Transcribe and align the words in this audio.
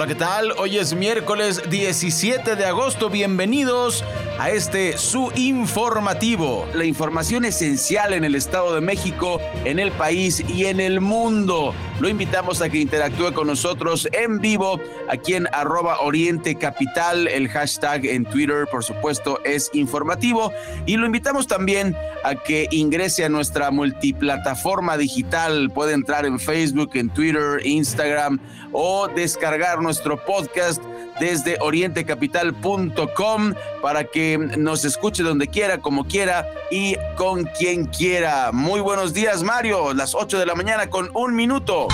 Hola, 0.00 0.08
¿qué 0.08 0.14
tal? 0.14 0.52
Hoy 0.56 0.78
es 0.78 0.94
miércoles 0.94 1.60
17 1.68 2.56
de 2.56 2.64
agosto. 2.64 3.10
Bienvenidos 3.10 4.02
a 4.40 4.48
este 4.48 4.96
su 4.96 5.30
informativo. 5.34 6.66
La 6.72 6.86
información 6.86 7.44
esencial 7.44 8.14
en 8.14 8.24
el 8.24 8.34
Estado 8.34 8.74
de 8.74 8.80
México, 8.80 9.38
en 9.66 9.78
el 9.78 9.92
país 9.92 10.42
y 10.48 10.64
en 10.64 10.80
el 10.80 11.02
mundo. 11.02 11.74
Lo 12.00 12.08
invitamos 12.08 12.62
a 12.62 12.70
que 12.70 12.78
interactúe 12.78 13.34
con 13.34 13.48
nosotros 13.48 14.08
en 14.12 14.38
vivo 14.38 14.80
aquí 15.10 15.34
en 15.34 15.46
arroba 15.52 16.00
Oriente 16.00 16.54
Capital. 16.54 17.28
El 17.28 17.50
hashtag 17.50 18.06
en 18.06 18.24
Twitter, 18.24 18.66
por 18.70 18.82
supuesto, 18.82 19.40
es 19.44 19.68
informativo. 19.74 20.54
Y 20.86 20.96
lo 20.96 21.04
invitamos 21.04 21.46
también 21.46 21.94
a 22.24 22.34
que 22.34 22.66
ingrese 22.70 23.26
a 23.26 23.28
nuestra 23.28 23.70
multiplataforma 23.70 24.96
digital. 24.96 25.68
Puede 25.68 25.92
entrar 25.92 26.24
en 26.24 26.40
Facebook, 26.40 26.92
en 26.94 27.10
Twitter, 27.10 27.60
Instagram 27.62 28.40
o 28.72 29.06
descargar 29.06 29.82
nuestro 29.82 30.24
podcast 30.24 30.82
desde 31.20 31.58
orientecapital.com 31.60 33.54
para 33.80 34.04
que 34.04 34.38
nos 34.38 34.84
escuche 34.84 35.22
donde 35.22 35.46
quiera, 35.46 35.78
como 35.78 36.04
quiera 36.06 36.48
y 36.70 36.96
con 37.16 37.44
quien 37.44 37.84
quiera. 37.86 38.50
Muy 38.52 38.80
buenos 38.80 39.12
días, 39.12 39.42
Mario. 39.42 39.94
Las 39.94 40.14
8 40.14 40.38
de 40.38 40.46
la 40.46 40.54
mañana 40.54 40.90
con 40.90 41.10
un 41.14 41.36
minuto. 41.36 41.86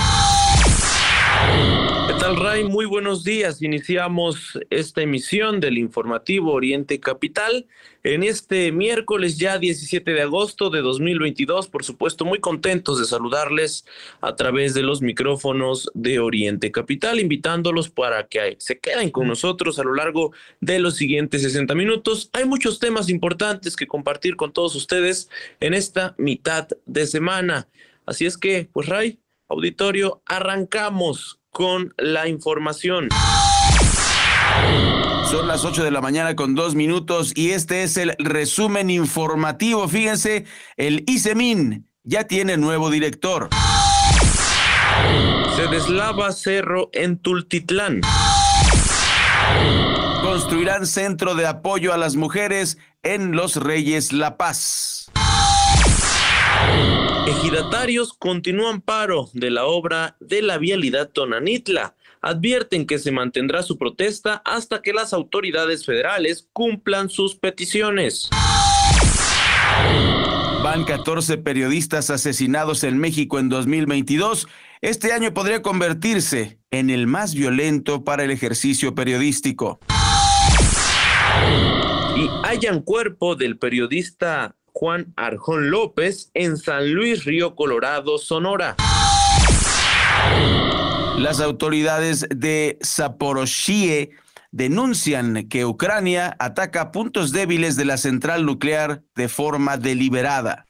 ¿Qué 2.27 2.33
tal, 2.33 2.43
Ray? 2.43 2.65
Muy 2.65 2.87
buenos 2.87 3.23
días. 3.23 3.63
Iniciamos 3.63 4.59
esta 4.71 5.01
emisión 5.01 5.61
del 5.61 5.79
informativo 5.79 6.55
Oriente 6.55 6.99
Capital 6.99 7.69
en 8.03 8.25
este 8.25 8.73
miércoles 8.73 9.39
ya 9.39 9.59
17 9.59 10.11
de 10.11 10.23
agosto 10.23 10.69
de 10.69 10.81
2022. 10.81 11.69
Por 11.69 11.85
supuesto, 11.85 12.25
muy 12.25 12.41
contentos 12.41 12.99
de 12.99 13.05
saludarles 13.05 13.87
a 14.21 14.35
través 14.35 14.75
de 14.75 14.83
los 14.83 15.03
micrófonos 15.03 15.89
de 15.95 16.19
Oriente 16.19 16.73
Capital, 16.73 17.21
invitándolos 17.21 17.91
para 17.91 18.27
que 18.27 18.57
se 18.59 18.81
queden 18.81 19.11
con 19.11 19.29
nosotros 19.29 19.79
a 19.79 19.85
lo 19.85 19.95
largo 19.95 20.33
de 20.61 20.81
los 20.81 20.97
siguientes 20.97 21.43
60 21.43 21.77
minutos. 21.77 22.29
Hay 22.33 22.45
muchos 22.45 22.81
temas 22.81 23.09
importantes 23.09 23.77
que 23.77 23.87
compartir 23.87 24.35
con 24.35 24.53
todos 24.53 24.75
ustedes 24.75 25.31
en 25.61 25.75
esta 25.75 26.17
mitad 26.19 26.67
de 26.87 27.07
semana. 27.07 27.69
Así 28.05 28.27
es 28.27 28.37
que, 28.37 28.69
pues, 28.73 28.89
Ray, 28.89 29.21
auditorio, 29.49 30.23
arrancamos 30.27 31.39
con 31.57 31.95
la 31.97 32.29
información. 32.29 33.09
Son 35.31 35.49
las 35.49 35.65
8 35.65 35.85
de 35.85 35.91
la 35.91 36.03
mañana 36.03 36.37
con 36.37 36.55
dos 36.55 36.75
minutos 36.75 37.33
y 37.35 37.53
este 37.53 37.83
es 37.83 37.97
el 37.97 38.15
resumen 38.19 38.91
informativo. 38.91 39.89
Fíjense, 39.89 40.45
el 40.77 41.03
ISEMIN 41.07 41.89
ya 42.03 42.25
tiene 42.25 42.59
nuevo 42.59 42.91
director. 42.91 43.49
Se 45.57 45.67
deslava 45.69 46.31
cerro 46.33 46.91
en 46.93 47.17
Tultitlán. 47.17 48.03
Construirán 50.23 50.87
centro 50.87 51.35
de 51.35 51.47
apoyo 51.47 51.95
a 51.95 51.97
las 51.97 52.17
mujeres 52.17 52.77
en 53.03 53.33
Los 53.33 53.57
Reyes 53.57 54.13
La 54.13 54.37
Paz. 54.37 54.96
Ejidatarios 57.27 58.13
continúan 58.13 58.81
paro 58.81 59.31
de 59.33 59.51
la 59.51 59.67
obra 59.67 60.17
de 60.21 60.43
la 60.43 60.59
vialidad 60.59 61.11
Tonanitla. 61.11 61.97
Advierten 62.21 62.87
que 62.87 63.01
se 63.01 63.11
mantendrá 63.11 63.65
su 63.65 63.79
protesta 63.79 64.43
hasta 64.45 64.81
que 64.81 64.93
las 64.93 65.13
autoridades 65.13 65.85
federales 65.85 66.49
cumplan 66.53 67.11
sus 67.11 67.35
peticiones. 67.35 68.31
Van 70.63 70.85
14 70.85 71.39
periodistas 71.39 72.11
asesinados 72.11 72.85
en 72.85 72.99
México 72.99 73.41
en 73.41 73.49
2022. 73.49 74.47
Este 74.81 75.13
año 75.13 75.35
podría 75.35 75.63
convertirse 75.63 76.61
en 76.71 76.91
el 76.91 77.09
más 77.09 77.35
violento 77.35 78.05
para 78.05 78.23
el 78.23 78.31
ejercicio 78.31 78.95
periodístico. 78.95 79.81
Y 82.17 82.29
hayan 82.45 82.83
cuerpo 82.83 83.37
del 83.37 83.59
periodista 83.59 84.56
Juan 84.79 85.15
Arjón 85.17 85.71
López 85.71 86.31
en 86.35 86.59
San 86.59 86.93
Luis 86.93 87.25
Río 87.25 87.55
Colorado, 87.55 88.19
Sonora. 88.19 88.77
Las 91.19 91.41
autoridades 91.41 92.27
de 92.29 92.79
Zaporozhye 92.85 94.11
denuncian 94.53 95.49
que 95.49 95.65
Ucrania 95.65 96.37
ataca 96.39 96.93
puntos 96.93 97.33
débiles 97.33 97.77
de 97.77 97.87
la 97.87 97.97
central 97.97 98.45
nuclear 98.45 99.01
de 99.15 99.31
forma 99.31 99.79
deliberada. 99.79 100.67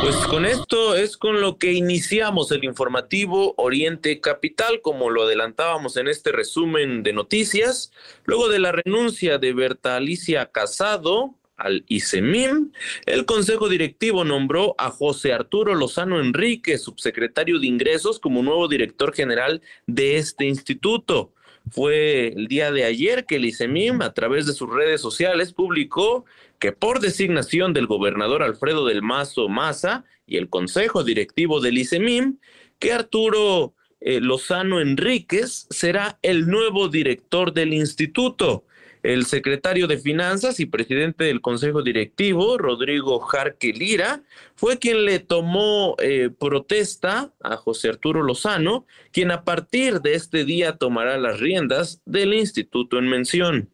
Pues 0.00 0.14
con 0.28 0.46
esto 0.46 0.94
es 0.94 1.16
con 1.16 1.40
lo 1.40 1.58
que 1.58 1.72
iniciamos 1.72 2.52
el 2.52 2.62
informativo 2.62 3.54
Oriente 3.56 4.20
Capital, 4.20 4.80
como 4.80 5.10
lo 5.10 5.24
adelantábamos 5.24 5.96
en 5.96 6.06
este 6.06 6.30
resumen 6.30 7.02
de 7.02 7.12
noticias. 7.12 7.90
Luego 8.26 8.48
de 8.48 8.60
la 8.60 8.70
renuncia 8.70 9.38
de 9.38 9.52
Berta 9.52 9.96
Alicia 9.96 10.46
Casado, 10.46 11.34
al 11.60 11.84
ICEMIM, 11.88 12.72
el 13.06 13.24
Consejo 13.24 13.68
Directivo 13.68 14.24
nombró 14.24 14.74
a 14.78 14.90
José 14.90 15.32
Arturo 15.32 15.74
Lozano 15.74 16.20
Enrique, 16.20 16.78
subsecretario 16.78 17.58
de 17.60 17.66
Ingresos, 17.66 18.18
como 18.18 18.42
nuevo 18.42 18.66
director 18.66 19.14
general 19.14 19.62
de 19.86 20.16
este 20.16 20.46
instituto. 20.46 21.32
Fue 21.70 22.28
el 22.28 22.48
día 22.48 22.72
de 22.72 22.84
ayer 22.84 23.26
que 23.26 23.36
el 23.36 23.44
ICEMIM, 23.44 24.02
a 24.02 24.14
través 24.14 24.46
de 24.46 24.54
sus 24.54 24.70
redes 24.70 25.00
sociales, 25.00 25.52
publicó 25.52 26.24
que 26.58 26.72
por 26.72 27.00
designación 27.00 27.72
del 27.72 27.86
gobernador 27.86 28.42
Alfredo 28.42 28.86
del 28.86 29.02
Mazo 29.02 29.48
Maza 29.48 30.04
y 30.26 30.36
el 30.36 30.48
Consejo 30.48 31.04
Directivo 31.04 31.60
del 31.60 31.78
ICEMIM, 31.78 32.38
que 32.78 32.92
Arturo 32.92 33.74
eh, 34.00 34.20
Lozano 34.20 34.80
Enríquez 34.80 35.66
será 35.70 36.18
el 36.22 36.46
nuevo 36.48 36.88
director 36.88 37.52
del 37.52 37.74
instituto. 37.74 38.64
El 39.02 39.24
secretario 39.24 39.86
de 39.86 39.98
Finanzas 39.98 40.60
y 40.60 40.66
presidente 40.66 41.24
del 41.24 41.40
Consejo 41.40 41.82
Directivo, 41.82 42.58
Rodrigo 42.58 43.18
Jarque 43.20 43.72
Lira, 43.72 44.22
fue 44.54 44.78
quien 44.78 45.04
le 45.04 45.20
tomó 45.20 45.96
eh, 45.98 46.30
protesta 46.38 47.32
a 47.42 47.56
José 47.56 47.88
Arturo 47.88 48.22
Lozano, 48.22 48.84
quien 49.10 49.30
a 49.30 49.44
partir 49.44 50.00
de 50.02 50.14
este 50.14 50.44
día 50.44 50.76
tomará 50.76 51.16
las 51.16 51.40
riendas 51.40 52.02
del 52.04 52.34
instituto 52.34 52.98
en 52.98 53.08
mención. 53.08 53.70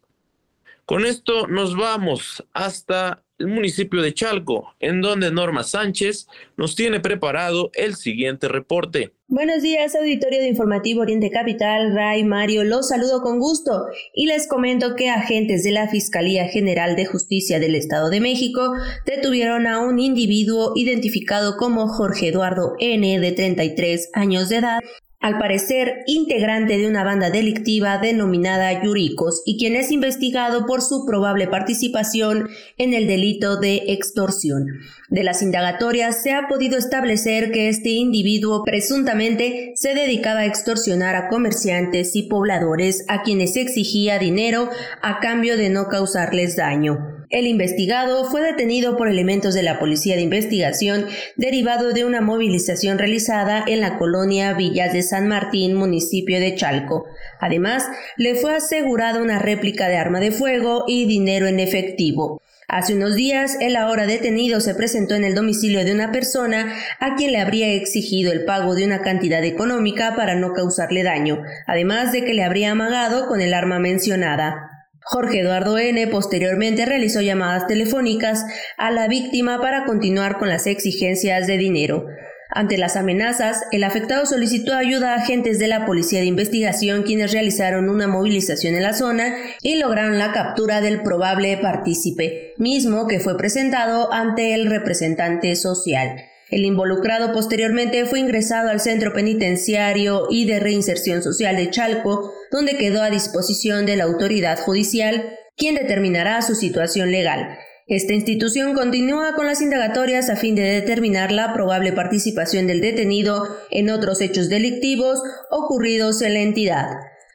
Con 0.87 1.05
esto 1.05 1.49
nos 1.49 1.77
vamos 1.77 2.47
hasta 2.53 3.25
el 3.41 3.49
municipio 3.49 4.03
de 4.03 4.15
Chalco, 4.15 4.73
en 4.79 5.01
donde 5.01 5.33
Norma 5.33 5.65
Sánchez 5.65 6.29
nos 6.57 6.77
tiene 6.77 7.01
preparado 7.01 7.73
el 7.75 7.97
siguiente 7.97 8.47
reporte. 8.47 9.13
Buenos 9.27 9.63
días, 9.63 9.97
auditorio 9.97 10.39
de 10.39 10.47
Informativo 10.47 11.01
Oriente 11.01 11.33
Capital, 11.33 11.93
Ray 11.93 12.23
Mario, 12.23 12.63
los 12.63 12.87
saludo 12.87 13.21
con 13.21 13.41
gusto 13.41 13.87
y 14.15 14.27
les 14.27 14.47
comento 14.47 14.95
que 14.95 15.11
agentes 15.11 15.65
de 15.65 15.73
la 15.73 15.89
Fiscalía 15.89 16.47
General 16.47 16.95
de 16.95 17.07
Justicia 17.07 17.59
del 17.59 17.75
Estado 17.75 18.09
de 18.09 18.21
México 18.21 18.73
detuvieron 19.05 19.67
a 19.67 19.81
un 19.81 19.99
individuo 19.99 20.71
identificado 20.77 21.57
como 21.57 21.89
Jorge 21.89 22.29
Eduardo 22.29 22.77
N, 22.79 23.19
de 23.19 23.33
33 23.33 24.11
años 24.15 24.49
de 24.49 24.59
edad, 24.59 24.79
al 25.27 25.39
parecer 25.39 26.05
integrante 26.07 26.79
de 26.79 26.87
una 26.87 27.03
banda 27.03 27.31
delictiva 27.31 27.99
denominada 27.99 28.81
Yuricos 28.81 29.43
y 29.45 29.59
quien 29.59 29.75
es 29.75 29.91
investigado 29.91 30.67
por 30.67 30.83
su 30.83 31.05
probable 31.05 31.49
participación 31.49 32.49
en 32.79 32.95
el 32.95 33.09
delito 33.09 33.57
de 33.57 33.83
extorsión. 33.89 34.69
De 35.09 35.25
las 35.25 35.43
indagatorias 35.43 36.23
se 36.23 36.31
ha 36.31 36.47
podido 36.47 36.79
establecer 36.79 37.51
que 37.51 37.69
este 37.69 37.89
individuo 37.89 38.63
presuntamente 38.63 39.73
se 39.75 39.97
dedicaba 39.97 40.41
a 40.41 40.47
extorsionar 40.47 41.17
a 41.17 41.27
comerciantes 41.27 42.15
y 42.15 42.23
pobladores 42.29 43.05
a 43.09 43.25
quienes 43.25 43.57
exigía 43.57 44.21
dinero 44.21 44.71
a 45.03 45.19
cambio 45.19 45.57
de 45.57 45.71
no 45.71 45.89
causarles 45.89 46.55
daño. 46.55 47.16
El 47.29 47.49
investigado 47.49 48.25
fue 48.31 48.41
detenido 48.41 48.97
por 48.97 49.09
elementos 49.09 49.53
de 49.53 49.65
la 49.65 49.81
Policía 49.81 50.15
de 50.15 50.23
Investigación 50.23 51.07
derivado 51.37 51.93
de 51.93 52.05
una 52.05 52.21
movilización 52.21 52.99
realizada 52.99 53.65
en 53.67 53.81
la 53.81 53.99
colonia 53.99 54.55
Villas 54.55 54.93
de 54.93 55.03
San 55.03 55.27
Martín, 55.27 55.75
municipio 55.75 56.39
de 56.39 56.55
Chalco. 56.55 57.07
Además, 57.41 57.85
le 58.17 58.37
fue 58.37 58.55
asegurada 58.55 59.21
una 59.21 59.41
réplica 59.41 59.89
de 59.89 59.97
arma 59.97 60.21
de 60.21 60.31
fuego 60.31 60.85
y 60.87 61.07
dinero 61.07 61.49
en 61.49 61.59
efectivo. 61.59 62.43
Hace 62.69 62.95
unos 62.95 63.17
días, 63.17 63.57
el 63.61 63.75
ahora 63.75 64.07
detenido 64.07 64.61
se 64.61 64.75
presentó 64.75 65.15
en 65.15 65.25
el 65.25 65.35
domicilio 65.35 65.85
de 65.85 65.95
una 65.95 66.13
persona 66.13 66.75
a 67.01 67.17
quien 67.17 67.33
le 67.33 67.41
habría 67.41 67.73
exigido 67.73 68.33
el 68.33 68.45
pago 68.45 68.75
de 68.75 68.85
una 68.85 69.03
cantidad 69.03 69.43
económica 69.45 70.15
para 70.17 70.37
no 70.37 70.53
causarle 70.53 71.03
daño, 71.03 71.43
además 71.67 72.13
de 72.13 72.25
que 72.25 72.35
le 72.35 72.45
habría 72.45 72.73
amagado 72.73 73.27
con 73.27 73.41
el 73.41 73.55
arma 73.55 73.79
mencionada. 73.79 74.76
Jorge 75.09 75.39
Eduardo 75.39 75.79
N. 75.79 76.05
posteriormente 76.09 76.85
realizó 76.85 77.21
llamadas 77.21 77.69
telefónicas 77.69 78.45
a 78.77 78.91
la 78.91 79.07
víctima 79.07 79.61
para 79.61 79.85
continuar 79.85 80.37
con 80.37 80.49
las 80.49 80.67
exigencias 80.67 81.47
de 81.47 81.59
dinero. 81.59 82.07
Ante 82.51 82.77
las 82.77 82.97
amenazas, 82.97 83.63
el 83.71 83.85
afectado 83.85 84.27
solicitó 84.27 84.75
ayuda 84.75 85.13
a 85.13 85.19
agentes 85.19 85.61
de 85.61 85.69
la 85.69 85.87
Policía 85.87 86.19
de 86.19 86.27
Investigación 86.27 87.05
quienes 87.05 87.31
realizaron 87.31 87.89
una 87.89 88.09
movilización 88.09 88.75
en 88.75 88.83
la 88.83 88.95
zona 88.95 89.33
y 89.63 89.77
lograron 89.77 90.19
la 90.19 90.33
captura 90.33 90.81
del 90.81 91.03
probable 91.03 91.57
partícipe, 91.57 92.55
mismo 92.59 93.07
que 93.07 93.21
fue 93.21 93.37
presentado 93.37 94.13
ante 94.13 94.55
el 94.55 94.69
representante 94.69 95.55
social. 95.55 96.17
El 96.49 96.65
involucrado 96.65 97.33
posteriormente 97.33 98.07
fue 98.07 98.21
ingresado 98.21 98.71
al 98.71 98.81
Centro 98.81 99.13
Penitenciario 99.13 100.29
y 100.31 100.45
de 100.47 100.61
Reinserción 100.61 101.23
Social 101.23 101.57
de 101.57 101.71
Chalco, 101.71 102.33
donde 102.53 102.77
quedó 102.77 103.03
a 103.03 103.11
disposición 103.11 103.85
de 103.85 103.97
la 103.97 104.05
autoridad 104.05 104.61
judicial, 104.61 105.37
quien 105.57 105.75
determinará 105.75 106.41
su 106.43 106.55
situación 106.55 107.11
legal. 107.11 107.59
Esta 107.89 108.13
institución 108.13 108.75
continúa 108.75 109.35
con 109.35 109.47
las 109.47 109.61
indagatorias 109.61 110.29
a 110.31 110.37
fin 110.37 110.55
de 110.55 110.63
determinar 110.63 111.33
la 111.33 111.53
probable 111.53 111.93
participación 111.93 112.67
del 112.67 112.81
detenido 112.81 113.57
en 113.71 113.91
otros 113.91 114.21
hechos 114.21 114.49
delictivos 114.49 115.21
ocurridos 115.51 116.23
en 116.23 116.35
la 116.35 116.41
entidad. 116.41 116.89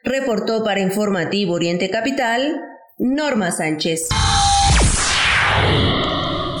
Reportó 0.04 0.64
para 0.64 0.80
Informativo 0.80 1.54
Oriente 1.54 1.90
Capital, 1.90 2.60
Norma 2.98 3.50
Sánchez. 3.50 4.08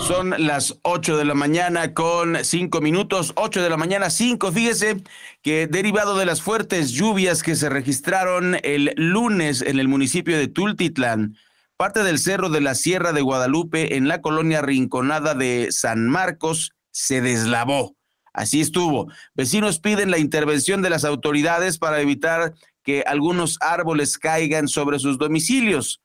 Son 0.02 0.34
las 0.36 0.78
8 0.82 1.16
de 1.16 1.24
la 1.24 1.34
mañana 1.34 1.94
con 1.94 2.44
5 2.44 2.80
minutos, 2.80 3.32
8 3.36 3.62
de 3.62 3.70
la 3.70 3.76
mañana 3.76 4.10
5. 4.10 4.50
Fíjese 4.50 5.00
que 5.42 5.68
derivado 5.68 6.18
de 6.18 6.26
las 6.26 6.42
fuertes 6.42 6.90
lluvias 6.90 7.44
que 7.44 7.54
se 7.54 7.68
registraron 7.68 8.56
el 8.64 8.92
lunes 8.96 9.62
en 9.62 9.78
el 9.78 9.86
municipio 9.86 10.36
de 10.36 10.48
Tultitlán, 10.48 11.36
parte 11.76 12.02
del 12.02 12.18
cerro 12.18 12.48
de 12.48 12.60
la 12.60 12.74
Sierra 12.74 13.12
de 13.12 13.22
Guadalupe 13.22 13.96
en 13.96 14.08
la 14.08 14.20
colonia 14.20 14.60
Rinconada 14.60 15.34
de 15.34 15.68
San 15.70 16.08
Marcos 16.08 16.72
se 16.90 17.20
deslavó. 17.20 17.94
Así 18.32 18.60
estuvo. 18.60 19.06
Vecinos 19.34 19.78
piden 19.78 20.10
la 20.10 20.18
intervención 20.18 20.82
de 20.82 20.90
las 20.90 21.04
autoridades 21.04 21.78
para 21.78 22.00
evitar 22.00 22.54
que 22.82 23.04
algunos 23.06 23.56
árboles 23.60 24.18
caigan 24.18 24.66
sobre 24.66 24.98
sus 24.98 25.16
domicilios. 25.16 26.00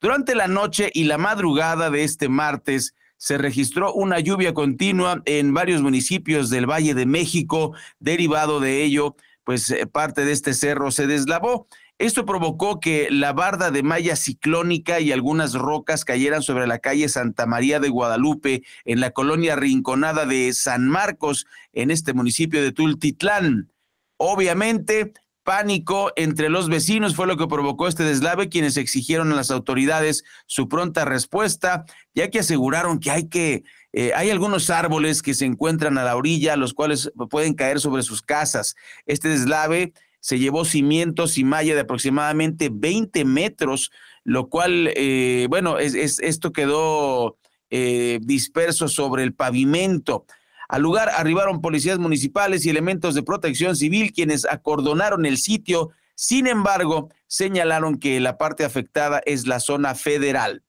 Durante 0.00 0.36
la 0.36 0.46
noche 0.46 0.90
y 0.94 1.04
la 1.04 1.18
madrugada 1.18 1.90
de 1.90 2.04
este 2.04 2.28
martes 2.28 2.94
se 3.20 3.36
registró 3.36 3.92
una 3.92 4.18
lluvia 4.18 4.54
continua 4.54 5.20
en 5.26 5.52
varios 5.52 5.82
municipios 5.82 6.48
del 6.48 6.64
Valle 6.64 6.94
de 6.94 7.04
México. 7.04 7.74
Derivado 7.98 8.60
de 8.60 8.82
ello, 8.82 9.14
pues 9.44 9.70
eh, 9.70 9.86
parte 9.86 10.24
de 10.24 10.32
este 10.32 10.54
cerro 10.54 10.90
se 10.90 11.06
deslavó. 11.06 11.66
Esto 11.98 12.24
provocó 12.24 12.80
que 12.80 13.08
la 13.10 13.34
barda 13.34 13.70
de 13.70 13.82
malla 13.82 14.16
ciclónica 14.16 15.00
y 15.00 15.12
algunas 15.12 15.52
rocas 15.52 16.06
cayeran 16.06 16.42
sobre 16.42 16.66
la 16.66 16.78
calle 16.78 17.10
Santa 17.10 17.44
María 17.44 17.78
de 17.78 17.90
Guadalupe 17.90 18.62
en 18.86 19.00
la 19.00 19.10
colonia 19.10 19.54
Rinconada 19.54 20.24
de 20.24 20.54
San 20.54 20.88
Marcos, 20.88 21.46
en 21.74 21.90
este 21.90 22.14
municipio 22.14 22.62
de 22.62 22.72
Tultitlán. 22.72 23.70
Obviamente, 24.16 25.12
pánico 25.42 26.12
entre 26.16 26.48
los 26.48 26.68
vecinos 26.68 27.16
fue 27.16 27.26
lo 27.26 27.36
que 27.36 27.46
provocó 27.46 27.88
este 27.88 28.04
deslave, 28.04 28.48
quienes 28.48 28.76
exigieron 28.76 29.32
a 29.32 29.36
las 29.36 29.50
autoridades 29.50 30.24
su 30.46 30.68
pronta 30.68 31.04
respuesta, 31.04 31.84
ya 32.14 32.30
que 32.30 32.40
aseguraron 32.40 33.00
que 33.00 33.10
hay 33.10 33.28
que 33.28 33.64
eh, 33.92 34.12
hay 34.14 34.30
algunos 34.30 34.70
árboles 34.70 35.20
que 35.22 35.34
se 35.34 35.44
encuentran 35.46 35.98
a 35.98 36.04
la 36.04 36.16
orilla, 36.16 36.56
los 36.56 36.74
cuales 36.74 37.10
pueden 37.28 37.54
caer 37.54 37.80
sobre 37.80 38.02
sus 38.02 38.22
casas. 38.22 38.76
Este 39.06 39.28
deslave 39.28 39.92
se 40.20 40.38
llevó 40.38 40.64
cimientos 40.64 41.38
y 41.38 41.44
malla 41.44 41.74
de 41.74 41.80
aproximadamente 41.80 42.70
20 42.72 43.24
metros, 43.24 43.90
lo 44.22 44.48
cual, 44.48 44.92
eh, 44.94 45.46
bueno, 45.48 45.78
es, 45.78 45.94
esto 46.20 46.52
quedó 46.52 47.36
eh, 47.70 48.20
disperso 48.22 48.86
sobre 48.88 49.24
el 49.24 49.34
pavimento. 49.34 50.26
Al 50.70 50.82
lugar 50.82 51.10
arribaron 51.16 51.60
policías 51.60 51.98
municipales 51.98 52.64
y 52.64 52.70
elementos 52.70 53.16
de 53.16 53.24
protección 53.24 53.74
civil 53.74 54.12
quienes 54.12 54.44
acordonaron 54.44 55.26
el 55.26 55.36
sitio. 55.36 55.90
Sin 56.14 56.46
embargo, 56.46 57.10
señalaron 57.26 57.98
que 57.98 58.20
la 58.20 58.38
parte 58.38 58.64
afectada 58.64 59.20
es 59.26 59.48
la 59.48 59.58
zona 59.58 59.96
federal. 59.96 60.62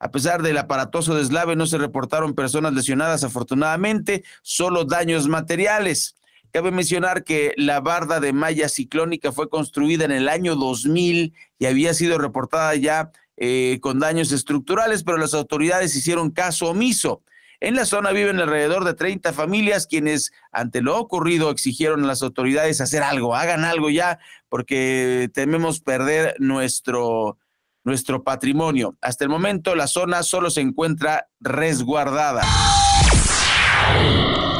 A 0.00 0.10
pesar 0.10 0.42
del 0.42 0.58
aparatoso 0.58 1.14
deslave, 1.14 1.54
no 1.54 1.66
se 1.66 1.78
reportaron 1.78 2.34
personas 2.34 2.72
lesionadas, 2.72 3.22
afortunadamente, 3.22 4.24
solo 4.42 4.84
daños 4.84 5.28
materiales. 5.28 6.16
Cabe 6.50 6.72
mencionar 6.72 7.22
que 7.22 7.54
la 7.56 7.78
barda 7.78 8.18
de 8.18 8.32
malla 8.32 8.68
ciclónica 8.68 9.30
fue 9.30 9.48
construida 9.48 10.04
en 10.04 10.10
el 10.10 10.28
año 10.28 10.56
2000 10.56 11.34
y 11.60 11.66
había 11.66 11.94
sido 11.94 12.18
reportada 12.18 12.74
ya 12.74 13.12
eh, 13.36 13.78
con 13.80 14.00
daños 14.00 14.32
estructurales, 14.32 15.04
pero 15.04 15.18
las 15.18 15.34
autoridades 15.34 15.94
hicieron 15.94 16.32
caso 16.32 16.70
omiso. 16.70 17.22
En 17.60 17.74
la 17.74 17.86
zona 17.86 18.12
viven 18.12 18.38
alrededor 18.38 18.84
de 18.84 18.94
30 18.94 19.32
familias 19.32 19.86
quienes 19.86 20.32
ante 20.52 20.82
lo 20.82 20.98
ocurrido 20.98 21.50
exigieron 21.50 22.04
a 22.04 22.06
las 22.06 22.22
autoridades 22.22 22.80
hacer 22.80 23.02
algo, 23.02 23.34
hagan 23.34 23.64
algo 23.64 23.90
ya, 23.90 24.18
porque 24.48 25.30
tememos 25.32 25.80
perder 25.80 26.36
nuestro, 26.38 27.38
nuestro 27.84 28.22
patrimonio. 28.24 28.96
Hasta 29.00 29.24
el 29.24 29.30
momento 29.30 29.74
la 29.74 29.86
zona 29.86 30.22
solo 30.22 30.50
se 30.50 30.60
encuentra 30.60 31.28
resguardada. 31.40 32.42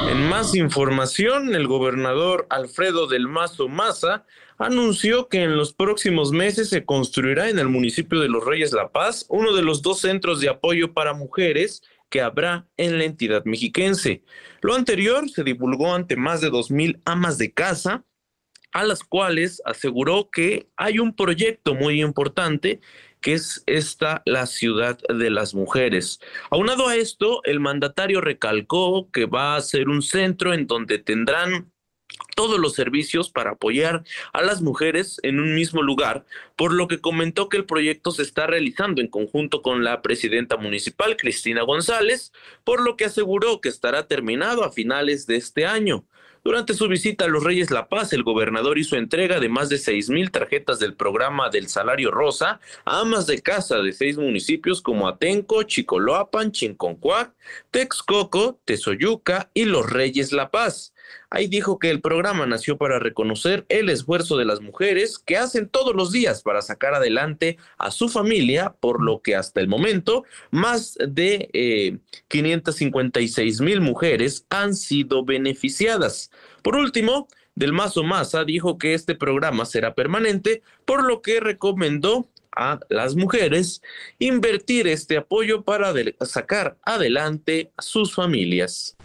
En 0.09 0.29
más 0.29 0.55
información, 0.55 1.55
el 1.55 1.67
gobernador 1.67 2.47
Alfredo 2.49 3.07
del 3.09 3.27
Mazo 3.29 3.69
Maza 3.69 4.25
anunció 4.57 5.29
que 5.29 5.43
en 5.43 5.57
los 5.57 5.75
próximos 5.75 6.33
meses 6.33 6.71
se 6.71 6.85
construirá 6.85 7.51
en 7.51 7.59
el 7.59 7.69
municipio 7.69 8.21
de 8.21 8.29
Los 8.29 8.45
Reyes 8.45 8.73
La 8.73 8.89
Paz 8.89 9.27
uno 9.29 9.53
de 9.53 9.63
los 9.63 9.83
dos 9.83 10.01
centros 10.01 10.41
de 10.41 10.49
apoyo 10.49 10.95
para 10.95 11.13
mujeres 11.13 11.83
que 12.09 12.21
habrá 12.21 12.69
en 12.77 12.99
la 12.99 13.05
entidad 13.05 13.45
mexiquense. 13.45 14.25
Lo 14.61 14.75
anterior 14.75 15.29
se 15.29 15.45
divulgó 15.45 15.95
ante 15.95 16.17
más 16.17 16.41
de 16.41 16.51
dos 16.51 16.71
mil 16.71 17.01
amas 17.05 17.39
de 17.39 17.53
casa, 17.53 18.05
a 18.73 18.85
las 18.85 19.03
cuales 19.05 19.63
aseguró 19.65 20.31
que 20.31 20.69
hay 20.77 20.99
un 20.99 21.15
proyecto 21.15 21.75
muy 21.75 22.03
importante 22.03 22.81
que 23.21 23.33
es 23.33 23.63
esta 23.67 24.23
la 24.27 24.47
ciudad 24.47 24.99
de 25.09 25.31
las 25.31 25.55
mujeres. 25.55 26.21
Aunado 26.51 26.89
a 26.89 26.97
esto, 26.97 27.43
el 27.45 27.59
mandatario 27.59 28.21
recalcó 28.21 29.11
que 29.11 29.27
va 29.27 29.57
a 29.57 29.61
ser 29.63 29.89
un 29.89 30.03
centro 30.03 30.53
en 30.53 30.67
donde 30.67 30.99
tendrán 30.99 31.73
todos 32.35 32.59
los 32.59 32.75
servicios 32.75 33.31
para 33.31 33.53
apoyar 33.53 34.05
a 34.33 34.43
las 34.43 34.63
mujeres 34.63 35.19
en 35.23 35.41
un 35.41 35.55
mismo 35.55 35.83
lugar, 35.83 36.25
por 36.55 36.73
lo 36.73 36.89
que 36.89 37.01
comentó 37.01 37.49
que 37.49 37.57
el 37.57 37.65
proyecto 37.65 38.11
se 38.11 38.23
está 38.23 38.47
realizando 38.47 39.01
en 39.01 39.09
conjunto 39.09 39.63
con 39.63 39.85
la 39.85 40.03
presidenta 40.03 40.57
municipal, 40.57 41.17
Cristina 41.17 41.63
González, 41.63 42.33
por 42.65 42.83
lo 42.83 42.97
que 42.97 43.07
aseguró 43.07 43.61
que 43.61 43.69
estará 43.69 44.07
terminado 44.07 44.65
a 44.65 44.73
finales 44.73 45.27
de 45.27 45.37
este 45.37 45.67
año. 45.67 46.05
Durante 46.47 46.75
su 46.75 46.87
visita 46.87 47.25
a 47.25 47.29
los 47.29 47.43
Reyes 47.43 47.73
La 47.73 47.89
Paz, 47.89 48.13
el 48.13 48.23
gobernador 48.23 48.79
hizo 48.79 48.95
entrega 48.95 49.41
de 49.41 49.49
más 49.49 49.69
de 49.69 49.79
seis 49.79 50.09
mil 50.09 50.31
tarjetas 50.31 50.79
del 50.79 50.95
programa 50.95 51.51
del 51.51 51.67
Salario 51.67 52.13
Rosa 52.13 52.61
a 52.85 53.01
amas 53.01 53.27
de 53.27 53.43
casa 53.43 53.79
de 53.79 53.93
seis 53.93 54.17
municipios 54.17 54.81
como 54.81 55.09
Atenco, 55.09 55.65
Chicoloapan, 55.65 56.53
Chinconcuac, 56.53 57.35
Texcoco, 57.73 58.61
Tezoyuca 58.65 59.51
y 59.55 59.65
los 59.65 59.91
Reyes 59.91 60.31
La 60.31 60.53
Paz. 60.53 60.95
Ahí 61.31 61.49
dijo 61.49 61.79
que 61.79 61.91
el 61.91 62.01
programa 62.01 62.47
nació 62.47 62.77
para 62.77 62.99
reconocer 62.99 63.67
el 63.69 63.91
esfuerzo 63.91 64.37
de 64.37 64.45
las 64.45 64.61
mujeres 64.61 65.19
que 65.19 65.37
hacen 65.37 65.69
todos 65.69 65.95
los 65.95 66.13
días 66.13 66.43
para 66.43 66.63
sacar 66.63 66.95
adelante 66.95 67.59
a 67.79 67.91
su 67.91 68.09
familia, 68.09 68.75
por 68.81 69.03
lo 69.03 69.21
que 69.23 69.35
hasta 69.35 69.61
el 69.61 69.69
momento 69.69 70.25
más 70.51 70.97
de 71.07 72.01
556 72.29 73.61
eh, 73.61 73.63
mil 73.63 73.81
mujeres 73.81 74.47
han 74.51 74.75
sido 74.75 75.25
beneficiadas. 75.25 76.31
Por 76.63 76.77
último, 76.77 77.29
Del 77.55 77.73
Mazo 77.73 78.03
Maza 78.03 78.45
dijo 78.45 78.77
que 78.77 78.95
este 78.95 79.15
programa 79.15 79.65
será 79.65 79.95
permanente, 79.95 80.63
por 80.85 81.05
lo 81.05 81.23
que 81.23 81.41
recomendó 81.41 82.29
a 82.57 82.81
las 82.89 83.15
mujeres 83.15 83.83
invertir 84.19 84.89
este 84.89 85.19
apoyo 85.19 85.63
para 85.63 85.93
sacar 86.23 86.77
adelante 86.83 87.71
a 87.77 87.83
sus 87.83 88.15
familias. 88.15 88.97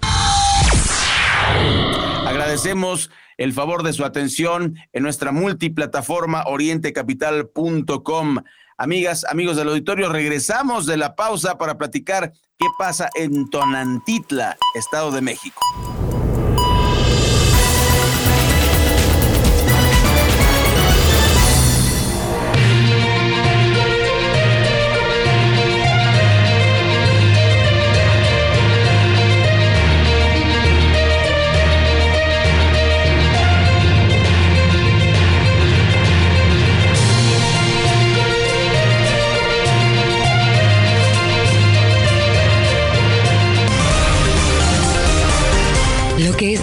Agradecemos 2.52 3.10
el 3.38 3.54
favor 3.54 3.82
de 3.82 3.94
su 3.94 4.04
atención 4.04 4.76
en 4.92 5.04
nuestra 5.04 5.32
multiplataforma 5.32 6.44
orientecapital.com. 6.48 8.40
Amigas, 8.78 9.24
amigos 9.24 9.56
del 9.56 9.70
auditorio, 9.70 10.10
regresamos 10.10 10.86
de 10.86 10.98
la 10.98 11.16
pausa 11.16 11.58
para 11.58 11.78
platicar 11.78 12.34
qué 12.60 12.66
pasa 12.78 13.08
en 13.16 13.50
Tonantitla, 13.50 14.58
Estado 14.76 15.12
de 15.12 15.22
México. 15.22 15.62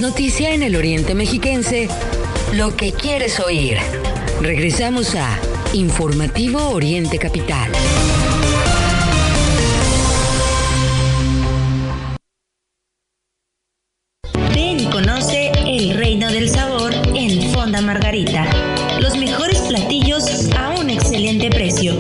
Noticia 0.01 0.55
en 0.55 0.63
el 0.63 0.77
Oriente 0.77 1.15
Mexiquense, 1.15 1.89
lo 2.55 2.77
que 2.77 2.93
quieres 2.93 3.41
oír. 3.41 3.79
Regresamos 4.41 5.15
a 5.15 5.39
Informativo 5.73 6.69
Oriente 6.69 7.19
Capital. 7.19 7.73
Ven 14.55 14.81
y 14.81 14.87
conoce 14.87 15.51
el 15.67 15.97
reino 15.97 16.31
del 16.31 16.49
sabor 16.49 16.93
en 17.15 17.53
Fonda 17.53 17.81
Margarita. 17.81 18.47
Los 19.01 19.17
mejores 19.17 19.59
platillos 19.63 20.51
a 20.57 20.79
un 20.79 20.91
excelente 20.91 21.51
precio. 21.51 21.99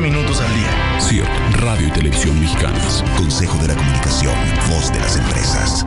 20 0.00 0.16
minutos 0.16 0.40
al 0.40 0.54
día. 0.54 1.00
CIRT, 1.00 1.56
Radio 1.60 1.88
y 1.88 1.90
Televisión 1.90 2.38
Mexicanas. 2.40 3.04
Consejo 3.16 3.58
de 3.58 3.68
la 3.68 3.74
Comunicación, 3.74 4.34
voz 4.70 4.90
de 4.92 4.98
las 4.98 5.16
empresas. 5.16 5.86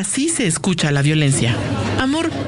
Así 0.00 0.30
se 0.30 0.46
escucha 0.46 0.90
la 0.92 1.02
violencia. 1.02 1.54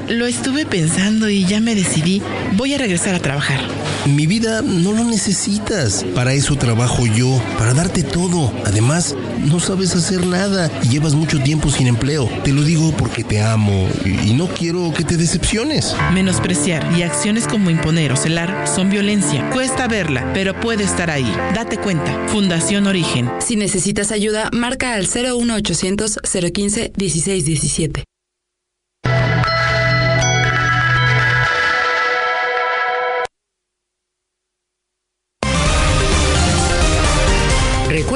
Lo 0.09 0.25
estuve 0.25 0.65
pensando 0.65 1.29
y 1.29 1.45
ya 1.45 1.61
me 1.61 1.75
decidí. 1.75 2.21
Voy 2.53 2.73
a 2.73 2.77
regresar 2.77 3.15
a 3.15 3.19
trabajar. 3.19 3.59
Mi 4.05 4.27
vida 4.27 4.61
no 4.61 4.91
lo 4.91 5.05
necesitas. 5.05 6.03
Para 6.15 6.33
eso 6.33 6.55
trabajo 6.57 7.05
yo, 7.05 7.41
para 7.57 7.73
darte 7.73 8.03
todo. 8.03 8.51
Además, 8.65 9.15
no 9.45 9.59
sabes 9.59 9.95
hacer 9.95 10.25
nada 10.25 10.69
y 10.83 10.89
llevas 10.89 11.13
mucho 11.13 11.39
tiempo 11.39 11.69
sin 11.69 11.87
empleo. 11.87 12.29
Te 12.43 12.51
lo 12.51 12.63
digo 12.63 12.91
porque 12.97 13.23
te 13.23 13.41
amo 13.41 13.87
y 14.03 14.33
y 14.33 14.33
no 14.35 14.47
quiero 14.47 14.93
que 14.93 15.03
te 15.03 15.17
decepciones. 15.17 15.95
Menospreciar 16.13 16.97
y 16.97 17.03
acciones 17.03 17.47
como 17.47 17.69
imponer 17.69 18.11
o 18.11 18.15
celar 18.15 18.67
son 18.67 18.89
violencia. 18.89 19.49
Cuesta 19.51 19.87
verla, 19.87 20.31
pero 20.33 20.59
puede 20.59 20.83
estar 20.83 21.09
ahí. 21.09 21.31
Date 21.53 21.77
cuenta. 21.77 22.27
Fundación 22.29 22.87
Origen. 22.87 23.29
Si 23.39 23.55
necesitas 23.55 24.11
ayuda, 24.11 24.49
marca 24.51 24.93
al 24.93 25.07
01800 25.07 26.19
015 26.53 26.93
1617. 26.97 28.03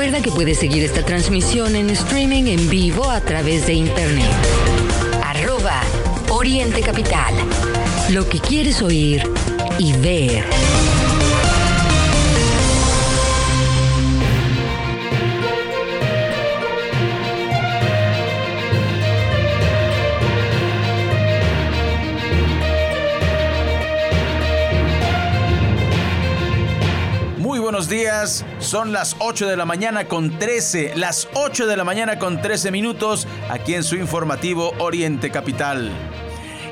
Recuerda 0.08 0.24
que 0.24 0.32
puedes 0.34 0.58
seguir 0.60 0.86
esta 0.86 1.04
transmisión 1.04 1.76
en 1.76 1.90
streaming 1.90 2.46
en 2.46 2.70
vivo 2.70 3.10
a 3.10 3.20
través 3.20 3.68
de 3.68 3.74
internet. 3.74 4.32
Arroba 5.22 5.82
Oriente 6.30 6.80
Capital. 6.80 7.36
Lo 8.12 8.26
que 8.30 8.40
quieres 8.40 8.82
oír 8.82 9.22
y 9.78 9.92
ver. 9.98 10.46
Muy 27.38 27.60
buenos 27.60 27.90
días, 27.90 28.46
son 28.68 28.92
las 28.92 29.16
8 29.20 29.48
de 29.48 29.56
la 29.56 29.66
mañana 29.66 30.10
con 30.10 30.38
13, 30.38 30.98
las 30.98 31.30
8 31.36 31.68
de 31.68 31.78
la 31.78 31.86
mañana 31.86 32.20
con 32.20 32.42
13 32.42 32.70
minutos, 32.70 33.26
aquí 33.50 33.74
en 33.76 33.84
su 33.84 33.96
informativo 33.96 34.74
Oriente 34.80 35.32
Capital. 35.32 35.90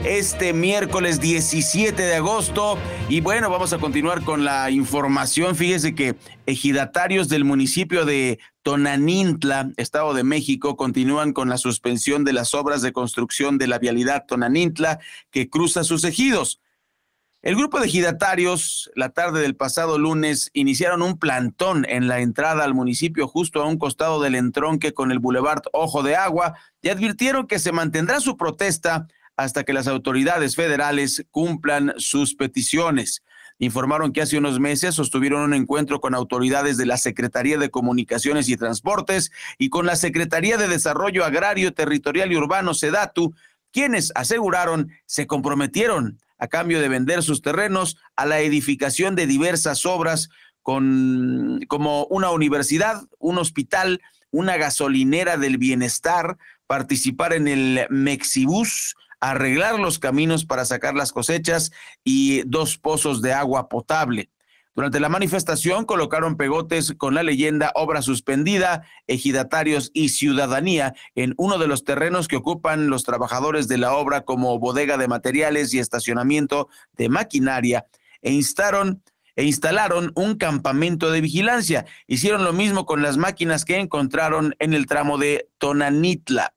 Este 0.03 0.51
miércoles 0.51 1.21
17 1.21 2.01
de 2.01 2.15
agosto 2.15 2.77
y 3.07 3.21
bueno, 3.21 3.49
vamos 3.49 3.71
a 3.71 3.77
continuar 3.77 4.25
con 4.25 4.43
la 4.43 4.69
información. 4.71 5.55
Fíjese 5.55 5.95
que 5.95 6.17
ejidatarios 6.45 7.29
del 7.29 7.45
municipio 7.45 8.03
de 8.03 8.39
Tonanintla, 8.61 9.71
Estado 9.77 10.13
de 10.13 10.25
México, 10.25 10.75
continúan 10.75 11.31
con 11.31 11.47
la 11.47 11.57
suspensión 11.57 12.25
de 12.25 12.33
las 12.33 12.53
obras 12.53 12.81
de 12.81 12.91
construcción 12.91 13.57
de 13.57 13.67
la 13.67 13.79
vialidad 13.79 14.25
Tonanintla 14.27 14.99
que 15.31 15.49
cruza 15.49 15.85
sus 15.85 16.03
ejidos. 16.03 16.59
El 17.45 17.55
grupo 17.55 17.79
de 17.79 17.85
ejidatarios, 17.85 18.89
la 18.95 19.09
tarde 19.09 19.39
del 19.39 19.55
pasado 19.55 19.99
lunes, 19.99 20.49
iniciaron 20.53 21.03
un 21.03 21.19
plantón 21.19 21.85
en 21.87 22.07
la 22.07 22.19
entrada 22.21 22.63
al 22.63 22.73
municipio 22.73 23.27
justo 23.27 23.61
a 23.61 23.67
un 23.67 23.77
costado 23.77 24.19
del 24.19 24.33
entronque 24.33 24.95
con 24.95 25.11
el 25.11 25.19
Boulevard 25.19 25.61
Ojo 25.71 26.01
de 26.01 26.15
Agua 26.15 26.55
y 26.81 26.89
advirtieron 26.89 27.45
que 27.45 27.59
se 27.59 27.71
mantendrá 27.71 28.19
su 28.19 28.35
protesta 28.35 29.07
hasta 29.37 29.63
que 29.63 29.73
las 29.73 29.85
autoridades 29.85 30.55
federales 30.55 31.23
cumplan 31.29 31.93
sus 31.97 32.33
peticiones. 32.33 33.21
Informaron 33.59 34.11
que 34.11 34.23
hace 34.23 34.39
unos 34.39 34.59
meses 34.59 34.95
sostuvieron 34.95 35.43
un 35.43 35.53
encuentro 35.53 36.01
con 36.01 36.15
autoridades 36.15 36.77
de 36.77 36.87
la 36.87 36.97
Secretaría 36.97 37.59
de 37.59 37.69
Comunicaciones 37.69 38.49
y 38.49 38.57
Transportes 38.57 39.31
y 39.59 39.69
con 39.69 39.85
la 39.85 39.97
Secretaría 39.97 40.57
de 40.57 40.67
Desarrollo 40.67 41.23
Agrario, 41.23 41.75
Territorial 41.75 42.31
y 42.31 42.37
Urbano, 42.37 42.73
SEDATU, 42.73 43.35
quienes 43.71 44.11
aseguraron 44.15 44.89
se 45.05 45.27
comprometieron 45.27 46.17
a 46.37 46.47
cambio 46.47 46.81
de 46.81 46.89
vender 46.89 47.23
sus 47.23 47.41
terrenos 47.41 47.97
a 48.15 48.25
la 48.25 48.39
edificación 48.39 49.15
de 49.15 49.27
diversas 49.27 49.85
obras 49.85 50.29
con, 50.61 51.61
como 51.67 52.05
una 52.05 52.31
universidad, 52.31 53.03
un 53.19 53.37
hospital, 53.37 54.01
una 54.31 54.57
gasolinera 54.57 55.37
del 55.37 55.57
bienestar, 55.57 56.37
participar 56.67 57.33
en 57.33 57.47
el 57.47 57.87
Mexibus, 57.89 58.95
arreglar 59.19 59.79
los 59.79 59.99
caminos 59.99 60.45
para 60.45 60.65
sacar 60.65 60.95
las 60.95 61.11
cosechas 61.11 61.71
y 62.03 62.41
dos 62.45 62.77
pozos 62.77 63.21
de 63.21 63.33
agua 63.33 63.69
potable. 63.69 64.29
Durante 64.75 64.99
la 64.99 65.07
manifestación 65.07 65.85
colocaron 65.85 66.35
pegotes 66.35 66.93
con 66.97 67.15
la 67.15 67.23
leyenda 67.23 67.71
Obra 67.75 68.01
suspendida, 68.01 68.83
ejidatarios 69.07 69.89
y 69.93 70.09
ciudadanía 70.09 70.93
en 71.15 71.33
uno 71.37 71.57
de 71.57 71.67
los 71.67 71.85
terrenos 71.85 72.27
que 72.27 72.35
ocupan 72.35 72.89
los 72.89 73.03
trabajadores 73.03 73.69
de 73.69 73.77
la 73.77 73.93
obra 73.93 74.25
como 74.25 74.59
bodega 74.59 74.97
de 74.97 75.07
materiales 75.07 75.73
y 75.73 75.79
estacionamiento 75.79 76.67
de 76.91 77.07
maquinaria 77.07 77.85
e 78.21 78.33
instaron 78.33 79.01
e 79.37 79.45
instalaron 79.45 80.11
un 80.15 80.35
campamento 80.35 81.09
de 81.09 81.21
vigilancia. 81.21 81.85
Hicieron 82.07 82.43
lo 82.43 82.51
mismo 82.51 82.85
con 82.85 83.01
las 83.01 83.17
máquinas 83.17 83.63
que 83.63 83.79
encontraron 83.79 84.55
en 84.59 84.73
el 84.73 84.87
tramo 84.87 85.17
de 85.17 85.49
Tonanitla. 85.57 86.53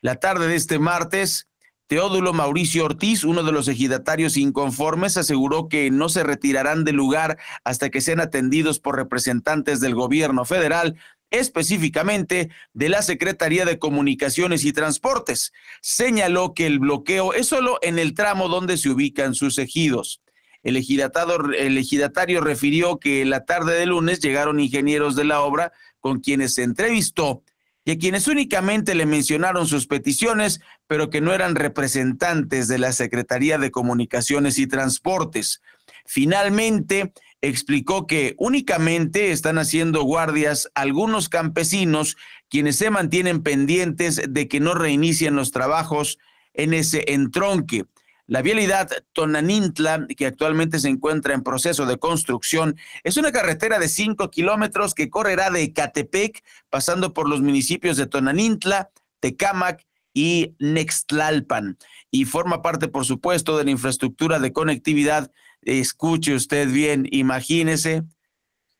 La 0.00 0.16
tarde 0.16 0.46
de 0.48 0.56
este 0.56 0.78
martes, 0.78 1.49
Teodulo 1.90 2.32
Mauricio 2.32 2.84
Ortiz, 2.84 3.24
uno 3.24 3.42
de 3.42 3.50
los 3.50 3.66
ejidatarios 3.66 4.36
inconformes, 4.36 5.16
aseguró 5.16 5.68
que 5.68 5.90
no 5.90 6.08
se 6.08 6.22
retirarán 6.22 6.84
del 6.84 6.94
lugar 6.94 7.36
hasta 7.64 7.90
que 7.90 8.00
sean 8.00 8.20
atendidos 8.20 8.78
por 8.78 8.94
representantes 8.94 9.80
del 9.80 9.96
gobierno 9.96 10.44
federal, 10.44 10.94
específicamente 11.32 12.48
de 12.74 12.90
la 12.90 13.02
Secretaría 13.02 13.64
de 13.64 13.80
Comunicaciones 13.80 14.64
y 14.64 14.72
Transportes. 14.72 15.52
Señaló 15.80 16.54
que 16.54 16.68
el 16.68 16.78
bloqueo 16.78 17.34
es 17.34 17.48
solo 17.48 17.80
en 17.82 17.98
el 17.98 18.14
tramo 18.14 18.46
donde 18.46 18.76
se 18.76 18.90
ubican 18.90 19.34
sus 19.34 19.58
ejidos. 19.58 20.22
El, 20.62 20.76
el 20.76 21.76
ejidatario 21.76 22.40
refirió 22.40 23.00
que 23.00 23.24
la 23.24 23.44
tarde 23.44 23.76
de 23.76 23.86
lunes 23.86 24.20
llegaron 24.20 24.60
ingenieros 24.60 25.16
de 25.16 25.24
la 25.24 25.40
obra 25.40 25.72
con 25.98 26.20
quienes 26.20 26.54
se 26.54 26.62
entrevistó 26.62 27.42
y 27.90 27.94
a 27.94 27.98
quienes 27.98 28.28
únicamente 28.28 28.94
le 28.94 29.04
mencionaron 29.04 29.66
sus 29.66 29.88
peticiones, 29.88 30.60
pero 30.86 31.10
que 31.10 31.20
no 31.20 31.32
eran 31.32 31.56
representantes 31.56 32.68
de 32.68 32.78
la 32.78 32.92
Secretaría 32.92 33.58
de 33.58 33.72
Comunicaciones 33.72 34.60
y 34.60 34.68
Transportes. 34.68 35.60
Finalmente, 36.06 37.12
explicó 37.40 38.06
que 38.06 38.36
únicamente 38.38 39.32
están 39.32 39.58
haciendo 39.58 40.04
guardias 40.04 40.70
algunos 40.76 41.28
campesinos 41.28 42.16
quienes 42.48 42.76
se 42.76 42.90
mantienen 42.90 43.42
pendientes 43.42 44.22
de 44.28 44.46
que 44.46 44.60
no 44.60 44.74
reinicien 44.74 45.34
los 45.34 45.50
trabajos 45.50 46.18
en 46.54 46.74
ese 46.74 47.04
entronque. 47.08 47.86
La 48.30 48.42
vialidad 48.42 48.88
Tonanintla, 49.12 50.06
que 50.16 50.24
actualmente 50.24 50.78
se 50.78 50.88
encuentra 50.88 51.34
en 51.34 51.42
proceso 51.42 51.84
de 51.84 51.98
construcción, 51.98 52.76
es 53.02 53.16
una 53.16 53.32
carretera 53.32 53.80
de 53.80 53.88
cinco 53.88 54.30
kilómetros 54.30 54.94
que 54.94 55.10
correrá 55.10 55.50
de 55.50 55.64
Ecatepec, 55.64 56.44
pasando 56.68 57.12
por 57.12 57.28
los 57.28 57.40
municipios 57.40 57.96
de 57.96 58.06
Tonanintla, 58.06 58.90
Tecámac 59.18 59.84
y 60.14 60.54
Nextlalpan. 60.60 61.76
Y 62.12 62.24
forma 62.24 62.62
parte, 62.62 62.86
por 62.86 63.04
supuesto, 63.04 63.58
de 63.58 63.64
la 63.64 63.72
infraestructura 63.72 64.38
de 64.38 64.52
conectividad. 64.52 65.32
Escuche 65.62 66.32
usted 66.32 66.68
bien, 66.68 67.08
imagínese, 67.10 68.04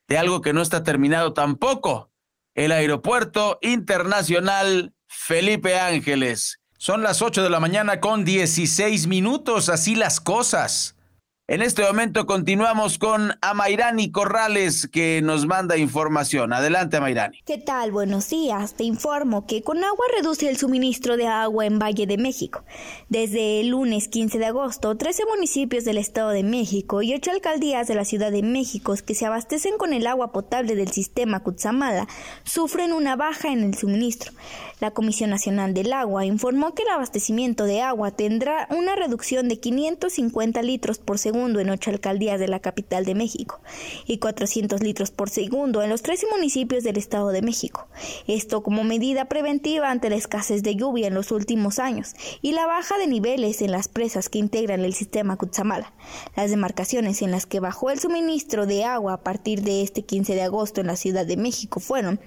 de 0.07 0.17
algo 0.17 0.39
que 0.39 0.53
no 0.53 0.61
está 0.61 0.83
terminado 0.83 1.33
tampoco. 1.33 2.09
El 2.55 2.71
Aeropuerto 2.71 3.59
Internacional 3.61 4.93
Felipe 5.07 5.77
Ángeles 5.77 6.60
son 6.81 7.03
las 7.03 7.21
8 7.21 7.43
de 7.43 7.51
la 7.51 7.59
mañana 7.59 7.99
con 7.99 8.25
16 8.25 9.05
minutos, 9.05 9.69
así 9.69 9.93
las 9.93 10.19
cosas. 10.19 10.95
En 11.51 11.61
este 11.61 11.83
momento 11.83 12.25
continuamos 12.25 12.97
con 12.97 13.33
Amairani 13.41 14.09
Corrales 14.09 14.87
que 14.87 15.19
nos 15.21 15.45
manda 15.45 15.75
información. 15.75 16.53
Adelante, 16.53 16.95
Amairani. 16.95 17.41
¿Qué 17.45 17.57
tal? 17.57 17.91
Buenos 17.91 18.29
días. 18.29 18.75
Te 18.75 18.85
informo 18.85 19.45
que 19.45 19.61
con 19.61 19.83
agua 19.83 20.05
reduce 20.15 20.47
el 20.47 20.55
suministro 20.55 21.17
de 21.17 21.27
agua 21.27 21.65
en 21.65 21.77
Valle 21.77 22.07
de 22.07 22.17
México. 22.17 22.63
Desde 23.09 23.59
el 23.59 23.67
lunes 23.67 24.07
15 24.07 24.39
de 24.39 24.45
agosto, 24.45 24.95
13 24.95 25.25
municipios 25.25 25.83
del 25.83 25.97
Estado 25.97 26.29
de 26.29 26.43
México 26.43 27.01
y 27.01 27.13
8 27.13 27.31
alcaldías 27.31 27.85
de 27.85 27.95
la 27.95 28.05
Ciudad 28.05 28.31
de 28.31 28.43
México 28.43 28.95
que 29.05 29.13
se 29.13 29.25
abastecen 29.25 29.77
con 29.77 29.91
el 29.91 30.07
agua 30.07 30.31
potable 30.31 30.75
del 30.75 30.93
sistema 30.93 31.41
Cutzamala 31.41 32.07
sufren 32.45 32.93
una 32.93 33.17
baja 33.17 33.49
en 33.49 33.63
el 33.65 33.75
suministro. 33.75 34.31
La 34.79 34.91
Comisión 34.91 35.29
Nacional 35.29 35.73
del 35.73 35.91
Agua 35.91 36.25
informó 36.25 36.73
que 36.73 36.83
el 36.83 36.89
abastecimiento 36.89 37.65
de 37.65 37.81
agua 37.81 38.11
tendrá 38.11 38.67
una 38.71 38.95
reducción 38.95 39.47
de 39.49 39.59
550 39.59 40.61
litros 40.63 40.97
por 40.97 41.19
segundo 41.19 41.40
en 41.49 41.69
ocho 41.69 41.89
alcaldías 41.89 42.39
de 42.39 42.47
la 42.47 42.59
capital 42.59 43.03
de 43.03 43.15
México 43.15 43.59
y 44.05 44.19
400 44.19 44.81
litros 44.81 45.11
por 45.11 45.29
segundo 45.29 45.81
en 45.81 45.89
los 45.89 46.01
13 46.01 46.27
municipios 46.31 46.83
del 46.83 46.97
Estado 46.97 47.29
de 47.29 47.41
México. 47.41 47.87
Esto 48.27 48.61
como 48.61 48.83
medida 48.83 49.25
preventiva 49.25 49.89
ante 49.89 50.09
la 50.09 50.15
escasez 50.15 50.61
de 50.63 50.75
lluvia 50.75 51.07
en 51.07 51.15
los 51.15 51.31
últimos 51.31 51.79
años 51.79 52.13
y 52.41 52.51
la 52.51 52.67
baja 52.67 52.97
de 52.97 53.07
niveles 53.07 53.61
en 53.61 53.71
las 53.71 53.87
presas 53.87 54.29
que 54.29 54.39
integran 54.39 54.85
el 54.85 54.93
sistema 54.93 55.37
Cutzamala. 55.37 55.93
Las 56.35 56.51
demarcaciones 56.51 57.21
en 57.21 57.31
las 57.31 57.45
que 57.45 57.59
bajó 57.59 57.89
el 57.89 57.99
suministro 57.99 58.65
de 58.65 58.83
agua 58.85 59.13
a 59.13 59.23
partir 59.23 59.63
de 59.63 59.81
este 59.81 60.03
15 60.03 60.35
de 60.35 60.43
agosto 60.43 60.81
en 60.81 60.87
la 60.87 60.95
Ciudad 60.95 61.25
de 61.25 61.37
México 61.37 61.79
fueron 61.79 62.19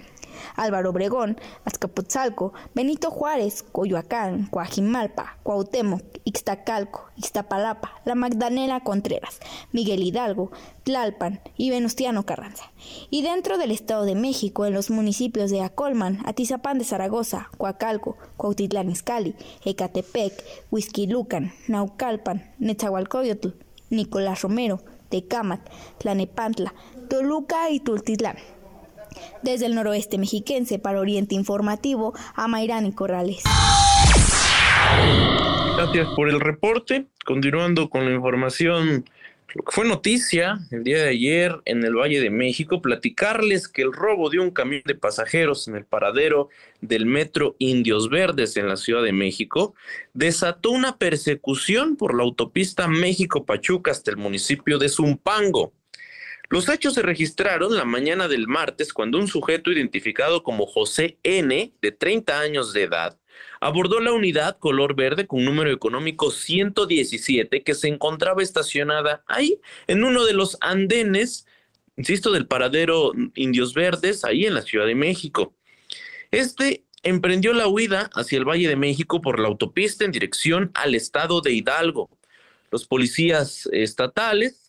Álvaro 0.55 0.91
Obregón, 0.91 1.39
Azcapotzalco, 1.65 2.53
Benito 2.75 3.11
Juárez, 3.11 3.63
Coyoacán, 3.63 4.47
Coajimalpa, 4.47 5.39
Cuauhtémoc, 5.43 6.03
Ixtacalco, 6.25 7.11
Ixtapalapa, 7.17 7.93
La 8.05 8.15
Magdalena 8.15 8.81
Contreras, 8.81 9.41
Miguel 9.73 10.03
Hidalgo, 10.03 10.51
Tlalpan 10.85 11.41
y 11.57 11.71
Venustiano 11.71 12.25
Carranza. 12.25 12.73
Y 13.11 13.23
dentro 13.23 13.59
del 13.59 13.71
Estado 13.71 14.05
de 14.05 14.15
México, 14.15 14.67
en 14.67 14.75
los 14.75 14.91
municipios 14.91 15.51
de 15.51 15.63
Acolman, 15.63 16.21
Atizapán 16.27 16.79
de 16.79 16.85
Zaragoza, 16.85 17.49
Coacalco, 17.57 18.17
Cuautitlán 18.37 18.91
Izcalli, 18.91 19.35
Ecatepec, 19.65 20.33
Huizquilucan, 20.71 21.53
Naucalpan, 21.69 22.53
Netzahualcoyotl, 22.59 23.55
Nicolás 23.91 24.43
Romero, 24.43 24.81
Tecámac, 25.09 25.61
Tlanepantla, 25.99 26.75
Toluca 27.09 27.71
y 27.71 27.81
Tultitlán. 27.81 28.37
Desde 29.43 29.67
el 29.67 29.75
noroeste 29.75 30.19
mexiquense 30.19 30.79
para 30.79 31.01
Oriente 31.01 31.35
Informativo, 31.35 32.15
a 32.35 32.49
Mayrani 32.49 32.93
Corrales. 32.93 33.43
Gracias 35.77 36.09
por 36.15 36.29
el 36.29 36.41
reporte. 36.41 37.07
Continuando 37.25 37.91
con 37.91 38.05
la 38.05 38.15
información, 38.15 39.05
lo 39.55 39.65
que 39.65 39.73
fue 39.73 39.87
noticia 39.87 40.59
el 40.71 40.83
día 40.83 41.03
de 41.03 41.11
ayer 41.11 41.61
en 41.65 41.85
el 41.85 41.95
Valle 41.95 42.21
de 42.21 42.31
México, 42.31 42.83
platicarles 42.83 43.69
que 43.69 43.83
el 43.83 43.93
robo 43.93 44.31
de 44.31 44.41
un 44.41 44.51
camión 44.51 44.83
de 44.85 44.95
pasajeros 44.95 45.69
en 45.69 45.77
el 45.77 45.85
paradero 45.85 46.49
del 46.81 47.07
metro 47.07 47.55
Indios 47.59 48.09
Verdes 48.09 48.57
en 48.57 48.69
la 48.69 48.77
Ciudad 48.77 49.03
de 49.03 49.13
México 49.13 49.75
desató 50.13 50.71
una 50.71 50.97
persecución 50.97 51.97
por 51.97 52.15
la 52.15 52.25
autopista 52.25 52.89
México-Pachuca 52.89 53.91
hasta 53.91 54.11
el 54.11 54.17
municipio 54.17 54.79
de 54.79 54.89
Zumpango. 54.89 55.73
Los 56.51 56.69
hechos 56.69 56.95
se 56.95 57.03
registraron 57.03 57.75
la 57.75 57.85
mañana 57.85 58.29
del 58.29 58.47
martes 58.47 58.93
cuando 58.93 59.19
un 59.19 59.29
sujeto 59.29 59.73
identificado 59.73 60.43
como 60.43 60.67
José 60.67 61.19
N, 61.23 61.73
de 61.81 61.93
30 61.93 62.39
años 62.39 62.73
de 62.73 62.83
edad, 62.83 63.19
abordó 63.61 63.99
la 64.01 64.13
unidad 64.13 64.59
color 64.59 64.95
verde 64.95 65.27
con 65.27 65.45
número 65.45 65.71
económico 65.71 66.31
117 66.31 67.63
que 67.63 67.75
se 67.75 67.89
encontraba 67.89 68.43
estacionada 68.43 69.25
ahí 69.27 69.59
en 69.87 70.05
uno 70.05 70.25
de 70.27 70.35
los 70.35 70.59
andenes, 70.61 71.47
insisto, 71.97 72.31
del 72.31 72.47
paradero 72.47 73.13
Indios 73.35 73.73
Verdes, 73.73 74.25
ahí 74.25 74.45
en 74.45 74.55
la 74.55 74.63
Ciudad 74.63 74.87
de 74.87 74.95
México. 74.95 75.55
Este 76.31 76.85
emprendió 77.03 77.55
la 77.55 77.69
huida 77.69 78.11
hacia 78.15 78.39
el 78.39 78.49
Valle 78.49 78.69
de 78.69 78.77
México 78.77 79.23
por 79.23 79.41
la 79.41 79.49
autopista 79.49 80.05
en 80.05 80.13
dirección 80.13 80.71
al 80.75 80.95
estado 80.95 81.41
de 81.41 81.53
Hidalgo. 81.53 82.11
Los 82.71 82.87
policías 82.87 83.69
estatales 83.73 84.64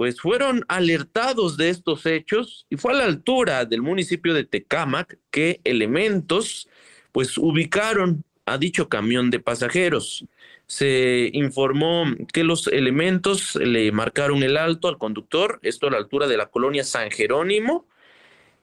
pues 0.00 0.18
fueron 0.18 0.64
alertados 0.66 1.58
de 1.58 1.68
estos 1.68 2.06
hechos 2.06 2.64
y 2.70 2.78
fue 2.78 2.92
a 2.92 2.96
la 2.96 3.04
altura 3.04 3.66
del 3.66 3.82
municipio 3.82 4.32
de 4.32 4.44
Tecámac 4.44 5.18
que 5.30 5.60
elementos 5.62 6.70
pues 7.12 7.36
ubicaron 7.36 8.24
a 8.46 8.56
dicho 8.56 8.88
camión 8.88 9.28
de 9.28 9.40
pasajeros. 9.40 10.24
Se 10.66 11.28
informó 11.34 12.06
que 12.32 12.44
los 12.44 12.66
elementos 12.68 13.56
le 13.56 13.92
marcaron 13.92 14.42
el 14.42 14.56
alto 14.56 14.88
al 14.88 14.96
conductor, 14.96 15.60
esto 15.62 15.86
a 15.86 15.90
la 15.90 15.98
altura 15.98 16.26
de 16.28 16.38
la 16.38 16.46
colonia 16.46 16.82
San 16.82 17.10
Jerónimo, 17.10 17.86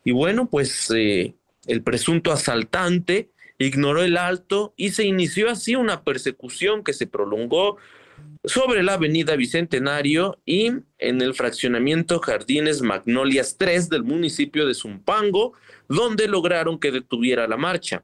y 0.04 0.14
bueno, 0.14 0.50
pues 0.50 0.90
eh, 0.90 1.36
el 1.68 1.84
presunto 1.84 2.32
asaltante 2.32 3.30
ignoró 3.60 4.02
el 4.02 4.18
alto 4.18 4.74
y 4.76 4.90
se 4.90 5.06
inició 5.06 5.52
así 5.52 5.76
una 5.76 6.02
persecución 6.02 6.84
que 6.84 6.94
se 6.94 7.06
prolongó 7.06 7.78
sobre 8.44 8.84
la 8.84 8.94
avenida 8.94 9.36
Bicentenario 9.36 10.40
y 10.46 10.72
en 10.98 11.22
el 11.22 11.34
fraccionamiento 11.34 12.20
Jardines 12.20 12.82
Magnolias 12.82 13.58
3 13.58 13.90
del 13.90 14.04
municipio 14.04 14.66
de 14.66 14.74
Zumpango, 14.74 15.54
donde 15.88 16.28
lograron 16.28 16.80
que 16.80 16.92
detuviera 16.92 17.48
la 17.48 17.58
marcha. 17.58 18.04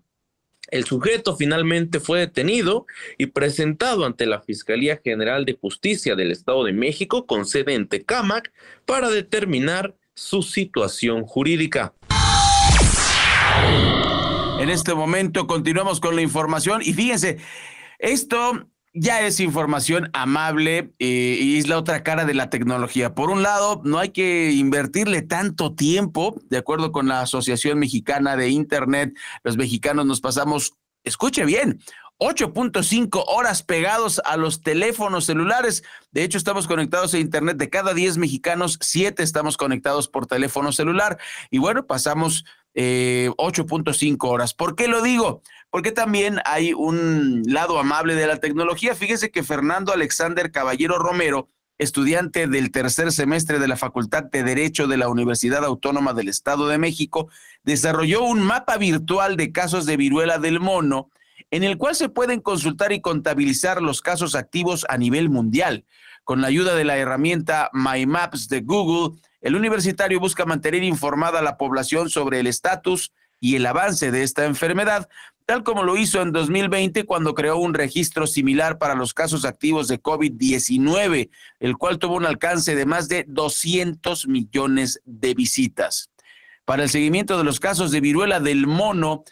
El 0.70 0.86
sujeto 0.86 1.36
finalmente 1.36 2.00
fue 2.00 2.20
detenido 2.20 2.88
y 3.18 3.28
presentado 3.28 4.06
ante 4.06 4.26
la 4.26 4.42
Fiscalía 4.42 5.00
General 5.04 5.46
de 5.46 5.58
Justicia 5.60 6.16
del 6.16 6.32
Estado 6.32 6.64
de 6.64 6.74
México 6.74 7.26
con 7.28 7.46
sede 7.46 7.76
en 7.76 7.88
Tecámac 7.88 8.52
para 8.86 9.10
determinar 9.10 9.96
su 10.16 10.42
situación 10.42 11.24
jurídica. 11.26 11.94
En 14.60 14.70
este 14.70 14.94
momento 14.94 15.46
continuamos 15.46 16.00
con 16.00 16.16
la 16.16 16.22
información 16.22 16.82
y 16.84 16.94
fíjense, 16.94 17.38
esto 18.00 18.68
ya 18.94 19.22
es 19.22 19.40
información 19.40 20.10
amable 20.14 20.94
eh, 21.00 21.38
y 21.42 21.58
es 21.58 21.68
la 21.68 21.78
otra 21.78 22.04
cara 22.04 22.26
de 22.26 22.36
la 22.36 22.50
tecnología. 22.50 23.16
Por 23.16 23.32
un 23.32 23.42
lado, 23.42 23.82
no 23.84 23.98
hay 23.98 24.10
que 24.10 24.52
invertirle 24.52 25.24
tanto 25.24 25.74
tiempo, 25.74 26.40
de 26.50 26.58
acuerdo 26.58 26.92
con 26.92 27.08
la 27.08 27.22
Asociación 27.22 27.80
Mexicana 27.80 28.36
de 28.36 28.50
Internet, 28.50 29.18
los 29.44 29.58
mexicanos 29.58 30.06
nos 30.06 30.22
pasamos, 30.22 30.74
escuche 31.04 31.44
bien, 31.44 31.80
8.5 32.20 33.24
horas 33.28 33.64
pegados 33.64 34.22
a 34.24 34.38
los 34.38 34.62
teléfonos 34.62 35.26
celulares. 35.26 35.84
De 36.12 36.24
hecho, 36.24 36.38
estamos 36.38 36.68
conectados 36.68 37.14
a 37.14 37.20
Internet. 37.20 37.58
De 37.58 37.70
cada 37.70 37.94
10 37.94 38.18
mexicanos, 38.18 38.78
7 38.80 39.24
estamos 39.24 39.58
conectados 39.58 40.08
por 40.08 40.28
teléfono 40.28 40.72
celular. 40.72 41.18
Y 41.50 41.58
bueno, 41.58 41.86
pasamos 41.86 42.46
8.5 42.76 44.14
eh, 44.14 44.18
horas. 44.22 44.54
¿Por 44.54 44.76
qué 44.76 44.88
lo 44.88 45.02
digo? 45.02 45.42
Porque 45.74 45.92
también 45.92 46.40
hay 46.46 46.72
un 46.72 47.42
lado 47.48 47.80
amable 47.80 48.14
de 48.14 48.28
la 48.28 48.38
tecnología. 48.38 48.94
Fíjese 48.94 49.32
que 49.32 49.42
Fernando 49.42 49.92
Alexander 49.92 50.52
Caballero 50.52 51.00
Romero, 51.00 51.50
estudiante 51.80 52.46
del 52.46 52.70
tercer 52.70 53.12
semestre 53.12 53.58
de 53.58 53.68
la 53.68 53.76
Facultad 53.76 54.26
de 54.26 54.44
Derecho 54.44 54.86
de 54.86 54.98
la 54.98 55.10
Universidad 55.10 55.66
Autónoma 55.66 56.14
del 56.14 56.30
Estado 56.30 56.68
de 56.68 56.78
México, 56.78 57.28
desarrolló 57.64 58.22
un 58.24 58.44
mapa 58.44 58.78
virtual 58.78 59.36
de 59.36 59.52
casos 59.52 59.88
de 59.88 59.98
viruela 59.98 60.38
del 60.38 60.60
mono 60.60 61.10
en 61.50 61.64
el 61.64 61.80
cual 61.80 61.96
se 61.96 62.08
pueden 62.08 62.40
consultar 62.40 62.92
y 62.92 63.02
contabilizar 63.02 63.82
los 63.82 64.04
casos 64.04 64.36
activos 64.36 64.86
a 64.90 65.00
nivel 65.00 65.32
mundial. 65.32 65.86
Con 66.24 66.42
la 66.42 66.50
ayuda 66.50 66.76
de 66.76 66.84
la 66.84 66.98
herramienta 66.98 67.72
My 67.74 68.06
Maps 68.06 68.48
de 68.48 68.62
Google, 68.62 69.18
el 69.42 69.56
universitario 69.56 70.20
busca 70.20 70.46
mantener 70.46 70.84
informada 70.84 71.40
a 71.40 71.44
la 71.44 71.58
población 71.58 72.12
sobre 72.12 72.42
el 72.42 72.46
estatus 72.46 73.12
y 73.44 73.58
el 73.58 73.66
avance 73.66 74.10
de 74.10 74.24
esta 74.24 74.46
enfermedad, 74.46 75.10
tal 75.46 75.64
como 75.64 75.84
lo 75.84 75.98
hizo 75.98 76.22
en 76.22 76.32
2020 76.32 77.06
cuando 77.06 77.34
creó 77.34 77.58
un 77.58 77.74
registro 77.74 78.28
similar 78.28 78.78
para 78.78 78.96
los 78.96 79.14
casos 79.14 79.46
activos 79.46 79.88
de 79.88 80.02
COVID-19, 80.02 81.30
el 81.60 81.78
cual 81.78 82.00
tuvo 82.00 82.16
un 82.16 82.26
alcance 82.26 82.76
de 82.76 82.86
más 82.86 83.08
de 83.08 83.26
200 83.28 84.28
millones 84.28 85.02
de 85.06 85.34
visitas. 85.34 86.10
Para 86.66 86.84
el 86.84 86.90
seguimiento 86.90 87.38
de 87.38 87.44
los 87.44 87.60
casos 87.60 87.92
de 87.92 88.00
viruela 88.00 88.40
del 88.40 88.68
mono, 88.68 89.24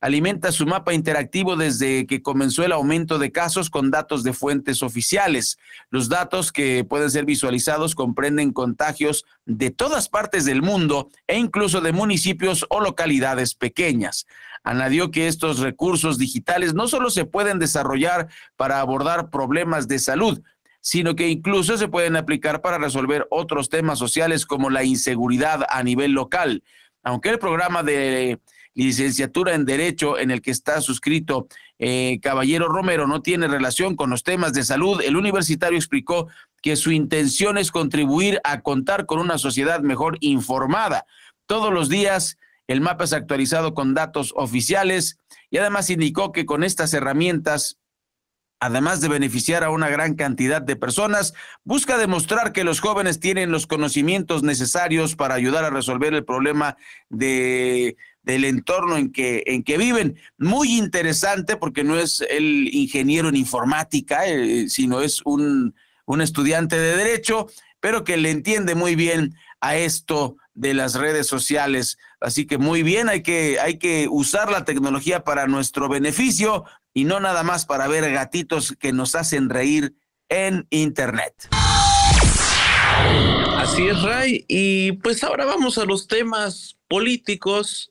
alimenta 0.00 0.50
su 0.50 0.66
mapa 0.66 0.94
interactivo 0.94 1.56
desde 1.56 2.06
que 2.06 2.22
comenzó 2.22 2.64
el 2.64 2.72
aumento 2.72 3.18
de 3.18 3.32
casos 3.32 3.68
con 3.68 3.90
datos 3.90 4.22
de 4.22 4.32
fuentes 4.32 4.82
oficiales. 4.82 5.58
Los 5.90 6.08
datos 6.08 6.52
que 6.52 6.84
pueden 6.84 7.10
ser 7.10 7.26
visualizados 7.26 7.94
comprenden 7.94 8.52
contagios 8.52 9.24
de 9.44 9.70
todas 9.70 10.08
partes 10.08 10.44
del 10.44 10.62
mundo 10.62 11.10
e 11.26 11.36
incluso 11.36 11.80
de 11.80 11.92
municipios 11.92 12.64
o 12.70 12.80
localidades 12.80 13.54
pequeñas. 13.54 14.26
Añadió 14.62 15.10
que 15.10 15.28
estos 15.28 15.58
recursos 15.58 16.18
digitales 16.18 16.74
no 16.74 16.88
solo 16.88 17.10
se 17.10 17.24
pueden 17.24 17.58
desarrollar 17.58 18.28
para 18.56 18.80
abordar 18.80 19.30
problemas 19.30 19.86
de 19.88 19.98
salud, 19.98 20.42
sino 20.80 21.14
que 21.14 21.28
incluso 21.28 21.76
se 21.76 21.88
pueden 21.88 22.16
aplicar 22.16 22.62
para 22.62 22.78
resolver 22.78 23.26
otros 23.30 23.68
temas 23.68 23.98
sociales 23.98 24.46
como 24.46 24.70
la 24.70 24.82
inseguridad 24.84 25.66
a 25.68 25.82
nivel 25.82 26.12
local. 26.12 26.62
Aunque 27.02 27.30
el 27.30 27.38
programa 27.38 27.82
de 27.82 28.40
licenciatura 28.74 29.54
en 29.54 29.64
Derecho 29.64 30.18
en 30.18 30.30
el 30.30 30.42
que 30.42 30.50
está 30.50 30.80
suscrito 30.80 31.48
eh, 31.78 32.18
Caballero 32.22 32.68
Romero 32.68 33.06
no 33.06 33.22
tiene 33.22 33.48
relación 33.48 33.96
con 33.96 34.10
los 34.10 34.22
temas 34.22 34.52
de 34.52 34.64
salud, 34.64 35.00
el 35.02 35.16
universitario 35.16 35.78
explicó 35.78 36.28
que 36.62 36.76
su 36.76 36.92
intención 36.92 37.58
es 37.58 37.70
contribuir 37.70 38.40
a 38.44 38.60
contar 38.60 39.06
con 39.06 39.18
una 39.18 39.38
sociedad 39.38 39.80
mejor 39.80 40.18
informada. 40.20 41.06
Todos 41.46 41.72
los 41.72 41.88
días 41.88 42.38
el 42.66 42.80
mapa 42.80 43.04
es 43.04 43.12
actualizado 43.12 43.74
con 43.74 43.94
datos 43.94 44.32
oficiales 44.36 45.18
y 45.50 45.58
además 45.58 45.90
indicó 45.90 46.32
que 46.32 46.46
con 46.46 46.62
estas 46.62 46.94
herramientas 46.94 47.80
además 48.60 49.00
de 49.00 49.08
beneficiar 49.08 49.64
a 49.64 49.70
una 49.70 49.88
gran 49.88 50.14
cantidad 50.14 50.60
de 50.60 50.76
personas, 50.76 51.34
busca 51.64 51.96
demostrar 51.96 52.52
que 52.52 52.62
los 52.62 52.80
jóvenes 52.80 53.18
tienen 53.18 53.50
los 53.50 53.66
conocimientos 53.66 54.42
necesarios 54.42 55.16
para 55.16 55.34
ayudar 55.34 55.64
a 55.64 55.70
resolver 55.70 56.12
el 56.12 56.24
problema 56.24 56.76
de 57.08 57.96
del 58.22 58.44
entorno 58.44 58.96
en 58.96 59.12
que, 59.12 59.42
en 59.46 59.62
que 59.62 59.78
viven. 59.78 60.18
Muy 60.38 60.76
interesante 60.76 61.56
porque 61.56 61.84
no 61.84 61.98
es 61.98 62.22
el 62.28 62.68
ingeniero 62.72 63.28
en 63.28 63.36
informática, 63.36 64.26
eh, 64.26 64.68
sino 64.68 65.00
es 65.00 65.22
un, 65.24 65.74
un 66.06 66.20
estudiante 66.20 66.78
de 66.78 66.96
derecho, 66.96 67.46
pero 67.80 68.04
que 68.04 68.16
le 68.16 68.30
entiende 68.30 68.74
muy 68.74 68.94
bien 68.94 69.34
a 69.60 69.76
esto 69.76 70.36
de 70.54 70.74
las 70.74 70.94
redes 70.94 71.26
sociales. 71.26 71.98
Así 72.20 72.46
que 72.46 72.58
muy 72.58 72.82
bien, 72.82 73.08
hay 73.08 73.22
que, 73.22 73.58
hay 73.60 73.78
que 73.78 74.08
usar 74.10 74.50
la 74.50 74.64
tecnología 74.64 75.24
para 75.24 75.46
nuestro 75.46 75.88
beneficio 75.88 76.64
y 76.92 77.04
no 77.04 77.20
nada 77.20 77.42
más 77.42 77.66
para 77.66 77.88
ver 77.88 78.10
gatitos 78.12 78.74
que 78.78 78.92
nos 78.92 79.14
hacen 79.14 79.48
reír 79.48 79.94
en 80.28 80.66
Internet. 80.70 81.48
Así 83.56 83.88
es, 83.88 84.02
Ray. 84.02 84.44
Y 84.48 84.92
pues 84.92 85.22
ahora 85.22 85.44
vamos 85.44 85.78
a 85.78 85.84
los 85.84 86.06
temas 86.06 86.76
políticos 86.88 87.90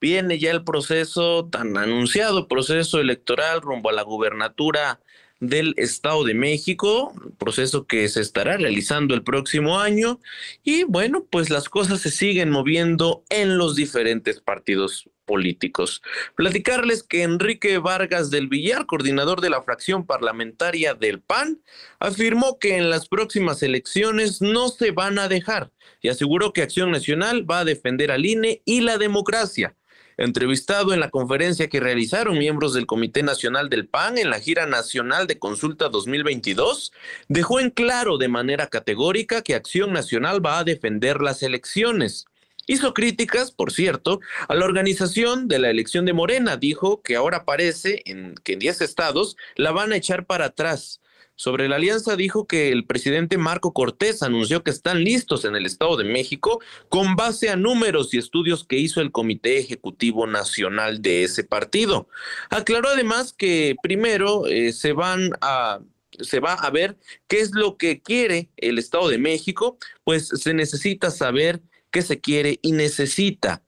viene 0.00 0.38
ya 0.38 0.50
el 0.50 0.64
proceso 0.64 1.48
tan 1.50 1.76
anunciado, 1.76 2.48
proceso 2.48 3.00
electoral 3.00 3.60
rumbo 3.60 3.90
a 3.90 3.92
la 3.92 4.02
gubernatura 4.02 5.00
del 5.40 5.74
Estado 5.76 6.24
de 6.24 6.34
México, 6.34 7.12
proceso 7.38 7.86
que 7.86 8.08
se 8.08 8.20
estará 8.20 8.56
realizando 8.56 9.14
el 9.14 9.22
próximo 9.22 9.78
año 9.78 10.20
y 10.64 10.84
bueno, 10.84 11.26
pues 11.30 11.50
las 11.50 11.68
cosas 11.68 12.00
se 12.00 12.10
siguen 12.10 12.50
moviendo 12.50 13.24
en 13.30 13.56
los 13.56 13.76
diferentes 13.76 14.40
partidos 14.40 15.08
políticos. 15.24 16.02
Platicarles 16.34 17.02
que 17.02 17.22
Enrique 17.22 17.78
Vargas 17.78 18.30
del 18.30 18.48
Villar, 18.48 18.86
coordinador 18.86 19.40
de 19.40 19.50
la 19.50 19.62
fracción 19.62 20.06
parlamentaria 20.06 20.94
del 20.94 21.20
PAN, 21.20 21.62
afirmó 22.00 22.58
que 22.58 22.76
en 22.76 22.90
las 22.90 23.08
próximas 23.08 23.62
elecciones 23.62 24.40
no 24.40 24.70
se 24.70 24.90
van 24.90 25.18
a 25.18 25.28
dejar 25.28 25.70
y 26.00 26.08
aseguró 26.08 26.52
que 26.52 26.62
Acción 26.62 26.90
Nacional 26.90 27.48
va 27.48 27.60
a 27.60 27.64
defender 27.64 28.10
al 28.10 28.26
INE 28.26 28.62
y 28.64 28.80
la 28.80 28.98
democracia. 28.98 29.76
Entrevistado 30.18 30.92
en 30.92 30.98
la 30.98 31.10
conferencia 31.10 31.68
que 31.68 31.78
realizaron 31.78 32.36
miembros 32.36 32.74
del 32.74 32.86
Comité 32.86 33.22
Nacional 33.22 33.68
del 33.70 33.86
PAN 33.86 34.18
en 34.18 34.30
la 34.30 34.40
gira 34.40 34.66
nacional 34.66 35.28
de 35.28 35.38
consulta 35.38 35.88
2022, 35.88 36.92
dejó 37.28 37.60
en 37.60 37.70
claro 37.70 38.18
de 38.18 38.26
manera 38.26 38.66
categórica 38.66 39.42
que 39.42 39.54
Acción 39.54 39.92
Nacional 39.92 40.44
va 40.44 40.58
a 40.58 40.64
defender 40.64 41.20
las 41.20 41.44
elecciones. 41.44 42.26
Hizo 42.66 42.94
críticas, 42.94 43.52
por 43.52 43.70
cierto, 43.70 44.18
a 44.48 44.56
la 44.56 44.64
organización 44.64 45.46
de 45.46 45.60
la 45.60 45.70
elección 45.70 46.04
de 46.04 46.14
Morena. 46.14 46.56
Dijo 46.56 47.00
que 47.00 47.14
ahora 47.14 47.44
parece 47.44 48.02
que 48.42 48.52
en 48.54 48.58
10 48.58 48.80
estados 48.80 49.36
la 49.54 49.70
van 49.70 49.92
a 49.92 49.96
echar 49.96 50.26
para 50.26 50.46
atrás. 50.46 51.00
Sobre 51.40 51.68
la 51.68 51.76
alianza 51.76 52.16
dijo 52.16 52.48
que 52.48 52.72
el 52.72 52.84
presidente 52.84 53.38
Marco 53.38 53.72
Cortés 53.72 54.24
anunció 54.24 54.64
que 54.64 54.72
están 54.72 55.04
listos 55.04 55.44
en 55.44 55.54
el 55.54 55.66
Estado 55.66 55.96
de 55.96 56.02
México 56.02 56.60
con 56.88 57.14
base 57.14 57.48
a 57.48 57.54
números 57.54 58.12
y 58.12 58.18
estudios 58.18 58.64
que 58.64 58.76
hizo 58.76 59.00
el 59.00 59.12
Comité 59.12 59.56
Ejecutivo 59.56 60.26
Nacional 60.26 61.00
de 61.00 61.22
ese 61.22 61.44
partido. 61.44 62.08
Aclaró 62.50 62.88
además 62.88 63.32
que 63.32 63.76
primero 63.80 64.48
eh, 64.48 64.72
se 64.72 64.92
van 64.92 65.30
a 65.40 65.78
se 66.18 66.40
va 66.40 66.54
a 66.54 66.70
ver 66.70 66.96
qué 67.28 67.38
es 67.38 67.52
lo 67.52 67.76
que 67.76 68.02
quiere 68.02 68.48
el 68.56 68.76
Estado 68.76 69.08
de 69.08 69.18
México, 69.18 69.78
pues 70.02 70.26
se 70.26 70.54
necesita 70.54 71.12
saber 71.12 71.62
que 71.90 72.02
se 72.02 72.20
quiere 72.20 72.58
y 72.62 72.72
necesita. 72.72 73.62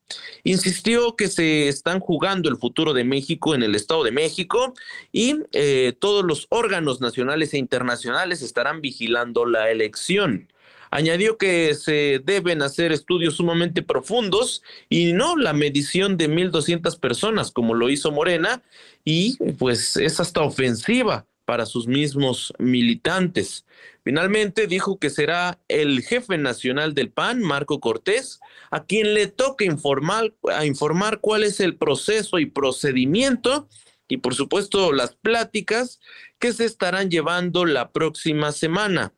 Insistió 0.44 1.16
que 1.16 1.28
se 1.28 1.68
están 1.68 2.00
jugando 2.00 2.48
el 2.48 2.56
futuro 2.56 2.92
de 2.92 3.04
México 3.04 3.54
en 3.54 3.62
el 3.62 3.74
Estado 3.74 4.04
de 4.04 4.10
México 4.10 4.74
y 5.12 5.36
eh, 5.52 5.94
todos 5.98 6.24
los 6.24 6.46
órganos 6.50 7.00
nacionales 7.00 7.54
e 7.54 7.58
internacionales 7.58 8.42
estarán 8.42 8.80
vigilando 8.80 9.46
la 9.46 9.70
elección. 9.70 10.48
Añadió 10.90 11.38
que 11.38 11.74
se 11.74 12.20
deben 12.24 12.62
hacer 12.62 12.90
estudios 12.90 13.36
sumamente 13.36 13.82
profundos 13.82 14.62
y 14.88 15.12
no 15.12 15.36
la 15.36 15.52
medición 15.52 16.16
de 16.16 16.28
1.200 16.28 16.98
personas 16.98 17.52
como 17.52 17.74
lo 17.74 17.90
hizo 17.90 18.10
Morena 18.10 18.62
y 19.04 19.36
pues 19.54 19.96
es 19.96 20.18
hasta 20.18 20.42
ofensiva 20.42 21.26
para 21.44 21.66
sus 21.66 21.86
mismos 21.86 22.52
militantes. 22.58 23.64
Finalmente 24.02 24.66
dijo 24.66 24.98
que 24.98 25.10
será 25.10 25.60
el 25.68 26.02
jefe 26.02 26.38
nacional 26.38 26.94
del 26.94 27.10
PAN, 27.10 27.42
Marco 27.42 27.80
Cortés, 27.80 28.40
a 28.70 28.84
quien 28.84 29.14
le 29.14 29.26
toca 29.26 29.64
informar, 29.64 30.34
a 30.52 30.64
informar 30.64 31.20
cuál 31.20 31.44
es 31.44 31.60
el 31.60 31.76
proceso 31.76 32.38
y 32.38 32.46
procedimiento 32.46 33.68
y 34.08 34.16
por 34.16 34.34
supuesto 34.34 34.92
las 34.92 35.14
pláticas 35.14 36.00
que 36.38 36.52
se 36.52 36.64
estarán 36.64 37.10
llevando 37.10 37.64
la 37.64 37.92
próxima 37.92 38.52
semana. 38.52 39.14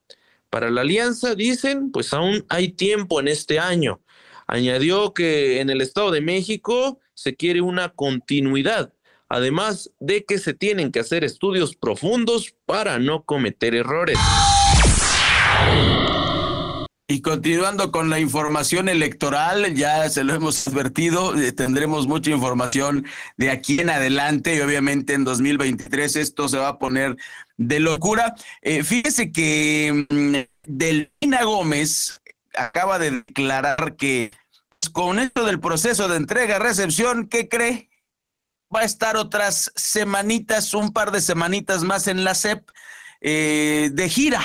Para 0.50 0.70
la 0.70 0.82
alianza, 0.82 1.34
dicen, 1.34 1.90
pues 1.90 2.12
aún 2.12 2.44
hay 2.48 2.72
tiempo 2.72 3.20
en 3.20 3.28
este 3.28 3.58
año. 3.58 4.02
Añadió 4.46 5.14
que 5.14 5.60
en 5.60 5.70
el 5.70 5.80
Estado 5.80 6.10
de 6.10 6.20
México 6.20 7.00
se 7.14 7.36
quiere 7.36 7.62
una 7.62 7.88
continuidad, 7.90 8.92
además 9.28 9.90
de 9.98 10.24
que 10.24 10.38
se 10.38 10.52
tienen 10.52 10.92
que 10.92 11.00
hacer 11.00 11.24
estudios 11.24 11.74
profundos 11.74 12.54
para 12.66 12.98
no 12.98 13.24
cometer 13.24 13.74
errores. 13.74 14.18
Y 17.12 17.20
continuando 17.20 17.92
con 17.92 18.08
la 18.08 18.20
información 18.20 18.88
electoral, 18.88 19.74
ya 19.74 20.08
se 20.08 20.24
lo 20.24 20.32
hemos 20.32 20.66
advertido, 20.66 21.38
eh, 21.38 21.52
tendremos 21.52 22.06
mucha 22.06 22.30
información 22.30 23.04
de 23.36 23.50
aquí 23.50 23.80
en 23.80 23.90
adelante 23.90 24.56
y 24.56 24.60
obviamente 24.60 25.12
en 25.12 25.22
2023 25.22 26.16
esto 26.16 26.48
se 26.48 26.56
va 26.56 26.68
a 26.68 26.78
poner 26.78 27.18
de 27.58 27.80
locura. 27.80 28.34
Eh, 28.62 28.82
fíjese 28.82 29.30
que 29.30 30.06
mm, 30.08 30.36
Delfina 30.66 31.42
Gómez 31.44 32.22
acaba 32.54 32.98
de 32.98 33.10
declarar 33.10 33.94
que 33.96 34.30
pues, 34.80 34.88
con 34.90 35.18
esto 35.18 35.44
del 35.44 35.60
proceso 35.60 36.08
de 36.08 36.16
entrega-recepción, 36.16 37.28
¿qué 37.28 37.46
cree? 37.46 37.90
Va 38.74 38.80
a 38.80 38.84
estar 38.84 39.18
otras 39.18 39.70
semanitas, 39.76 40.72
un 40.72 40.94
par 40.94 41.10
de 41.10 41.20
semanitas 41.20 41.82
más 41.82 42.06
en 42.06 42.24
la 42.24 42.34
CEP 42.34 42.70
eh, 43.20 43.90
de 43.92 44.08
gira 44.08 44.42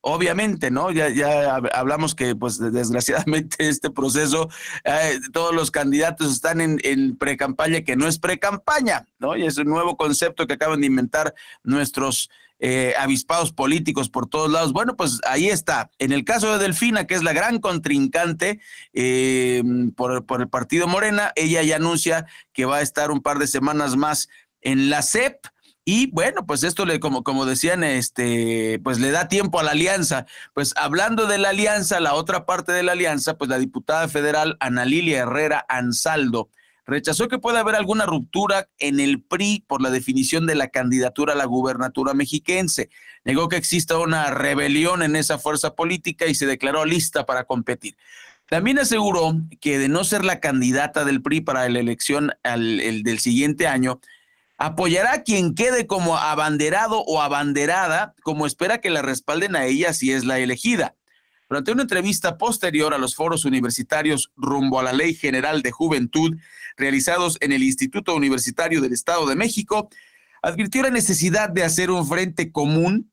Obviamente, 0.00 0.70
¿no? 0.70 0.92
Ya, 0.92 1.08
ya 1.08 1.56
hablamos 1.56 2.14
que, 2.14 2.36
pues, 2.36 2.58
desgraciadamente 2.58 3.56
este 3.68 3.90
proceso, 3.90 4.48
eh, 4.84 5.18
todos 5.32 5.54
los 5.54 5.70
candidatos 5.70 6.32
están 6.32 6.60
en, 6.60 6.78
en 6.84 7.16
pre-campaña 7.16 7.82
que 7.82 7.96
no 7.96 8.06
es 8.06 8.18
pre-campaña, 8.18 9.06
¿no? 9.18 9.36
Y 9.36 9.44
es 9.44 9.58
un 9.58 9.68
nuevo 9.68 9.96
concepto 9.96 10.46
que 10.46 10.54
acaban 10.54 10.80
de 10.80 10.86
inventar 10.86 11.34
nuestros 11.64 12.30
eh, 12.60 12.94
avispados 12.98 13.52
políticos 13.52 14.08
por 14.08 14.28
todos 14.28 14.50
lados. 14.50 14.72
Bueno, 14.72 14.96
pues 14.96 15.20
ahí 15.24 15.48
está. 15.48 15.90
En 15.98 16.10
el 16.10 16.24
caso 16.24 16.52
de 16.52 16.58
Delfina, 16.58 17.06
que 17.06 17.14
es 17.14 17.22
la 17.22 17.32
gran 17.32 17.60
contrincante 17.60 18.60
eh, 18.92 19.62
por, 19.94 20.26
por 20.26 20.40
el 20.40 20.48
partido 20.48 20.88
Morena, 20.88 21.32
ella 21.36 21.62
ya 21.62 21.76
anuncia 21.76 22.26
que 22.52 22.64
va 22.64 22.78
a 22.78 22.82
estar 22.82 23.12
un 23.12 23.20
par 23.20 23.38
de 23.38 23.46
semanas 23.46 23.96
más 23.96 24.28
en 24.60 24.90
la 24.90 25.02
CEP 25.02 25.46
y 25.90 26.10
bueno, 26.10 26.44
pues 26.44 26.64
esto 26.64 26.84
le, 26.84 27.00
como, 27.00 27.24
como 27.24 27.46
decían, 27.46 27.82
este, 27.82 28.78
pues 28.84 28.98
le 28.98 29.10
da 29.10 29.26
tiempo 29.26 29.58
a 29.58 29.62
la 29.62 29.70
alianza. 29.70 30.26
Pues 30.52 30.74
hablando 30.76 31.26
de 31.26 31.38
la 31.38 31.48
alianza, 31.48 31.98
la 31.98 32.12
otra 32.12 32.44
parte 32.44 32.72
de 32.72 32.82
la 32.82 32.92
alianza, 32.92 33.38
pues 33.38 33.48
la 33.48 33.58
diputada 33.58 34.06
federal 34.06 34.58
Ana 34.60 34.84
Lilia 34.84 35.20
Herrera 35.20 35.64
Ansaldo 35.66 36.50
rechazó 36.84 37.28
que 37.28 37.38
pueda 37.38 37.60
haber 37.60 37.74
alguna 37.74 38.04
ruptura 38.04 38.68
en 38.78 39.00
el 39.00 39.22
PRI 39.22 39.64
por 39.66 39.80
la 39.80 39.88
definición 39.88 40.46
de 40.46 40.56
la 40.56 40.68
candidatura 40.68 41.32
a 41.32 41.36
la 41.36 41.46
gubernatura 41.46 42.12
mexiquense. 42.12 42.90
Negó 43.24 43.48
que 43.48 43.56
exista 43.56 43.96
una 43.96 44.28
rebelión 44.28 45.02
en 45.02 45.16
esa 45.16 45.38
fuerza 45.38 45.74
política 45.74 46.26
y 46.26 46.34
se 46.34 46.44
declaró 46.44 46.84
lista 46.84 47.24
para 47.24 47.44
competir. 47.44 47.96
También 48.50 48.78
aseguró 48.78 49.40
que 49.58 49.78
de 49.78 49.88
no 49.88 50.04
ser 50.04 50.22
la 50.22 50.38
candidata 50.38 51.06
del 51.06 51.22
PRI 51.22 51.40
para 51.40 51.66
la 51.66 51.78
elección 51.78 52.32
del 52.44 53.18
siguiente 53.20 53.66
año, 53.66 54.00
apoyará 54.58 55.14
a 55.14 55.22
quien 55.22 55.54
quede 55.54 55.86
como 55.86 56.16
abanderado 56.16 57.02
o 57.04 57.22
abanderada, 57.22 58.14
como 58.22 58.44
espera 58.44 58.80
que 58.80 58.90
la 58.90 59.02
respalden 59.02 59.56
a 59.56 59.64
ella 59.64 59.92
si 59.92 60.12
es 60.12 60.24
la 60.24 60.40
elegida. 60.40 60.96
Durante 61.48 61.72
una 61.72 61.82
entrevista 61.82 62.36
posterior 62.36 62.92
a 62.92 62.98
los 62.98 63.14
foros 63.14 63.46
universitarios 63.46 64.30
rumbo 64.36 64.80
a 64.80 64.82
la 64.82 64.92
Ley 64.92 65.14
General 65.14 65.62
de 65.62 65.70
Juventud 65.70 66.36
realizados 66.76 67.38
en 67.40 67.52
el 67.52 67.62
Instituto 67.62 68.14
Universitario 68.14 68.80
del 68.80 68.92
Estado 68.92 69.26
de 69.26 69.36
México, 69.36 69.88
advirtió 70.42 70.82
la 70.82 70.90
necesidad 70.90 71.48
de 71.48 71.64
hacer 71.64 71.90
un 71.90 72.06
frente 72.06 72.52
común 72.52 73.10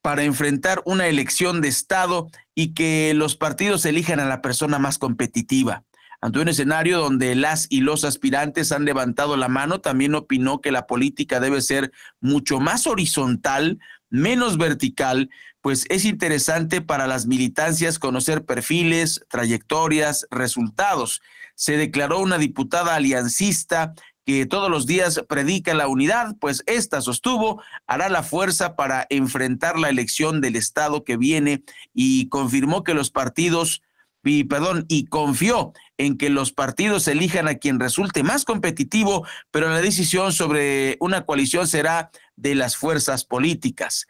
para 0.00 0.22
enfrentar 0.22 0.80
una 0.86 1.08
elección 1.08 1.60
de 1.60 1.68
Estado 1.68 2.30
y 2.54 2.72
que 2.72 3.12
los 3.14 3.36
partidos 3.36 3.84
elijan 3.84 4.20
a 4.20 4.26
la 4.26 4.40
persona 4.40 4.78
más 4.78 4.96
competitiva. 4.98 5.84
Ante 6.20 6.40
un 6.40 6.48
escenario 6.48 6.98
donde 6.98 7.36
las 7.36 7.68
y 7.70 7.80
los 7.80 8.04
aspirantes 8.04 8.72
han 8.72 8.84
levantado 8.84 9.36
la 9.36 9.46
mano, 9.46 9.80
también 9.80 10.16
opinó 10.16 10.60
que 10.60 10.72
la 10.72 10.88
política 10.88 11.38
debe 11.38 11.60
ser 11.60 11.92
mucho 12.20 12.58
más 12.58 12.88
horizontal, 12.88 13.78
menos 14.10 14.58
vertical, 14.58 15.30
pues 15.60 15.86
es 15.90 16.04
interesante 16.04 16.80
para 16.80 17.06
las 17.06 17.26
militancias 17.26 18.00
conocer 18.00 18.44
perfiles, 18.44 19.24
trayectorias, 19.28 20.26
resultados. 20.30 21.20
Se 21.54 21.76
declaró 21.76 22.18
una 22.18 22.38
diputada 22.38 22.96
aliancista 22.96 23.94
que 24.24 24.44
todos 24.44 24.70
los 24.70 24.86
días 24.86 25.22
predica 25.28 25.72
la 25.72 25.88
unidad, 25.88 26.36
pues 26.40 26.62
esta 26.66 27.00
sostuvo, 27.00 27.62
hará 27.86 28.08
la 28.08 28.22
fuerza 28.22 28.76
para 28.76 29.06
enfrentar 29.08 29.78
la 29.78 29.88
elección 29.88 30.40
del 30.40 30.56
Estado 30.56 31.04
que 31.04 31.16
viene 31.16 31.62
y 31.94 32.28
confirmó 32.28 32.82
que 32.82 32.94
los 32.94 33.10
partidos, 33.10 33.82
y 34.24 34.44
perdón, 34.44 34.84
y 34.88 35.06
confió 35.06 35.72
en 35.98 36.16
que 36.16 36.30
los 36.30 36.52
partidos 36.52 37.06
elijan 37.08 37.48
a 37.48 37.56
quien 37.56 37.80
resulte 37.80 38.22
más 38.22 38.44
competitivo, 38.44 39.26
pero 39.50 39.68
la 39.68 39.82
decisión 39.82 40.32
sobre 40.32 40.96
una 41.00 41.26
coalición 41.26 41.66
será 41.66 42.10
de 42.36 42.54
las 42.54 42.76
fuerzas 42.76 43.24
políticas. 43.24 44.06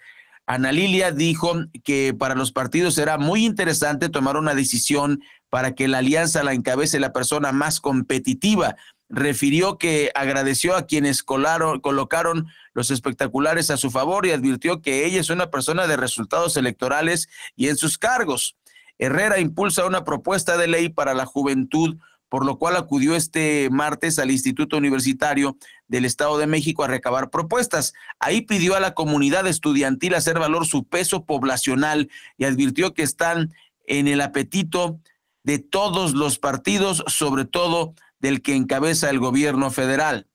Ana 0.46 0.72
Lilia 0.72 1.12
dijo 1.12 1.64
que 1.84 2.14
para 2.14 2.34
los 2.34 2.52
partidos 2.52 2.94
será 2.94 3.18
muy 3.18 3.44
interesante 3.44 4.08
tomar 4.08 4.36
una 4.36 4.54
decisión 4.54 5.22
para 5.50 5.74
que 5.74 5.88
la 5.88 5.98
alianza 5.98 6.42
la 6.42 6.52
encabece 6.54 7.00
la 7.00 7.12
persona 7.12 7.52
más 7.52 7.80
competitiva. 7.80 8.76
Refirió 9.10 9.78
que 9.78 10.10
agradeció 10.14 10.76
a 10.76 10.86
quienes 10.86 11.22
colaron, 11.22 11.80
colocaron 11.80 12.48
los 12.74 12.90
espectaculares 12.90 13.70
a 13.70 13.76
su 13.76 13.90
favor 13.90 14.26
y 14.26 14.30
advirtió 14.30 14.80
que 14.82 15.06
ella 15.06 15.20
es 15.20 15.30
una 15.30 15.50
persona 15.50 15.86
de 15.86 15.96
resultados 15.96 16.56
electorales 16.56 17.28
y 17.56 17.68
en 17.68 17.76
sus 17.76 17.98
cargos. 17.98 18.56
Herrera 18.98 19.40
impulsa 19.40 19.86
una 19.86 20.04
propuesta 20.04 20.56
de 20.56 20.68
ley 20.68 20.88
para 20.88 21.14
la 21.14 21.26
juventud 21.26 21.96
por 22.28 22.44
lo 22.44 22.58
cual 22.58 22.76
acudió 22.76 23.14
este 23.14 23.68
martes 23.70 24.18
al 24.18 24.30
Instituto 24.30 24.76
Universitario 24.76 25.56
del 25.86 26.04
Estado 26.04 26.38
de 26.38 26.46
México 26.46 26.84
a 26.84 26.88
recabar 26.88 27.30
propuestas. 27.30 27.94
Ahí 28.18 28.42
pidió 28.42 28.76
a 28.76 28.80
la 28.80 28.94
comunidad 28.94 29.46
estudiantil 29.46 30.14
hacer 30.14 30.38
valor 30.38 30.66
su 30.66 30.84
peso 30.84 31.24
poblacional 31.24 32.10
y 32.36 32.44
advirtió 32.44 32.92
que 32.92 33.02
están 33.02 33.54
en 33.86 34.08
el 34.08 34.20
apetito 34.20 35.00
de 35.42 35.58
todos 35.58 36.12
los 36.12 36.38
partidos, 36.38 37.02
sobre 37.06 37.46
todo 37.46 37.94
del 38.20 38.42
que 38.42 38.54
encabeza 38.54 39.08
el 39.08 39.18
gobierno 39.18 39.70
federal 39.70 40.27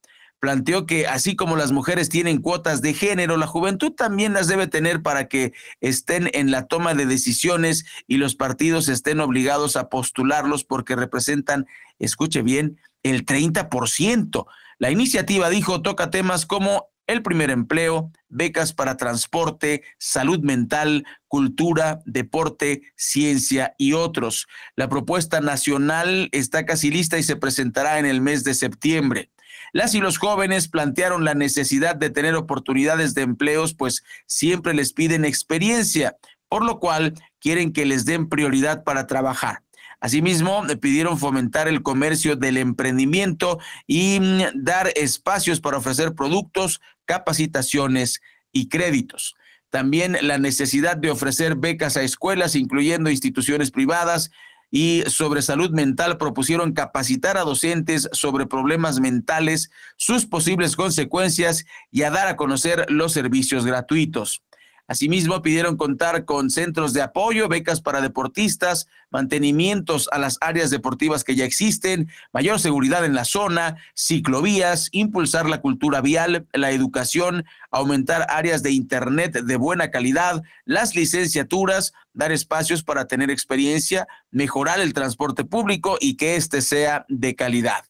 planteó 0.43 0.85
que 0.85 1.07
así 1.07 1.37
como 1.37 1.55
las 1.55 1.71
mujeres 1.71 2.09
tienen 2.09 2.41
cuotas 2.41 2.81
de 2.81 2.93
género, 2.93 3.37
la 3.37 3.47
juventud 3.47 3.93
también 3.93 4.33
las 4.33 4.49
debe 4.49 4.67
tener 4.67 5.01
para 5.01 5.29
que 5.29 5.53
estén 5.79 6.29
en 6.33 6.51
la 6.51 6.65
toma 6.65 6.93
de 6.95 7.05
decisiones 7.05 7.85
y 8.07 8.17
los 8.17 8.35
partidos 8.35 8.89
estén 8.89 9.21
obligados 9.21 9.77
a 9.77 9.87
postularlos 9.87 10.65
porque 10.65 10.97
representan, 10.97 11.65
escuche 11.97 12.41
bien, 12.41 12.77
el 13.03 13.25
30%. 13.25 14.45
La 14.79 14.91
iniciativa, 14.91 15.49
dijo, 15.49 15.81
toca 15.81 16.09
temas 16.11 16.45
como 16.45 16.89
el 17.07 17.23
primer 17.23 17.49
empleo, 17.49 18.11
becas 18.27 18.73
para 18.73 18.97
transporte, 18.97 19.83
salud 19.97 20.41
mental, 20.41 21.05
cultura, 21.29 22.01
deporte, 22.03 22.81
ciencia 22.97 23.75
y 23.77 23.93
otros. 23.93 24.47
La 24.75 24.89
propuesta 24.89 25.39
nacional 25.39 26.27
está 26.33 26.65
casi 26.65 26.91
lista 26.91 27.17
y 27.17 27.23
se 27.23 27.37
presentará 27.37 27.97
en 27.97 28.05
el 28.05 28.19
mes 28.19 28.43
de 28.43 28.55
septiembre. 28.55 29.29
Las 29.73 29.95
y 29.95 29.99
los 29.99 30.19
jóvenes 30.19 30.67
plantearon 30.67 31.25
la 31.25 31.33
necesidad 31.33 31.95
de 31.95 32.11
tener 32.11 32.35
oportunidades 32.35 33.15
de 33.15 33.23
empleos, 33.23 33.73
pues 33.73 34.03
siempre 34.27 34.75
les 34.75 34.93
piden 34.93 35.25
experiencia, 35.25 36.15
por 36.47 36.63
lo 36.63 36.79
cual 36.79 37.15
quieren 37.39 37.73
que 37.73 37.85
les 37.85 38.05
den 38.05 38.29
prioridad 38.29 38.83
para 38.83 39.07
trabajar. 39.07 39.63
Asimismo, 39.99 40.63
pidieron 40.79 41.17
fomentar 41.17 41.67
el 41.67 41.81
comercio 41.81 42.35
del 42.35 42.57
emprendimiento 42.57 43.57
y 43.87 44.19
mm, 44.19 44.63
dar 44.63 44.91
espacios 44.95 45.59
para 45.59 45.77
ofrecer 45.77 46.13
productos, 46.13 46.79
capacitaciones 47.05 48.21
y 48.51 48.69
créditos. 48.69 49.35
También 49.71 50.17
la 50.21 50.37
necesidad 50.37 50.97
de 50.97 51.09
ofrecer 51.09 51.55
becas 51.55 51.97
a 51.97 52.03
escuelas, 52.03 52.55
incluyendo 52.55 53.09
instituciones 53.09 53.71
privadas, 53.71 54.29
y 54.75 55.03
sobre 55.05 55.43
salud 55.43 55.69
mental 55.69 56.17
propusieron 56.17 56.73
capacitar 56.73 57.37
a 57.37 57.43
docentes 57.43 58.09
sobre 58.11 58.47
problemas 58.47 58.99
mentales, 58.99 59.69
sus 59.97 60.25
posibles 60.25 60.75
consecuencias 60.75 61.65
y 61.91 62.01
a 62.01 62.09
dar 62.09 62.27
a 62.27 62.35
conocer 62.35 62.87
los 62.89 63.13
servicios 63.13 63.67
gratuitos. 63.67 64.41
Asimismo, 64.87 65.41
pidieron 65.41 65.77
contar 65.77 66.25
con 66.25 66.49
centros 66.49 66.91
de 66.91 67.01
apoyo, 67.01 67.47
becas 67.47 67.79
para 67.79 68.01
deportistas, 68.01 68.87
mantenimientos 69.11 70.09
a 70.11 70.17
las 70.17 70.37
áreas 70.41 70.71
deportivas 70.71 71.23
que 71.23 71.35
ya 71.35 71.45
existen, 71.45 72.09
mayor 72.33 72.59
seguridad 72.59 73.05
en 73.05 73.13
la 73.13 73.23
zona, 73.23 73.77
ciclovías, 73.95 74.89
impulsar 74.91 75.47
la 75.47 75.61
cultura 75.61 76.01
vial, 76.01 76.47
la 76.51 76.71
educación, 76.71 77.45
aumentar 77.71 78.25
áreas 78.29 78.61
de 78.61 78.71
Internet 78.71 79.33
de 79.33 79.55
buena 79.55 79.89
calidad, 79.89 80.43
las 80.65 80.95
licenciaturas, 80.95 81.93
dar 82.13 82.33
espacios 82.33 82.83
para 82.83 83.07
tener 83.07 83.31
experiencia, 83.31 84.07
mejorar 84.31 84.81
el 84.81 84.93
transporte 84.93 85.45
público 85.45 85.97
y 86.01 86.17
que 86.17 86.35
éste 86.35 86.61
sea 86.61 87.05
de 87.07 87.35
calidad. 87.35 87.85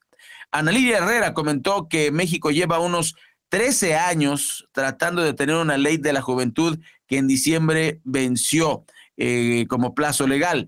Ana 0.51 0.71
Lidia 0.71 0.99
Herrera 0.99 1.33
comentó 1.33 1.87
que 1.89 2.11
México 2.11 2.51
lleva 2.51 2.77
unos 2.77 3.15
13 3.53 3.93
años 3.93 4.67
tratando 4.71 5.21
de 5.21 5.35
tener 5.35 5.57
una 5.57 5.77
ley 5.77 5.97
de 5.97 6.11
la 6.11 6.23
juventud 6.23 6.79
que 7.05 7.19
en 7.19 7.27
diciembre 7.27 8.01
venció 8.03 8.83
eh, 9.15 9.67
como 9.69 9.93
plazo 9.93 10.25
legal. 10.25 10.67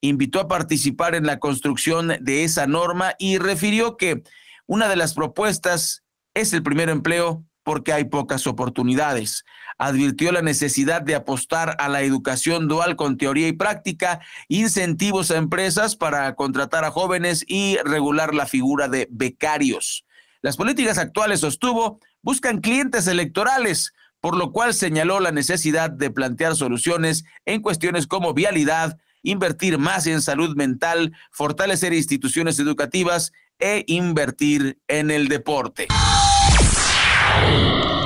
Invitó 0.00 0.38
a 0.38 0.46
participar 0.46 1.16
en 1.16 1.26
la 1.26 1.40
construcción 1.40 2.12
de 2.20 2.44
esa 2.44 2.68
norma 2.68 3.16
y 3.18 3.38
refirió 3.38 3.96
que 3.96 4.22
una 4.68 4.88
de 4.88 4.94
las 4.94 5.14
propuestas 5.14 6.04
es 6.32 6.52
el 6.52 6.62
primer 6.62 6.88
empleo 6.88 7.44
porque 7.64 7.92
hay 7.92 8.04
pocas 8.04 8.46
oportunidades. 8.46 9.44
Advirtió 9.76 10.30
la 10.30 10.40
necesidad 10.40 11.02
de 11.02 11.16
apostar 11.16 11.74
a 11.80 11.88
la 11.88 12.02
educación 12.02 12.68
dual 12.68 12.94
con 12.94 13.16
teoría 13.16 13.48
y 13.48 13.54
práctica, 13.54 14.20
incentivos 14.46 15.32
a 15.32 15.36
empresas 15.36 15.96
para 15.96 16.36
contratar 16.36 16.84
a 16.84 16.92
jóvenes 16.92 17.44
y 17.48 17.76
regular 17.84 18.34
la 18.36 18.46
figura 18.46 18.86
de 18.86 19.08
becarios. 19.10 20.04
Las 20.42 20.56
políticas 20.56 20.96
actuales, 20.96 21.40
sostuvo, 21.40 21.98
buscan 22.22 22.60
clientes 22.60 23.06
electorales, 23.06 23.92
por 24.20 24.36
lo 24.36 24.52
cual 24.52 24.74
señaló 24.74 25.20
la 25.20 25.32
necesidad 25.32 25.90
de 25.90 26.10
plantear 26.10 26.54
soluciones 26.56 27.24
en 27.46 27.62
cuestiones 27.62 28.06
como 28.06 28.34
vialidad, 28.34 28.98
invertir 29.22 29.78
más 29.78 30.06
en 30.06 30.22
salud 30.22 30.56
mental, 30.56 31.12
fortalecer 31.30 31.92
instituciones 31.92 32.58
educativas 32.58 33.32
e 33.58 33.84
invertir 33.86 34.78
en 34.88 35.10
el 35.10 35.28
deporte. 35.28 35.88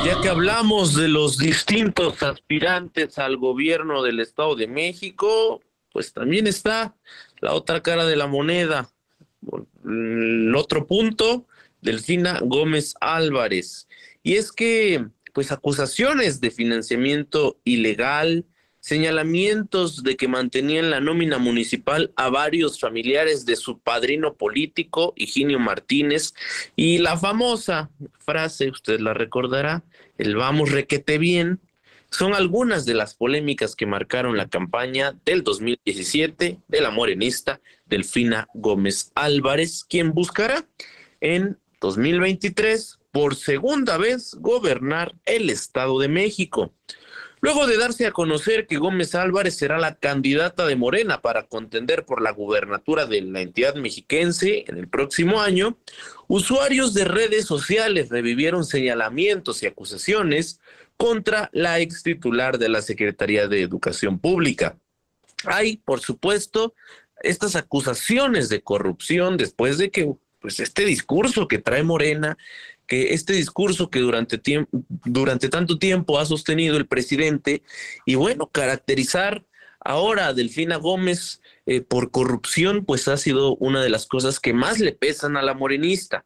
Ya 0.05 0.21
que 0.21 0.29
hablamos 0.29 0.95
de 0.95 1.09
los 1.09 1.39
distintos 1.39 2.23
aspirantes 2.23 3.19
al 3.19 3.39
gobierno 3.39 4.03
del 4.03 4.21
Estado 4.21 4.55
de 4.55 4.67
México, 4.67 5.63
pues 5.93 6.13
también 6.13 6.47
está 6.47 6.95
la 7.41 7.53
otra 7.53 7.83
cara 7.83 8.05
de 8.05 8.17
la 8.17 8.27
moneda. 8.27 8.91
El 9.85 10.55
otro 10.57 10.87
punto, 10.87 11.47
Delfina 11.81 12.41
Gómez 12.43 12.95
Álvarez. 13.01 13.89
Y 14.25 14.37
es 14.37 14.51
que, 14.51 15.07
pues, 15.35 15.53
acusaciones 15.53 16.41
de 16.41 16.51
financiamiento 16.51 17.61
ilegal, 17.63 18.47
señalamientos 18.81 20.03
de 20.03 20.17
que 20.17 20.29
mantenían 20.29 20.91
la 20.91 21.01
nómina 21.01 21.37
municipal 21.39 22.13
a 22.17 22.31
varios 22.31 22.81
familiares 22.81 23.45
de 23.45 23.55
su 23.57 23.79
padrino 23.79 24.35
político, 24.35 25.13
Higinio 25.15 25.59
Martínez, 25.59 26.35
y 26.75 26.99
la 26.99 27.19
famosa 27.19 27.91
frase, 28.19 28.71
usted 28.71 28.99
la 28.99 29.13
recordará, 29.13 29.85
el 30.17 30.37
vamos 30.37 30.73
requete 30.73 31.19
bien, 31.19 31.61
son 32.11 32.33
algunas 32.33 32.87
de 32.87 32.95
las 32.95 33.15
polémicas 33.15 33.77
que 33.77 33.87
marcaron 33.87 34.39
la 34.39 34.49
campaña 34.49 35.15
del 35.27 35.43
2017 35.43 36.59
de 36.67 36.81
la 36.81 36.91
morenista 36.91 37.61
Delfina 37.87 38.49
Gómez 38.55 39.13
Álvarez, 39.15 39.85
quien 39.85 40.13
buscará 40.13 40.67
en 41.21 41.59
2023 41.81 43.01
por 43.15 43.37
segunda 43.37 43.97
vez 43.97 44.35
gobernar 44.41 45.15
el 45.25 45.49
Estado 45.49 46.01
de 46.01 46.09
México. 46.09 46.75
Luego 47.41 47.69
de 47.69 47.79
darse 47.79 48.09
a 48.09 48.11
conocer 48.11 48.67
que 48.67 48.77
Gómez 48.77 49.15
Álvarez 49.15 49.57
será 49.57 49.79
la 49.79 49.95
candidata 49.95 50.67
de 50.67 50.75
Morena 50.75 51.23
para 51.23 51.45
contender 51.45 52.05
por 52.07 52.21
la 52.21 52.33
gubernatura 52.33 53.07
de 53.07 53.23
la 53.23 53.41
entidad 53.41 53.77
mexiquense 53.77 54.65
en 54.67 54.79
el 54.79 54.89
próximo 54.89 55.41
año, 55.41 55.79
usuarios 56.27 56.93
de 56.93 57.05
redes 57.05 57.45
sociales 57.45 58.09
revivieron 58.09 58.65
señalamientos 58.65 59.63
y 59.63 59.67
acusaciones 59.67 60.59
contra 60.97 61.51
la 61.53 61.79
ex 61.79 62.03
titular 62.03 62.59
de 62.59 62.69
la 62.69 62.83
Secretaría 62.83 63.47
de 63.47 63.63
Educación 63.63 64.19
Pública. 64.19 64.77
Hay, 65.45 65.77
por 65.77 66.01
supuesto, 66.01 66.75
estas 67.23 67.55
acusaciones 67.55 68.49
de 68.49 68.63
corrupción 68.63 69.37
después 69.37 69.79
de 69.79 69.93
que 69.93 70.13
pues 70.45 70.61
este 70.61 70.85
discurso 70.85 71.49
que 71.49 71.57
trae 71.57 71.83
Morena 71.83 72.37
que 72.87 73.15
este 73.15 73.33
discurso 73.33 73.91
que 73.91 74.01
durante, 74.01 74.41
durante 75.05 75.49
tanto 75.49 75.79
tiempo 75.79 76.19
ha 76.19 76.27
sostenido 76.27 76.77
el 76.77 76.87
presidente 76.87 77.63
y 78.05 78.15
bueno, 78.15 78.49
caracterizar 78.49 79.45
ahora 79.81 80.29
a 80.29 80.35
Delfina 80.35 80.77
Gómez 80.77 81.41
eh, 81.67 81.81
por 81.81 82.11
corrupción, 82.11 82.85
pues 82.85 83.09
ha 83.09 83.17
sido 83.17 83.57
una 83.57 83.83
de 83.83 83.91
las 83.91 84.07
cosas 84.07 84.41
que 84.41 84.53
más 84.53 84.81
le 84.81 84.93
pesan 84.93 85.37
a 85.37 85.43
la 85.43 85.55
morenista. 85.55 86.25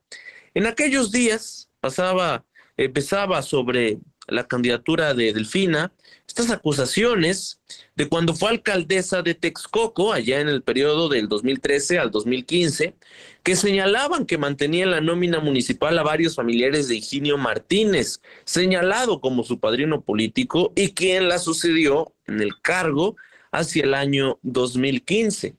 En 0.55 0.67
aquellos 0.67 1.13
días 1.13 1.71
pasaba, 1.81 2.45
empezaba 2.77 3.43
sobre 3.43 3.99
la 4.29 4.47
candidatura 4.47 5.15
de 5.15 5.33
Delfina, 5.33 5.93
estas 6.27 6.51
acusaciones 6.51 7.61
de 7.97 8.09
cuando 8.09 8.35
fue 8.35 8.51
alcaldesa 8.51 9.23
de 9.23 9.35
Texcoco, 9.35 10.13
allá 10.13 10.41
en 10.41 10.49
el 10.49 10.63
periodo 10.63 11.09
del 11.09 11.29
2013 11.29 11.99
al 11.99 12.11
2015, 12.11 12.95
que 13.43 13.57
señalaban 13.57 14.27
que 14.27 14.39
mantenía 14.39 14.85
en 14.85 14.91
la 14.91 15.01
nómina 15.01 15.41
municipal 15.41 15.99
a 15.99 16.03
varios 16.03 16.37
familiares 16.37 16.89
de 16.89 16.97
Higinio 16.97 17.39
Martínez, 17.39 18.21
señalado 18.45 19.21
como 19.21 19.43
su 19.43 19.59
padrino 19.59 20.03
político 20.03 20.73
y 20.77 20.93
quien 20.93 21.29
la 21.29 21.39
sucedió 21.39 22.13
en 22.27 22.41
el 22.41 22.61
cargo 22.61 23.17
hacia 23.51 23.85
el 23.85 23.95
año 23.95 24.39
2015. 24.43 25.57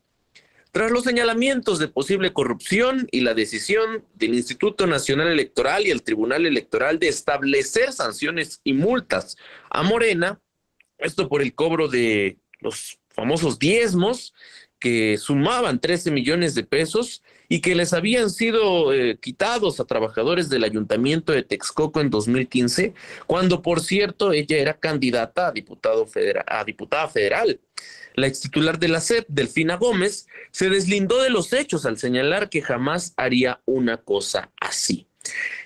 Tras 0.72 0.92
los 0.92 1.04
señalamientos 1.04 1.80
de 1.80 1.88
posible 1.88 2.32
corrupción 2.32 3.08
y 3.12 3.22
la 3.22 3.34
decisión 3.34 4.06
del 4.14 4.36
Instituto 4.36 4.86
Nacional 4.86 5.28
Electoral 5.28 5.88
y 5.88 5.92
el 5.92 6.04
Tribunal 6.04 6.46
Electoral 6.46 7.00
de 7.00 7.08
establecer 7.08 7.92
sanciones 7.92 8.62
y 8.64 8.74
multas 8.74 9.36
a 9.72 9.82
Morena, 9.82 10.40
esto 11.00 11.28
por 11.28 11.42
el 11.42 11.56
cobro 11.56 11.88
de 11.88 12.38
los 12.60 13.00
famosos 13.10 13.58
diezmos 13.58 14.34
que 14.80 15.18
sumaban 15.18 15.80
13 15.80 16.12
millones 16.12 16.56
de 16.56 16.64
pesos 16.64 17.24
y 17.50 17.62
que 17.62 17.76
les 17.76 17.94
habían 17.94 18.30
sido 18.30 18.94
eh, 18.94 19.18
quitados 19.20 19.80
a 19.80 19.86
trabajadores 19.86 20.50
del 20.50 20.64
ayuntamiento 20.64 21.34
de 21.34 21.44
Texcoco 21.44 22.00
en 22.00 22.12
2015, 22.12 22.94
cuando 23.26 23.62
por 23.62 23.82
cierto 23.82 24.32
ella 24.32 24.58
era 24.58 24.80
candidata 24.80 25.48
a, 25.48 25.52
diputado 25.52 26.08
a 26.46 26.64
diputada 26.64 27.08
federal. 27.08 27.60
La 28.20 28.28
ex 28.28 28.42
titular 28.42 28.78
de 28.78 28.90
la 28.90 29.00
SEP, 29.00 29.26
Delfina 29.30 29.78
Gómez, 29.78 30.28
se 30.52 30.70
deslindó 30.70 31.22
de 31.24 31.30
los 31.30 31.54
hechos 31.54 31.86
al 31.86 31.98
señalar 31.98 32.50
que 32.50 32.62
jamás 32.62 33.14
haría 33.16 33.62
una 33.66 33.98
cosa 33.98 34.52
así. 34.60 35.08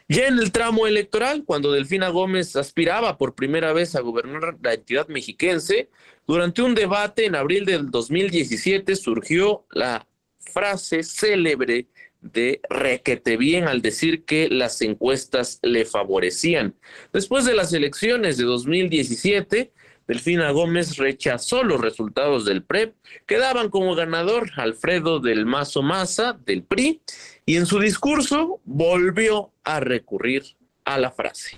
Ya 0.07 0.27
en 0.27 0.37
el 0.37 0.51
tramo 0.51 0.85
electoral, 0.85 1.43
cuando 1.45 1.71
Delfina 1.71 2.09
Gómez 2.09 2.55
aspiraba 2.55 3.17
por 3.17 3.33
primera 3.33 3.73
vez 3.73 3.95
a 3.95 4.01
gobernar 4.01 4.57
la 4.61 4.73
entidad 4.75 5.07
mexiquense, 5.07 5.89
durante 6.27 6.61
un 6.61 6.75
debate 6.75 7.25
en 7.25 7.35
abril 7.35 7.65
del 7.65 7.89
2017 7.89 8.95
surgió 8.95 9.65
la 9.71 10.07
frase 10.39 11.01
célebre 11.01 11.87
de 12.21 12.61
requete 12.69 13.35
bien 13.35 13.67
al 13.67 13.81
decir 13.81 14.23
que 14.23 14.47
las 14.49 14.81
encuestas 14.81 15.59
le 15.61 15.85
favorecían. 15.85 16.75
Después 17.11 17.45
de 17.45 17.55
las 17.55 17.73
elecciones 17.73 18.37
de 18.37 18.43
2017, 18.45 19.73
Delfina 20.07 20.51
Gómez 20.51 20.97
rechazó 20.97 21.63
los 21.63 21.79
resultados 21.79 22.45
del 22.45 22.63
PREP, 22.63 22.95
quedaban 23.25 23.69
como 23.69 23.95
ganador 23.95 24.51
Alfredo 24.57 25.19
del 25.19 25.45
Mazo 25.45 25.81
Maza 25.81 26.37
del 26.45 26.63
PRI 26.63 27.01
y 27.45 27.55
en 27.57 27.65
su 27.65 27.79
discurso 27.79 28.59
volvió 28.65 29.51
a 29.63 29.79
recurrir 29.79 30.43
a 30.85 30.97
la 30.97 31.11
frase. 31.11 31.57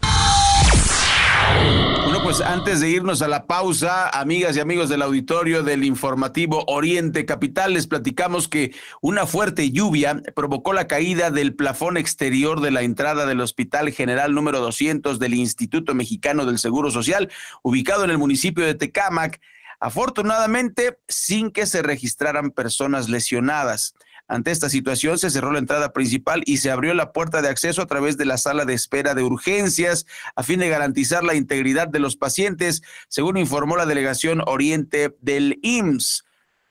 Bueno, 2.04 2.22
pues 2.22 2.40
antes 2.40 2.82
de 2.82 2.90
irnos 2.90 3.22
a 3.22 3.28
la 3.28 3.48
pausa, 3.48 4.10
amigas 4.10 4.56
y 4.56 4.60
amigos 4.60 4.90
del 4.90 5.02
auditorio 5.02 5.64
del 5.64 5.84
informativo 5.84 6.64
Oriente 6.68 7.26
Capital, 7.26 7.74
les 7.74 7.88
platicamos 7.88 8.48
que 8.48 8.76
una 9.02 9.26
fuerte 9.26 9.72
lluvia 9.72 10.22
provocó 10.36 10.72
la 10.72 10.88
caída 10.88 11.32
del 11.32 11.56
plafón 11.56 11.98
exterior 11.98 12.62
de 12.62 12.72
la 12.72 12.84
entrada 12.84 13.26
del 13.26 13.42
Hospital 13.42 13.92
General 13.92 14.34
número 14.34 14.60
200 14.60 15.18
del 15.18 15.34
Instituto 15.34 15.96
Mexicano 15.96 16.46
del 16.46 16.60
Seguro 16.60 16.92
Social, 16.92 17.32
ubicado 17.64 18.04
en 18.04 18.12
el 18.12 18.20
municipio 18.20 18.64
de 18.64 18.76
Tecámac, 18.76 19.42
afortunadamente 19.80 21.00
sin 21.08 21.50
que 21.50 21.66
se 21.66 21.82
registraran 21.82 22.52
personas 22.52 23.10
lesionadas. 23.10 23.96
Ante 24.28 24.52
esta 24.52 24.70
situación 24.70 25.18
se 25.20 25.30
cerró 25.30 25.52
la 25.52 25.60
entrada 25.60 25.94
principal 25.94 26.42
y 26.46 26.58
se 26.58 26.72
abrió 26.72 26.94
la 26.94 27.12
puerta 27.12 27.42
de 27.42 27.50
acceso 27.50 27.82
a 27.82 27.88
través 27.88 28.18
de 28.18 28.26
la 28.26 28.38
sala 28.38 28.66
de 28.66 28.74
espera 28.74 29.14
de 29.14 29.24
urgencias 29.24 30.06
a 30.36 30.44
fin 30.44 30.60
de 30.60 30.70
garantizar 30.70 31.24
la 31.24 31.36
integridad 31.36 31.88
de 31.88 32.00
los 32.00 32.16
pacientes, 32.16 32.82
según 33.08 33.38
informó 33.38 33.78
la 33.78 33.86
delegación 33.86 34.42
Oriente 34.46 35.16
del 35.22 35.60
IMSS 35.62 36.26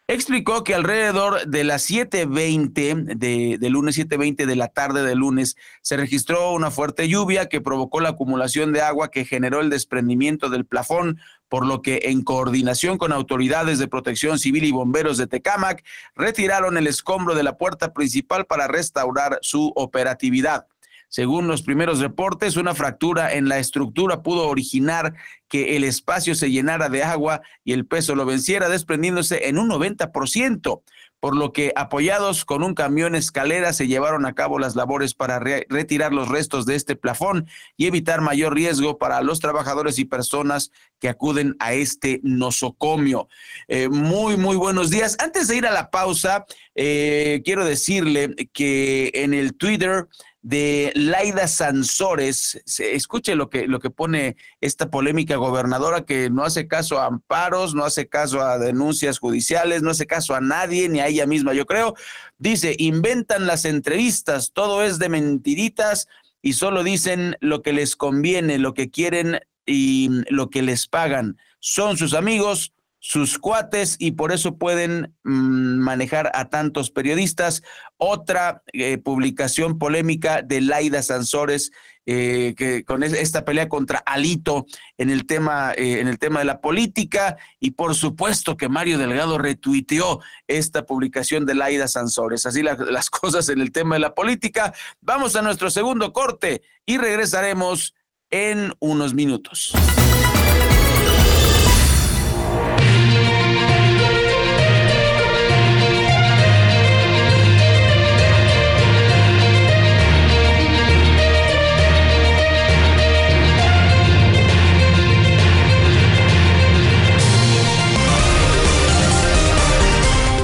explicó 0.07 0.65
que 0.65 0.75
alrededor 0.75 1.47
de 1.47 1.65
las 1.65 1.89
7.20 1.91 3.17
de, 3.17 3.57
de 3.59 3.71
lunes 3.71 3.99
7.20 3.99 4.45
de 4.45 4.57
la 4.57 4.69
tarde 4.69 5.03
de 5.03 5.15
lunes 5.15 5.57
se 5.81 5.97
registró 5.97 6.53
una 6.53 6.71
fuerte 6.71 7.09
lluvia 7.09 7.49
que 7.49 7.63
provocó 7.63 8.01
la 8.01 8.11
acumulación 8.11 8.73
de 8.73 8.83
agua 8.83 9.11
que 9.11 9.25
generó 9.25 9.61
el 9.61 9.71
desprendimiento 9.71 10.51
del 10.51 10.67
plafón, 10.67 11.19
por 11.55 11.67
lo 11.67 11.83
que 11.83 12.01
en 12.07 12.25
coordinación 12.25 12.99
con 12.99 13.13
autoridades 13.13 13.79
de 13.79 13.87
protección 13.87 14.41
civil 14.41 14.65
y 14.65 14.73
bomberos 14.73 15.19
de 15.19 15.29
Tecámac 15.29 15.85
retiraron 16.17 16.77
el 16.77 16.89
escombro 16.89 17.37
de 17.37 17.45
la 17.45 17.57
puerta 17.59 17.93
principal 17.93 18.45
para 18.45 18.67
restaurar 18.67 19.39
su 19.41 19.73
operatividad. 19.77 20.67
Según 21.09 21.47
los 21.47 21.63
primeros 21.63 22.01
reportes, 22.01 22.57
una 22.57 22.75
fractura 22.75 23.35
en 23.35 23.49
la 23.49 23.61
estructura 23.61 24.21
pudo 24.21 24.49
originar 24.49 25.15
que 25.47 25.77
el 25.77 25.85
espacio 25.85 26.35
se 26.35 26.51
llenara 26.51 26.89
de 26.89 27.05
agua 27.05 27.41
y 27.63 27.73
el 27.73 27.87
peso 27.87 28.17
lo 28.17 28.27
venciera, 28.27 28.69
desprendiéndose 28.69 29.47
en 29.49 29.57
un 29.59 29.71
90%, 29.71 30.83
por 31.25 31.37
lo 31.37 31.55
que 31.55 31.73
apoyados 31.75 32.45
con 32.45 32.63
un 32.63 32.75
camión 32.75 33.15
escalera 33.15 33.73
se 33.73 33.87
llevaron 33.87 34.27
a 34.27 34.35
cabo 34.35 34.59
las 34.59 34.77
labores 34.77 35.15
para 35.15 35.39
retirar 35.39 36.13
los 36.13 36.29
restos 36.29 36.67
de 36.67 36.75
este 36.75 36.97
plafón 36.97 37.49
y 37.79 37.87
evitar 37.87 38.21
mayor 38.21 38.53
riesgo 38.53 38.99
para 38.99 39.23
los 39.23 39.41
trabajadores 39.41 39.99
y 39.99 40.05
personas 40.05 40.71
que 41.01 41.09
acuden 41.09 41.57
a 41.61 41.73
este 41.73 42.21
nosocomio. 42.23 43.29
Eh, 43.69 43.89
muy, 43.89 44.37
muy 44.37 44.57
buenos 44.57 44.91
días. 44.91 45.17
Antes 45.19 45.49
de 45.49 45.57
ir 45.57 45.67
a 45.67 45.73
la 45.73 45.91
pausa, 45.91 46.45
eh, 46.75 47.41
quiero 47.43 47.65
decirle 47.65 48.35
que 48.53 49.11
en 49.15 49.33
el 49.33 49.55
Twitter 49.55 50.09
de 50.45 50.93
Laida 50.95 51.49
Sansores. 51.49 52.63
Escuche 52.79 53.35
lo 53.35 53.49
que, 53.49 53.67
lo 53.67 53.81
que 53.81 53.89
pone 53.89 54.37
esta 54.61 54.91
polémica 54.91 55.37
gobernadora 55.37 56.05
que 56.05 56.29
no 56.29 56.45
hace 56.45 56.69
caso 56.69 57.01
a 57.01 57.07
amparos, 57.07 57.75
no 57.75 57.83
hace 57.83 58.09
caso 58.09 58.43
a 58.43 58.59
denuncias 58.59 59.19
judiciales, 59.19 59.83
no 59.83 59.91
hace 59.91 60.07
caso 60.07 60.35
a 60.35 60.43
nadie, 60.43 60.91
ni 60.91 61.01
a 61.01 61.07
ella 61.07 61.27
misma, 61.27 61.55
yo 61.55 61.65
creo. 61.65 61.95
Dice, 62.37 62.77
inventan 62.79 63.47
las 63.47 63.65
entrevistas, 63.65 64.53
todo 64.53 64.85
es 64.85 64.99
de 64.99 65.09
mentiritas 65.09 66.09
y 66.43 66.53
solo 66.53 66.85
dicen 66.85 67.37
lo 67.41 67.63
que 67.63 67.73
les 67.73 67.97
conviene, 67.97 68.59
lo 68.59 68.75
que 68.75 68.91
quieren 68.91 69.41
y 69.65 70.11
lo 70.29 70.51
que 70.51 70.61
les 70.61 70.89
pagan. 70.89 71.39
Son 71.59 71.97
sus 71.97 72.13
amigos, 72.13 72.74
sus 73.07 73.39
cuates 73.39 73.97
y 73.99 74.13
por 74.13 74.33
eso 74.33 74.57
pueden 74.57 75.15
mm, 75.25 75.77
manejar 75.77 76.31
a 76.33 76.49
tantos 76.49 76.91
periodistas. 76.91 77.63
Otra 77.99 78.63
eh, 78.73 78.97
publicación 78.97 79.79
polémica 79.79 80.41
de 80.41 80.63
Laida 80.63 81.03
Sansores, 81.03 81.71
eh, 82.07 82.55
que 82.57 82.83
con 82.83 83.03
esta 83.03 83.45
pelea 83.45 83.69
contra 83.69 83.99
Alito 83.99 84.65
en 84.97 85.11
el 85.11 85.27
tema, 85.27 85.75
eh, 85.77 86.01
en 86.01 86.09
el 86.09 86.19
tema 86.19 86.39
de 86.39 86.47
la 86.47 86.63
política, 86.63 87.37
y 87.61 87.73
por 87.73 87.95
supuesto 87.95 88.57
que 88.57 88.71
Mario 88.71 88.97
Delgado 88.97 89.37
retuiteó 89.37 90.21
esta 90.49 90.87
publicación 90.87 91.45
de 91.45 91.57
Laida 91.57 91.89
Sansores. 91.89 92.47
Así 92.47 92.63
las 92.63 93.11
cosas 93.11 93.51
en 93.51 93.61
el 93.61 93.71
tema 93.71 93.97
de 93.97 94.01
la 94.01 94.15
política. 94.15 94.73
Vamos 95.03 95.37
a 95.37 95.43
nuestro 95.43 95.69
segundo 95.69 96.15
corte 96.15 96.63
y 96.87 96.97
regresaremos 96.97 97.95
en 98.31 98.73
unos 98.81 99.13
minutos. 99.13 99.75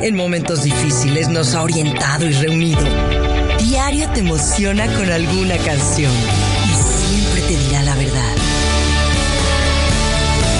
En 0.00 0.14
momentos 0.14 0.62
difíciles 0.62 1.28
nos 1.28 1.54
ha 1.54 1.62
orientado 1.62 2.24
y 2.24 2.32
reunido. 2.32 2.84
Diario 3.58 4.08
te 4.10 4.20
emociona 4.20 4.86
con 4.94 5.10
alguna 5.10 5.56
canción 5.58 6.12
y 6.12 6.74
siempre 6.74 7.42
te 7.42 7.56
dirá 7.56 7.82
la 7.82 7.96
verdad. 7.96 8.34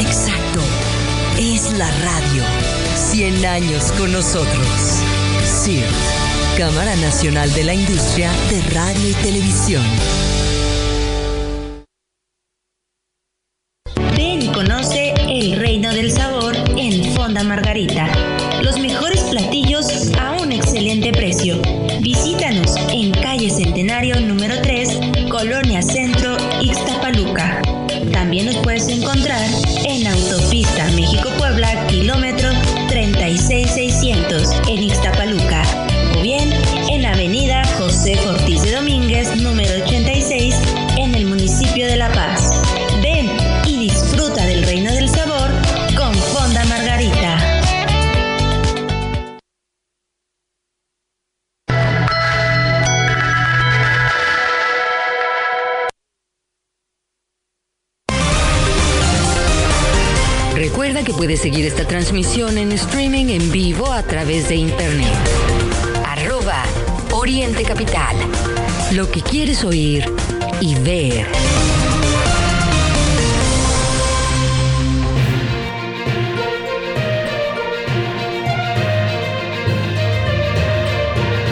Exacto, 0.01 0.61
es 1.39 1.72
la 1.78 1.89
radio. 1.89 2.43
100 2.97 3.47
años 3.47 3.93
con 3.93 4.11
nosotros. 4.11 4.66
CIRT, 5.62 5.86
Cámara 6.59 6.97
Nacional 6.97 7.53
de 7.55 7.62
la 7.62 7.74
Industria 7.74 8.32
de 8.51 8.61
Radio 8.74 9.09
y 9.09 9.14
Televisión. 9.14 9.84
Ven 14.16 14.43
y 14.43 14.49
conoce 14.49 15.14
el 15.28 15.57
reino 15.61 15.95
del 15.95 16.11
sabor 16.11 16.57
en 16.76 17.14
Fonda 17.14 17.45
Margarita. 17.45 18.38
En 23.49 23.55
calle 23.55 23.64
Centenario 23.64 24.20
número 24.20 24.61
3, 24.62 25.01
Colonia 25.30 25.80
Centro, 25.80 26.36
Ixtapaluca. 26.61 27.61
También 28.12 28.46
nos 28.46 28.57
puedes 28.59 28.88
encontrar 28.88 29.40
en 29.86 30.07
Autopista 30.07 30.88
Oír 69.64 70.04
y 70.61 70.74
ver. 70.76 71.26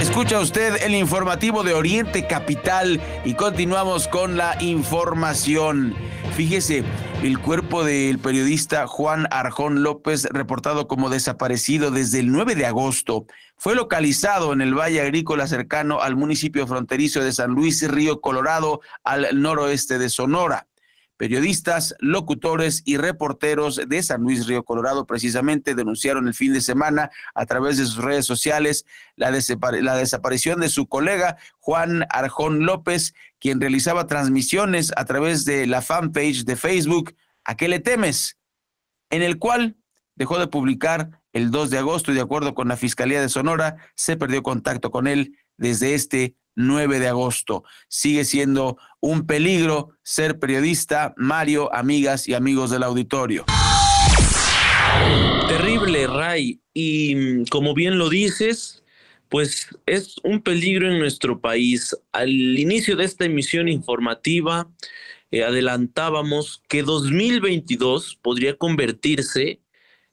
Escucha 0.00 0.40
usted 0.40 0.82
el 0.82 0.94
informativo 0.94 1.62
de 1.62 1.74
Oriente 1.74 2.26
Capital 2.26 3.00
y 3.24 3.34
continuamos 3.34 4.08
con 4.08 4.36
la 4.36 4.56
información. 4.60 5.94
Fíjese, 6.36 6.84
el 7.22 7.38
cuerpo 7.38 7.84
del 7.84 8.18
periodista 8.18 8.86
Juan 8.86 9.26
Arjón 9.30 9.82
López, 9.82 10.24
reportado 10.30 10.86
como 10.86 11.08
desaparecido 11.08 11.90
desde 11.90 12.20
el 12.20 12.30
9 12.30 12.54
de 12.54 12.66
agosto, 12.66 13.26
fue 13.56 13.74
localizado 13.74 14.52
en 14.52 14.60
el 14.60 14.74
Valle 14.74 15.00
Agrícola 15.00 15.46
cercano 15.46 16.00
al 16.00 16.16
municipio 16.16 16.66
fronterizo 16.66 17.20
de 17.20 17.32
San 17.32 17.52
Luis 17.52 17.88
Río 17.88 18.20
Colorado, 18.20 18.80
al 19.02 19.40
noroeste 19.40 19.98
de 19.98 20.10
Sonora. 20.10 20.66
Periodistas, 21.16 21.94
locutores 21.98 22.82
y 22.84 22.98
reporteros 22.98 23.80
de 23.86 24.02
San 24.02 24.22
Luis 24.22 24.46
Río 24.46 24.64
Colorado 24.64 25.06
precisamente 25.06 25.74
denunciaron 25.74 26.28
el 26.28 26.34
fin 26.34 26.52
de 26.52 26.60
semana 26.60 27.10
a 27.34 27.46
través 27.46 27.78
de 27.78 27.86
sus 27.86 27.96
redes 27.96 28.26
sociales 28.26 28.84
la, 29.16 29.30
desaparición 29.30 30.60
de 30.60 30.68
su 30.68 30.86
colega 30.86 31.38
Juan 31.58 32.04
Arjón 32.10 32.66
López, 32.66 33.14
quien 33.38 33.60
realizaba 33.60 34.06
transmisiones 34.06 34.92
a 34.96 35.06
través 35.06 35.46
de 35.46 35.66
la 35.66 35.80
fanpage 35.80 36.44
de 36.44 36.56
Facebook 36.56 37.14
¿A 37.44 37.56
qué 37.56 37.68
le 37.68 37.78
temes? 37.78 38.36
en 39.08 39.22
el 39.22 39.38
cual 39.38 39.76
dejó 40.16 40.38
de 40.38 40.48
publicar 40.48 41.22
el 41.32 41.50
2 41.50 41.70
de 41.70 41.78
agosto 41.78 42.10
y 42.10 42.14
de 42.14 42.20
acuerdo 42.20 42.54
con 42.54 42.68
la 42.68 42.76
Fiscalía 42.76 43.20
de 43.20 43.28
Sonora 43.28 43.76
se 43.94 44.16
perdió 44.16 44.42
contacto 44.42 44.90
con 44.90 45.06
él 45.06 45.38
desde 45.56 45.94
este 45.94 46.34
9 46.56 46.98
de 46.98 47.08
agosto. 47.08 47.62
Sigue 47.88 48.24
siendo 48.24 48.78
un 49.00 49.26
peligro 49.26 49.90
ser 50.02 50.40
periodista, 50.40 51.14
Mario, 51.16 51.72
amigas 51.72 52.26
y 52.26 52.34
amigos 52.34 52.70
del 52.70 52.82
auditorio. 52.82 53.44
Terrible, 55.48 56.06
Ray. 56.08 56.60
Y 56.74 57.14
mm, 57.14 57.44
como 57.46 57.74
bien 57.74 57.98
lo 57.98 58.08
dices, 58.08 58.82
pues 59.28 59.68
es 59.86 60.16
un 60.24 60.42
peligro 60.42 60.90
en 60.90 60.98
nuestro 60.98 61.40
país. 61.40 61.96
Al 62.12 62.30
inicio 62.30 62.96
de 62.96 63.04
esta 63.04 63.24
emisión 63.24 63.68
informativa, 63.68 64.68
eh, 65.30 65.44
adelantábamos 65.44 66.62
que 66.68 66.82
2022 66.82 68.18
podría 68.22 68.56
convertirse, 68.56 69.60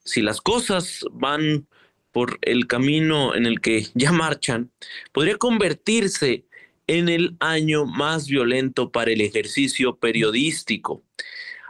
si 0.03 0.21
las 0.21 0.41
cosas 0.41 1.05
van 1.11 1.67
por 2.13 2.39
el 2.43 2.67
camino 2.67 3.35
en 3.35 3.45
el 3.45 3.59
que 3.59 3.87
ya 3.95 4.13
marchan, 4.13 4.71
podría 5.11 5.37
convertirse 5.37 6.45
en 6.87 7.09
el 7.09 7.35
año 7.39 7.85
más 7.85 8.27
violento 8.27 8.91
para 8.91 9.11
el 9.11 9.19
ejercicio 9.19 9.97
periodístico. 9.97 11.03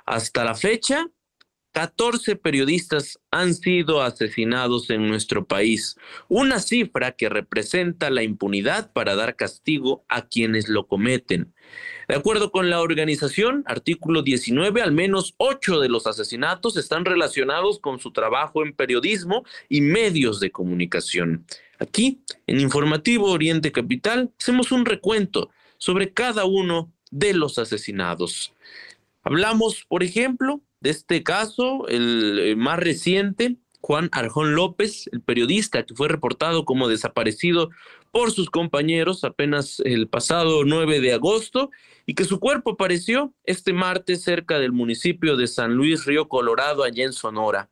Hasta 0.05 0.43
la 0.43 0.53
fecha, 0.53 1.07
14 1.73 2.35
periodistas 2.35 3.19
han 3.31 3.55
sido 3.55 4.03
asesinados 4.03 4.91
en 4.91 5.07
nuestro 5.07 5.45
país, 5.45 5.97
una 6.29 6.59
cifra 6.59 7.13
que 7.13 7.29
representa 7.29 8.11
la 8.11 8.21
impunidad 8.21 8.93
para 8.93 9.15
dar 9.15 9.35
castigo 9.35 10.05
a 10.07 10.27
quienes 10.27 10.69
lo 10.69 10.85
cometen. 10.85 11.53
De 12.07 12.13
acuerdo 12.13 12.51
con 12.51 12.69
la 12.69 12.79
organización, 12.79 13.63
artículo 13.65 14.21
19, 14.21 14.83
al 14.83 14.91
menos 14.91 15.33
ocho 15.37 15.79
de 15.79 15.89
los 15.89 16.05
asesinatos 16.05 16.77
están 16.77 17.05
relacionados 17.05 17.79
con 17.79 17.99
su 17.99 18.11
trabajo 18.11 18.63
en 18.63 18.73
periodismo 18.73 19.43
y 19.67 19.81
medios 19.81 20.39
de 20.39 20.51
comunicación. 20.51 21.43
Aquí, 21.79 22.21
en 22.45 22.59
Informativo 22.59 23.31
Oriente 23.31 23.71
Capital, 23.71 24.31
hacemos 24.39 24.71
un 24.71 24.85
recuento 24.85 25.49
sobre 25.79 26.13
cada 26.13 26.45
uno 26.45 26.93
de 27.09 27.33
los 27.33 27.57
asesinados. 27.57 28.53
Hablamos, 29.23 29.85
por 29.85 30.03
ejemplo, 30.03 30.61
de 30.83 30.89
este 30.89 31.23
caso, 31.23 31.87
el 31.87 32.55
más 32.57 32.77
reciente, 32.77 33.55
Juan 33.79 34.09
Arjón 34.11 34.53
López, 34.53 35.09
el 35.13 35.21
periodista 35.21 35.85
que 35.85 35.95
fue 35.95 36.09
reportado 36.09 36.65
como 36.65 36.89
desaparecido 36.89 37.69
por 38.11 38.31
sus 38.31 38.49
compañeros 38.49 39.23
apenas 39.23 39.81
el 39.85 40.09
pasado 40.09 40.65
9 40.65 40.99
de 40.99 41.13
agosto 41.13 41.71
y 42.05 42.15
que 42.15 42.25
su 42.25 42.41
cuerpo 42.41 42.71
apareció 42.71 43.33
este 43.45 43.71
martes 43.71 44.23
cerca 44.23 44.59
del 44.59 44.73
municipio 44.73 45.37
de 45.37 45.47
San 45.47 45.73
Luis 45.73 46.03
Río 46.03 46.27
Colorado, 46.27 46.83
allá 46.83 47.05
en 47.05 47.13
Sonora. 47.13 47.69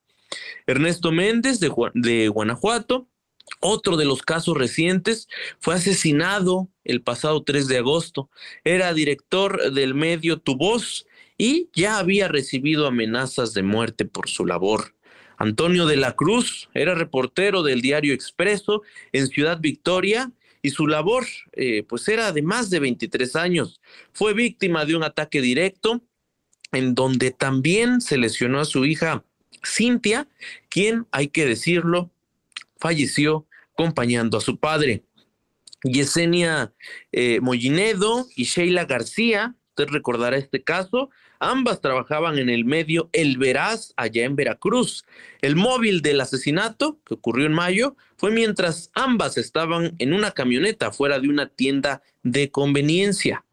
Ernesto 0.65 1.11
Méndez 1.11 1.59
de, 1.59 1.69
de 1.95 2.29
Guanajuato, 2.29 3.09
otro 3.59 3.97
de 3.97 4.05
los 4.05 4.21
casos 4.21 4.57
recientes, 4.57 5.27
fue 5.59 5.75
asesinado 5.75 6.69
el 6.85 7.01
pasado 7.01 7.43
3 7.43 7.67
de 7.67 7.79
agosto. 7.79 8.29
Era 8.63 8.93
director 8.93 9.73
del 9.73 9.95
medio 9.95 10.39
Tu 10.39 10.55
Voz 10.55 11.05
y 11.41 11.71
ya 11.73 11.97
había 11.97 12.27
recibido 12.27 12.85
amenazas 12.85 13.55
de 13.55 13.63
muerte 13.63 14.05
por 14.05 14.29
su 14.29 14.45
labor. 14.45 14.93
Antonio 15.37 15.87
de 15.87 15.95
la 15.95 16.15
Cruz 16.15 16.69
era 16.75 16.93
reportero 16.93 17.63
del 17.63 17.81
diario 17.81 18.13
Expreso 18.13 18.83
en 19.11 19.25
Ciudad 19.25 19.59
Victoria 19.59 20.31
y 20.61 20.69
su 20.69 20.85
labor 20.85 21.25
eh, 21.53 21.81
pues 21.89 22.07
era 22.09 22.31
de 22.31 22.43
más 22.43 22.69
de 22.69 22.79
23 22.79 23.35
años. 23.35 23.81
Fue 24.13 24.35
víctima 24.35 24.85
de 24.85 24.95
un 24.95 25.01
ataque 25.01 25.41
directo 25.41 26.03
en 26.73 26.93
donde 26.93 27.31
también 27.31 28.01
se 28.01 28.19
lesionó 28.19 28.59
a 28.59 28.65
su 28.65 28.85
hija 28.85 29.25
Cintia, 29.65 30.27
quien, 30.69 31.07
hay 31.09 31.29
que 31.29 31.47
decirlo, 31.47 32.11
falleció 32.77 33.47
acompañando 33.73 34.37
a 34.37 34.41
su 34.41 34.59
padre. 34.59 35.05
Yesenia 35.83 36.71
eh, 37.11 37.39
Mollinedo 37.41 38.27
y 38.35 38.43
Sheila 38.43 38.85
García, 38.85 39.55
usted 39.69 39.87
recordará 39.87 40.37
este 40.37 40.63
caso, 40.63 41.09
ambas 41.41 41.81
trabajaban 41.81 42.37
en 42.37 42.49
el 42.49 42.63
medio 42.63 43.09
El 43.11 43.37
Veraz, 43.37 43.93
allá 43.97 44.23
en 44.23 44.37
Veracruz. 44.37 45.03
El 45.41 45.57
móvil 45.57 46.01
del 46.01 46.21
asesinato, 46.21 46.99
que 47.05 47.15
ocurrió 47.15 47.47
en 47.47 47.53
mayo, 47.53 47.97
fue 48.15 48.31
mientras 48.31 48.91
ambas 48.93 49.37
estaban 49.37 49.95
en 49.97 50.13
una 50.13 50.31
camioneta 50.31 50.91
fuera 50.91 51.19
de 51.19 51.27
una 51.27 51.47
tienda 51.47 52.03
de 52.23 52.51
conveniencia. 52.51 53.43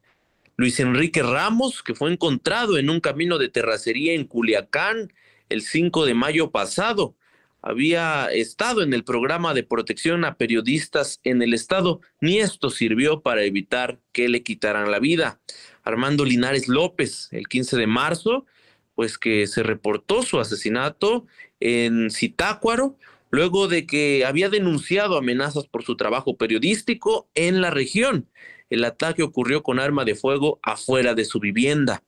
Luis 0.57 0.79
Enrique 0.81 1.23
Ramos, 1.23 1.83
que 1.83 1.95
fue 1.95 2.13
encontrado 2.13 2.79
en 2.79 2.91
un 2.91 3.01
camino 3.01 3.39
de 3.39 3.49
terracería 3.49 4.13
en 4.13 4.25
Culiacán 4.25 5.13
el 5.49 5.63
5 5.63 6.05
de 6.05 6.15
mayo 6.15 6.51
pasado, 6.51 7.15
había 7.63 8.27
estado 8.27 8.83
en 8.83 8.93
el 8.93 9.03
programa 9.03 9.53
de 9.55 9.65
protección 9.65 10.25
a 10.25 10.37
periodistas 10.37 11.21
en 11.25 11.43
el 11.43 11.55
estado, 11.55 12.01
ni 12.21 12.39
esto 12.39 12.71
sirvió 12.71 13.21
para 13.21 13.43
evitar 13.45 13.99
que 14.13 14.29
le 14.29 14.43
quitaran 14.43 14.91
la 14.91 15.01
vida. 15.01 15.41
Armando 15.83 16.25
Linares 16.25 16.69
López, 16.69 17.29
el 17.33 17.49
15 17.49 17.77
de 17.77 17.87
marzo, 17.87 18.47
pues 18.95 19.19
que 19.19 19.47
se 19.47 19.63
reportó 19.63 20.23
su 20.23 20.41
asesinato 20.41 21.27
en 21.61 22.11
Zitácuaro, 22.11 22.97
luego 23.31 23.69
de 23.69 23.87
que 23.87 24.25
había 24.25 24.49
denunciado 24.49 25.17
amenazas 25.17 25.67
por 25.67 25.85
su 25.85 25.97
trabajo 25.97 26.37
periodístico 26.37 27.29
en 27.35 27.61
la 27.61 27.71
región. 27.71 28.29
El 28.71 28.85
ataque 28.85 29.23
ocurrió 29.23 29.63
con 29.63 29.79
arma 29.79 30.05
de 30.05 30.15
fuego 30.15 30.59
afuera 30.63 31.15
de 31.15 31.25
su 31.25 31.41
vivienda. 31.41 32.03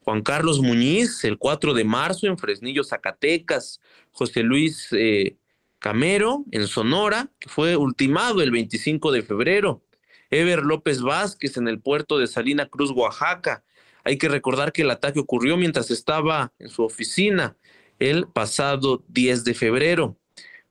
Juan 0.00 0.22
Carlos 0.22 0.60
Muñiz, 0.60 1.24
el 1.24 1.36
4 1.36 1.74
de 1.74 1.84
marzo 1.84 2.26
en 2.26 2.38
Fresnillo, 2.38 2.84
Zacatecas. 2.84 3.80
José 4.12 4.42
Luis 4.44 4.88
eh, 4.92 5.36
Camero 5.78 6.44
en 6.52 6.68
Sonora, 6.68 7.30
fue 7.46 7.76
ultimado 7.76 8.40
el 8.40 8.50
25 8.50 9.10
de 9.12 9.22
febrero. 9.22 9.82
Ever 10.30 10.62
López 10.62 11.00
Vázquez 11.02 11.56
en 11.56 11.68
el 11.68 11.80
puerto 11.80 12.18
de 12.18 12.26
Salina 12.26 12.66
Cruz, 12.66 12.90
Oaxaca. 12.90 13.64
Hay 14.04 14.18
que 14.18 14.28
recordar 14.28 14.72
que 14.72 14.82
el 14.82 14.90
ataque 14.90 15.20
ocurrió 15.20 15.56
mientras 15.56 15.90
estaba 15.90 16.52
en 16.58 16.68
su 16.68 16.84
oficina 16.84 17.56
el 17.98 18.26
pasado 18.28 19.02
10 19.08 19.44
de 19.44 19.54
febrero. 19.54 20.16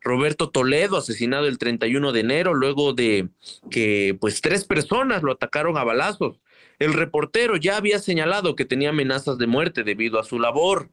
Roberto 0.01 0.51
Toledo, 0.51 0.97
asesinado 0.97 1.47
el 1.47 1.57
31 1.57 2.11
de 2.11 2.19
enero, 2.19 2.53
luego 2.53 2.93
de 2.93 3.29
que 3.71 4.15
pues 4.21 4.39
tres 4.39 4.63
personas 4.63 5.23
lo 5.23 5.31
atacaron 5.31 5.77
a 5.77 5.83
balazos. 5.83 6.39
El 6.77 6.93
reportero 6.93 7.55
ya 7.57 7.77
había 7.77 7.97
señalado 7.99 8.55
que 8.55 8.65
tenía 8.65 8.89
amenazas 8.89 9.39
de 9.39 9.47
muerte 9.47 9.83
debido 9.83 10.19
a 10.19 10.23
su 10.23 10.39
labor. 10.39 10.91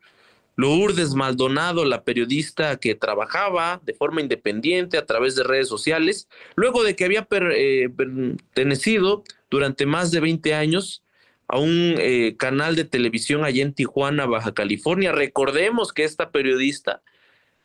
Lourdes 0.56 1.14
Maldonado, 1.14 1.84
la 1.84 2.04
periodista 2.04 2.76
que 2.76 2.94
trabajaba 2.94 3.80
de 3.84 3.94
forma 3.94 4.20
independiente 4.20 4.98
a 4.98 5.06
través 5.06 5.34
de 5.34 5.44
redes 5.44 5.68
sociales, 5.68 6.28
luego 6.56 6.82
de 6.82 6.94
que 6.94 7.04
había 7.04 7.26
eh, 7.30 7.88
pertenecido 7.96 9.24
durante 9.50 9.86
más 9.86 10.10
de 10.10 10.20
20 10.20 10.54
años 10.54 11.02
a 11.48 11.58
un 11.58 11.94
eh, 11.98 12.36
canal 12.38 12.76
de 12.76 12.84
televisión 12.84 13.44
allá 13.44 13.62
en 13.62 13.74
Tijuana, 13.74 14.26
Baja 14.26 14.52
California. 14.54 15.12
Recordemos 15.12 15.92
que 15.92 16.04
esta 16.04 16.30
periodista, 16.30 17.02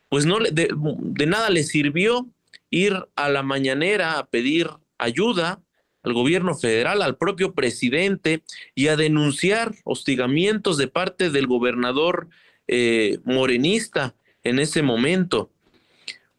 pues 0.09 0.25
no 0.25 0.39
de, 0.39 0.69
de 0.73 1.25
nada 1.25 1.49
le 1.49 1.63
sirvió 1.63 2.27
ir 2.69 3.05
a 3.15 3.29
la 3.29 3.43
mañanera 3.43 4.17
a 4.17 4.25
pedir 4.25 4.69
ayuda 4.97 5.61
al 6.03 6.13
gobierno 6.13 6.55
federal, 6.55 7.01
al 7.01 7.17
propio 7.17 7.53
presidente 7.53 8.43
y 8.75 8.87
a 8.87 8.95
denunciar 8.95 9.75
hostigamientos 9.83 10.77
de 10.77 10.87
parte 10.87 11.29
del 11.29 11.47
gobernador 11.47 12.29
eh, 12.67 13.19
morenista 13.23 14.15
en 14.43 14.59
ese 14.59 14.81
momento. 14.81 15.51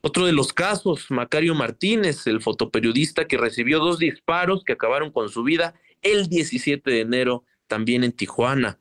Otro 0.01 0.27
de 0.27 0.33
los 0.33 0.53
casos, 0.53 1.07
Macario 1.11 1.55
Martínez, 1.55 2.27
el 2.27 2.41
fotoperiodista 2.41 3.27
que 3.27 3.37
recibió 3.37 3.81
dos 3.81 3.99
disparos 3.99 4.63
que 4.65 4.75
acabaron 4.75 5.11
con 5.11 5.29
su 5.29 5.43
vida 5.43 5.75
el 6.03 6.29
17 6.29 6.89
de 6.89 7.01
enero 7.01 7.45
también 7.67 8.05
en 8.05 8.13
Tijuana. 8.13 8.79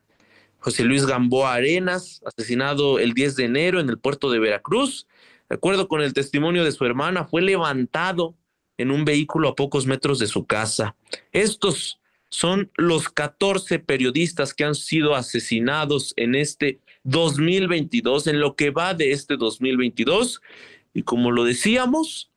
José 0.59 0.83
Luis 0.83 1.05
Gamboa 1.05 1.53
Arenas, 1.53 2.21
asesinado 2.25 2.99
el 2.99 3.13
10 3.13 3.35
de 3.35 3.45
enero 3.45 3.79
en 3.79 3.89
el 3.89 3.97
puerto 3.97 4.29
de 4.29 4.39
Veracruz. 4.39 5.07
De 5.49 5.55
acuerdo 5.55 5.87
con 5.87 6.01
el 6.01 6.13
testimonio 6.13 6.63
de 6.63 6.71
su 6.71 6.85
hermana, 6.85 7.25
fue 7.25 7.41
levantado 7.41 8.35
en 8.77 8.91
un 8.91 9.05
vehículo 9.05 9.49
a 9.49 9.55
pocos 9.55 9.85
metros 9.87 10.19
de 10.19 10.27
su 10.27 10.45
casa. 10.45 10.95
Estos 11.31 11.99
son 12.29 12.71
los 12.75 13.09
14 13.09 13.79
periodistas 13.79 14.53
que 14.53 14.65
han 14.65 14.75
sido 14.75 15.15
asesinados 15.15 16.13
en 16.17 16.35
este 16.35 16.79
2022, 17.07 18.27
en 18.27 18.39
lo 18.39 18.55
que 18.55 18.69
va 18.69 18.93
de 18.93 19.11
este 19.11 19.37
2022. 19.37 20.41
Y 20.93 21.03
como 21.03 21.31
lo 21.31 21.45
decíamos, 21.45 22.31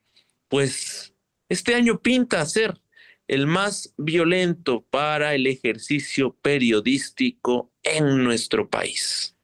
pues 0.49 1.13
este 1.49 1.75
año 1.75 2.01
pinta 2.01 2.45
ser 2.47 2.81
el 3.27 3.47
más 3.47 3.93
violento 3.97 4.85
para 4.91 5.35
el 5.35 5.47
ejercicio 5.47 6.37
periodístico 6.41 7.71
en 7.83 8.25
nuestro 8.25 8.69
país. 8.69 9.37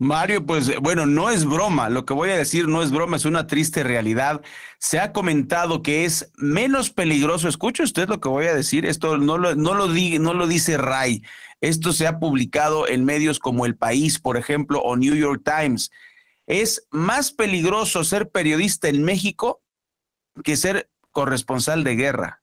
Mario, 0.00 0.46
pues 0.46 0.78
bueno, 0.80 1.06
no 1.06 1.28
es 1.28 1.44
broma, 1.44 1.88
lo 1.88 2.04
que 2.04 2.14
voy 2.14 2.30
a 2.30 2.36
decir 2.36 2.68
no 2.68 2.84
es 2.84 2.92
broma, 2.92 3.16
es 3.16 3.24
una 3.24 3.48
triste 3.48 3.82
realidad. 3.82 4.42
Se 4.78 5.00
ha 5.00 5.12
comentado 5.12 5.82
que 5.82 6.04
es 6.04 6.30
menos 6.36 6.90
peligroso, 6.90 7.48
escuche 7.48 7.82
usted 7.82 8.08
lo 8.08 8.20
que 8.20 8.28
voy 8.28 8.46
a 8.46 8.54
decir, 8.54 8.86
esto 8.86 9.18
no 9.18 9.38
lo, 9.38 9.56
no 9.56 9.74
lo, 9.74 9.88
no 9.88 10.34
lo 10.34 10.46
dice 10.46 10.76
Ray, 10.76 11.24
esto 11.60 11.92
se 11.92 12.06
ha 12.06 12.18
publicado 12.18 12.88
en 12.88 13.04
medios 13.04 13.38
como 13.38 13.66
El 13.66 13.76
País, 13.76 14.18
por 14.18 14.36
ejemplo, 14.36 14.80
o 14.80 14.96
New 14.96 15.14
York 15.14 15.42
Times. 15.44 15.90
Es 16.46 16.86
más 16.90 17.32
peligroso 17.32 18.04
ser 18.04 18.30
periodista 18.30 18.88
en 18.88 19.04
México 19.04 19.62
que 20.44 20.56
ser 20.56 20.90
corresponsal 21.10 21.84
de 21.84 21.96
guerra. 21.96 22.42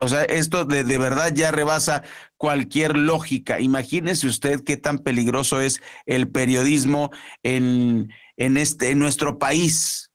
O 0.00 0.06
sea, 0.06 0.22
esto 0.22 0.64
de, 0.64 0.84
de, 0.84 0.98
verdad 0.98 1.32
ya 1.34 1.50
rebasa 1.50 2.04
cualquier 2.36 2.96
lógica. 2.96 3.58
Imagínese 3.58 4.28
usted 4.28 4.62
qué 4.62 4.76
tan 4.76 5.00
peligroso 5.00 5.60
es 5.60 5.82
el 6.06 6.28
periodismo 6.28 7.10
en, 7.42 8.12
en, 8.36 8.56
este, 8.58 8.90
en 8.90 9.00
nuestro 9.00 9.38
país. 9.38 10.12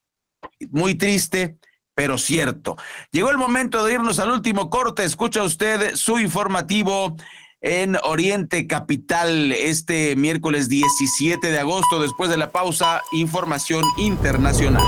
Muy 0.71 0.95
triste, 0.95 1.57
pero 1.95 2.17
cierto. 2.17 2.77
Llegó 3.11 3.29
el 3.29 3.37
momento 3.37 3.83
de 3.83 3.95
irnos 3.95 4.19
al 4.19 4.31
último 4.31 4.69
corte. 4.69 5.03
Escucha 5.03 5.43
usted 5.43 5.95
su 5.95 6.17
informativo 6.17 7.17
en 7.63 7.97
Oriente 8.03 8.67
Capital 8.67 9.53
este 9.53 10.15
miércoles 10.17 10.69
17 10.69 11.47
de 11.49 11.59
agosto. 11.59 12.01
Después 12.01 12.29
de 12.29 12.37
la 12.37 12.51
pausa, 12.51 13.01
información 13.13 13.83
internacional. 13.97 14.83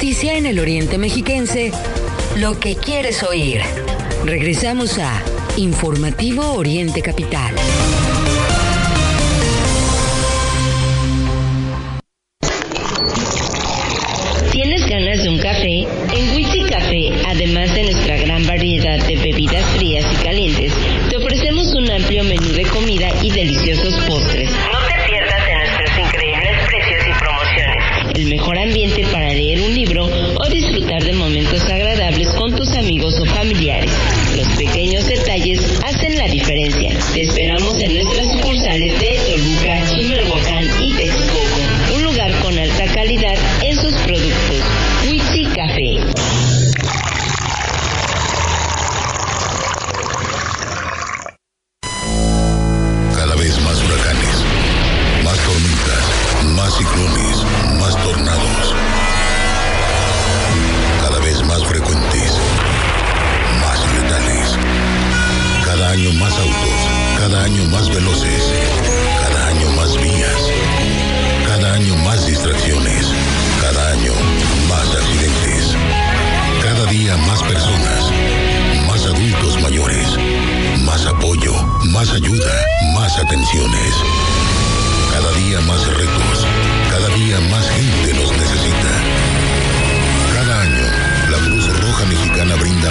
Noticia 0.00 0.38
en 0.38 0.46
el 0.46 0.58
Oriente 0.58 0.96
Mexiquense, 0.96 1.72
lo 2.36 2.58
que 2.58 2.74
quieres 2.74 3.22
oír. 3.22 3.60
Regresamos 4.24 4.98
a 4.98 5.22
Informativo 5.58 6.54
Oriente 6.54 7.02
Capital. 7.02 7.54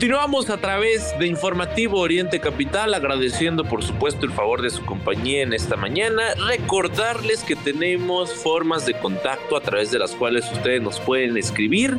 Continuamos 0.07 0.51
a 0.51 0.59
través 0.59 1.19
de 1.19 1.27
Informativo 1.27 1.99
Oriente 1.99 2.39
Capital, 2.39 2.95
agradeciendo 2.95 3.65
por 3.65 3.83
supuesto 3.83 4.25
el 4.25 4.31
favor 4.31 4.63
de 4.63 4.71
su 4.71 4.85
compañía 4.85 5.43
en 5.43 5.53
esta 5.53 5.75
mañana. 5.75 6.23
Recordarles 6.47 7.43
que 7.43 7.57
tenemos 7.57 8.33
formas 8.33 8.87
de 8.87 8.95
contacto 8.95 9.57
a 9.57 9.61
través 9.61 9.91
de 9.91 9.99
las 9.99 10.13
cuales 10.13 10.49
ustedes 10.53 10.81
nos 10.81 11.01
pueden 11.01 11.37
escribir. 11.37 11.99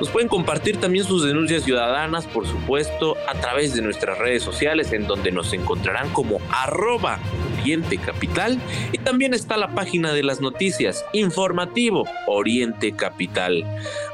Nos 0.00 0.08
pueden 0.08 0.28
compartir 0.28 0.78
también 0.78 1.04
sus 1.04 1.24
denuncias 1.24 1.62
ciudadanas, 1.62 2.26
por 2.26 2.48
supuesto, 2.48 3.16
a 3.28 3.34
través 3.34 3.76
de 3.76 3.82
nuestras 3.82 4.18
redes 4.18 4.42
sociales, 4.42 4.90
en 4.90 5.06
donde 5.06 5.30
nos 5.30 5.52
encontrarán 5.52 6.08
como 6.08 6.40
arroba 6.50 7.20
Oriente 7.66 7.98
Capital. 7.98 8.58
Y 8.92 8.98
también 8.98 9.34
está 9.34 9.56
la 9.56 9.74
página 9.74 10.12
de 10.12 10.22
las 10.22 10.40
noticias, 10.40 11.04
informativo 11.12 12.04
Oriente 12.28 12.92
Capital. 12.92 13.64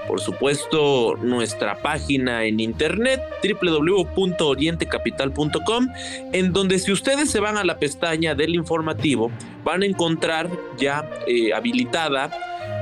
Por 0.09 0.23
supuesto, 0.23 1.17
nuestra 1.21 1.83
página 1.83 2.45
en 2.45 2.61
internet 2.61 3.21
www.orientecapital.com, 3.45 5.89
en 6.33 6.55
donde 6.55 6.79
si 6.79 6.93
ustedes 6.93 7.31
se 7.31 7.41
van 7.41 7.59
a 7.59 7.65
la 7.65 7.79
pestaña 7.79 8.35
del 8.35 8.55
informativo, 8.55 9.31
van 9.65 9.83
a 9.83 9.87
encontrar 9.87 10.49
ya 10.79 11.11
eh, 11.27 11.53
habilitada 11.53 12.31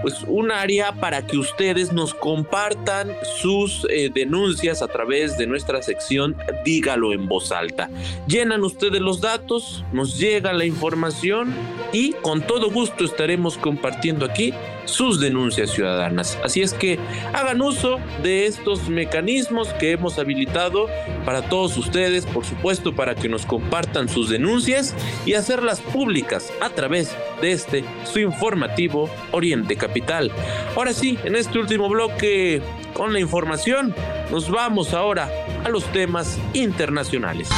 pues 0.03 0.23
un 0.27 0.51
área 0.51 0.93
para 0.93 1.27
que 1.27 1.37
ustedes 1.37 1.93
nos 1.93 2.15
compartan 2.15 3.13
sus 3.41 3.87
eh, 3.91 4.11
denuncias 4.13 4.83
a 4.83 4.89
través 4.89 5.37
de 5.37 5.47
nuestra 5.47 5.83
sección 5.83 6.37
Dígalo 6.65 7.13
en 7.13 7.27
voz 7.27 7.53
alta. 7.53 7.91
Llenan 8.27 8.65
ustedes 8.65 9.01
los 9.01 9.21
datos, 9.21 9.85
nos 9.93 10.19
llega 10.19 10.53
la 10.53 10.65
información 10.65 11.55
y 11.93 12.13
con 12.13 12.43
todo 12.43 12.71
gusto 12.71 13.05
estaremos 13.05 13.59
compartiendo 13.59 14.25
aquí 14.25 14.53
sus 14.91 15.21
denuncias 15.21 15.71
ciudadanas. 15.71 16.39
Así 16.45 16.63
es 16.63 16.75
que 16.75 16.99
hagan 17.33 17.63
uso 17.63 17.99
de 18.23 18.47
estos 18.47 18.89
mecanismos 18.89 19.69
que 19.75 19.93
hemos 19.93 20.19
habilitado 20.19 20.89
para 21.25 21.43
todos 21.43 21.77
ustedes, 21.77 22.27
por 22.27 22.45
supuesto, 22.45 22.95
para 22.95 23.15
que 23.15 23.29
nos 23.29 23.47
compartan 23.47 24.09
sus 24.09 24.29
denuncias 24.29 24.95
y 25.25 25.35
hacerlas 25.35 25.81
públicas 25.81 26.53
a 26.61 26.71
través 26.71 27.17
de 27.41 27.53
este 27.53 27.85
su 28.05 28.19
informativo 28.19 29.09
Oriente 29.33 29.77
Capital. 29.77 30.31
Ahora 30.77 30.93
sí, 30.93 31.19
en 31.25 31.37
este 31.37 31.59
último 31.59 31.89
bloque 31.89 32.61
con 32.93 33.13
la 33.13 33.21
información, 33.21 33.95
nos 34.31 34.51
vamos 34.51 34.93
ahora 34.93 35.31
a 35.65 35.69
los 35.69 35.85
temas 35.93 36.39
internacionales 36.53 37.49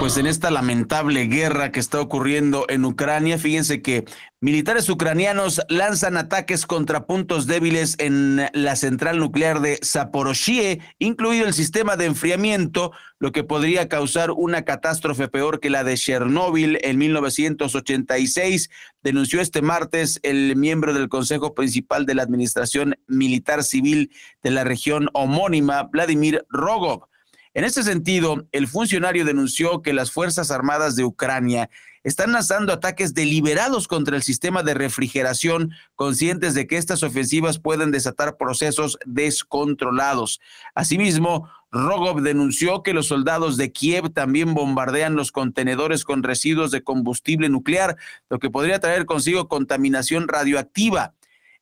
pues 0.00 0.16
en 0.16 0.26
esta 0.26 0.50
lamentable 0.50 1.26
guerra 1.26 1.72
que 1.72 1.78
está 1.78 2.00
ocurriendo 2.00 2.64
en 2.70 2.86
Ucrania, 2.86 3.36
fíjense 3.36 3.82
que 3.82 4.06
militares 4.40 4.88
ucranianos 4.88 5.60
lanzan 5.68 6.16
ataques 6.16 6.64
contra 6.64 7.04
puntos 7.04 7.46
débiles 7.46 7.96
en 7.98 8.48
la 8.54 8.76
central 8.76 9.18
nuclear 9.18 9.60
de 9.60 9.78
Zaporozhye, 9.84 10.80
incluido 10.98 11.46
el 11.46 11.52
sistema 11.52 11.98
de 11.98 12.06
enfriamiento, 12.06 12.92
lo 13.18 13.30
que 13.30 13.44
podría 13.44 13.90
causar 13.90 14.30
una 14.30 14.62
catástrofe 14.62 15.28
peor 15.28 15.60
que 15.60 15.68
la 15.68 15.84
de 15.84 15.98
Chernóbil 15.98 16.78
en 16.80 16.96
1986, 16.96 18.70
denunció 19.02 19.42
este 19.42 19.60
martes 19.60 20.18
el 20.22 20.56
miembro 20.56 20.94
del 20.94 21.10
Consejo 21.10 21.54
Principal 21.54 22.06
de 22.06 22.14
la 22.14 22.22
Administración 22.22 22.96
Militar 23.06 23.62
Civil 23.64 24.10
de 24.42 24.50
la 24.50 24.64
región 24.64 25.10
homónima, 25.12 25.82
Vladimir 25.82 26.46
Rogov. 26.48 27.09
En 27.52 27.64
este 27.64 27.82
sentido, 27.82 28.46
el 28.52 28.68
funcionario 28.68 29.24
denunció 29.24 29.82
que 29.82 29.92
las 29.92 30.12
Fuerzas 30.12 30.52
Armadas 30.52 30.94
de 30.94 31.04
Ucrania 31.04 31.68
están 32.04 32.30
lanzando 32.30 32.72
ataques 32.72 33.12
deliberados 33.12 33.88
contra 33.88 34.16
el 34.16 34.22
sistema 34.22 34.62
de 34.62 34.74
refrigeración, 34.74 35.72
conscientes 35.96 36.54
de 36.54 36.68
que 36.68 36.76
estas 36.76 37.02
ofensivas 37.02 37.58
pueden 37.58 37.90
desatar 37.90 38.36
procesos 38.36 38.98
descontrolados. 39.04 40.40
Asimismo, 40.76 41.50
Rogov 41.72 42.22
denunció 42.22 42.84
que 42.84 42.94
los 42.94 43.08
soldados 43.08 43.56
de 43.56 43.72
Kiev 43.72 44.10
también 44.10 44.54
bombardean 44.54 45.16
los 45.16 45.32
contenedores 45.32 46.04
con 46.04 46.22
residuos 46.22 46.70
de 46.70 46.82
combustible 46.82 47.48
nuclear, 47.48 47.96
lo 48.28 48.38
que 48.38 48.50
podría 48.50 48.78
traer 48.78 49.06
consigo 49.06 49.48
contaminación 49.48 50.28
radioactiva. 50.28 51.14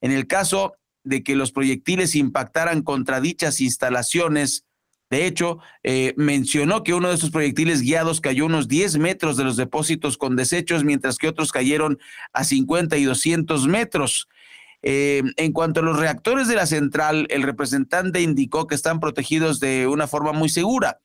En 0.03 0.12
el 0.12 0.26
caso 0.26 0.74
de 1.03 1.22
que 1.22 1.34
los 1.34 1.51
proyectiles 1.51 2.14
impactaran 2.14 2.82
contra 2.82 3.20
dichas 3.20 3.61
instalaciones, 3.62 4.64
de 5.11 5.27
hecho, 5.27 5.59
eh, 5.83 6.13
mencionó 6.17 6.83
que 6.83 6.93
uno 6.93 7.09
de 7.09 7.15
esos 7.15 7.31
proyectiles 7.31 7.81
guiados 7.81 8.21
cayó 8.21 8.45
unos 8.45 8.69
10 8.69 8.99
metros 8.99 9.37
de 9.37 9.45
los 9.45 9.57
depósitos 9.57 10.19
con 10.19 10.37
desechos, 10.37 10.85
mientras 10.85 11.17
que 11.17 11.29
otros 11.29 11.51
cayeron 11.51 11.99
a 12.33 12.45
50 12.45 12.97
y 12.99 13.05
200 13.05 13.67
metros. 13.67 14.29
Eh, 14.83 15.23
en 15.37 15.53
cuanto 15.53 15.81
a 15.81 15.83
los 15.83 15.99
reactores 15.99 16.47
de 16.47 16.57
la 16.57 16.67
central, 16.67 17.27
el 17.31 17.43
representante 17.43 18.21
indicó 18.21 18.67
que 18.67 18.75
están 18.75 19.01
protegidos 19.01 19.61
de 19.61 19.87
una 19.87 20.07
forma 20.07 20.33
muy 20.33 20.51
segura. 20.51 21.01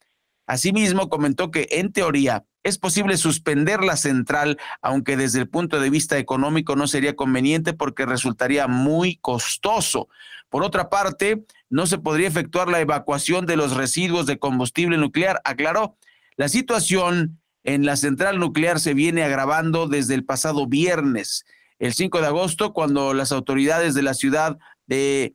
Asimismo, 0.46 1.10
comentó 1.10 1.52
que 1.52 1.68
en 1.72 1.94
teoría 1.94 2.46
es 2.64 2.78
posible 2.78 3.16
suspender 3.16 3.82
la 3.82 3.96
central, 3.96 4.58
aunque 4.82 5.16
desde 5.16 5.40
el 5.40 5.50
punto 5.50 5.80
de 5.80 5.90
vista 5.90 6.18
económico 6.18 6.76
no 6.76 6.88
sería 6.88 7.16
conveniente 7.16 7.74
porque 7.74 8.06
resultaría 8.06 8.68
muy 8.68 9.18
costoso. 9.18 10.10
Por 10.54 10.64
otra 10.64 10.88
parte, 10.88 11.48
no 11.72 11.88
se 11.88 11.98
podría 11.98 12.28
efectuar 12.28 12.68
la 12.68 12.80
evacuación 12.80 13.48
de 13.48 13.56
los 13.56 13.76
residuos 13.76 14.28
de 14.28 14.38
combustible 14.38 15.00
nuclear, 15.00 15.42
aclaró. 15.46 15.98
La 16.36 16.48
situación 16.48 17.42
en 17.64 17.88
la 17.88 17.96
central 17.96 18.38
nuclear 18.38 18.80
se 18.80 18.94
viene 18.94 19.24
agravando 19.24 19.88
desde 19.88 20.14
el 20.14 20.26
pasado 20.26 20.68
viernes, 20.68 21.44
el 21.80 21.96
5 21.96 22.22
de 22.22 22.28
agosto, 22.28 22.72
cuando 22.72 23.16
las 23.16 23.32
autoridades 23.32 23.96
de 23.96 24.04
la 24.04 24.14
ciudad 24.14 24.60
de 24.86 25.34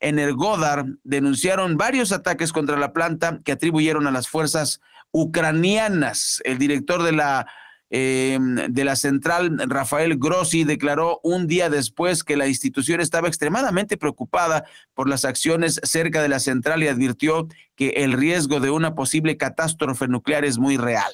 Energodar 0.00 0.84
denunciaron 1.02 1.78
varios 1.78 2.12
ataques 2.12 2.52
contra 2.52 2.76
la 2.76 2.92
planta 2.92 3.40
que 3.46 3.52
atribuyeron 3.52 4.06
a 4.06 4.10
las 4.10 4.28
fuerzas 4.28 4.82
ucranianas. 5.12 6.42
El 6.44 6.58
director 6.58 7.02
de 7.04 7.12
la 7.12 7.46
eh, 7.90 8.38
de 8.68 8.84
la 8.84 8.96
central, 8.96 9.58
Rafael 9.66 10.18
Grossi, 10.18 10.64
declaró 10.64 11.20
un 11.22 11.46
día 11.46 11.70
después 11.70 12.22
que 12.22 12.36
la 12.36 12.46
institución 12.46 13.00
estaba 13.00 13.28
extremadamente 13.28 13.96
preocupada 13.96 14.64
por 14.94 15.08
las 15.08 15.24
acciones 15.24 15.80
cerca 15.82 16.20
de 16.20 16.28
la 16.28 16.38
central 16.38 16.82
y 16.82 16.88
advirtió 16.88 17.48
que 17.76 17.88
el 17.96 18.12
riesgo 18.12 18.60
de 18.60 18.70
una 18.70 18.94
posible 18.94 19.36
catástrofe 19.36 20.06
nuclear 20.08 20.44
es 20.44 20.58
muy 20.58 20.76
real. 20.76 21.12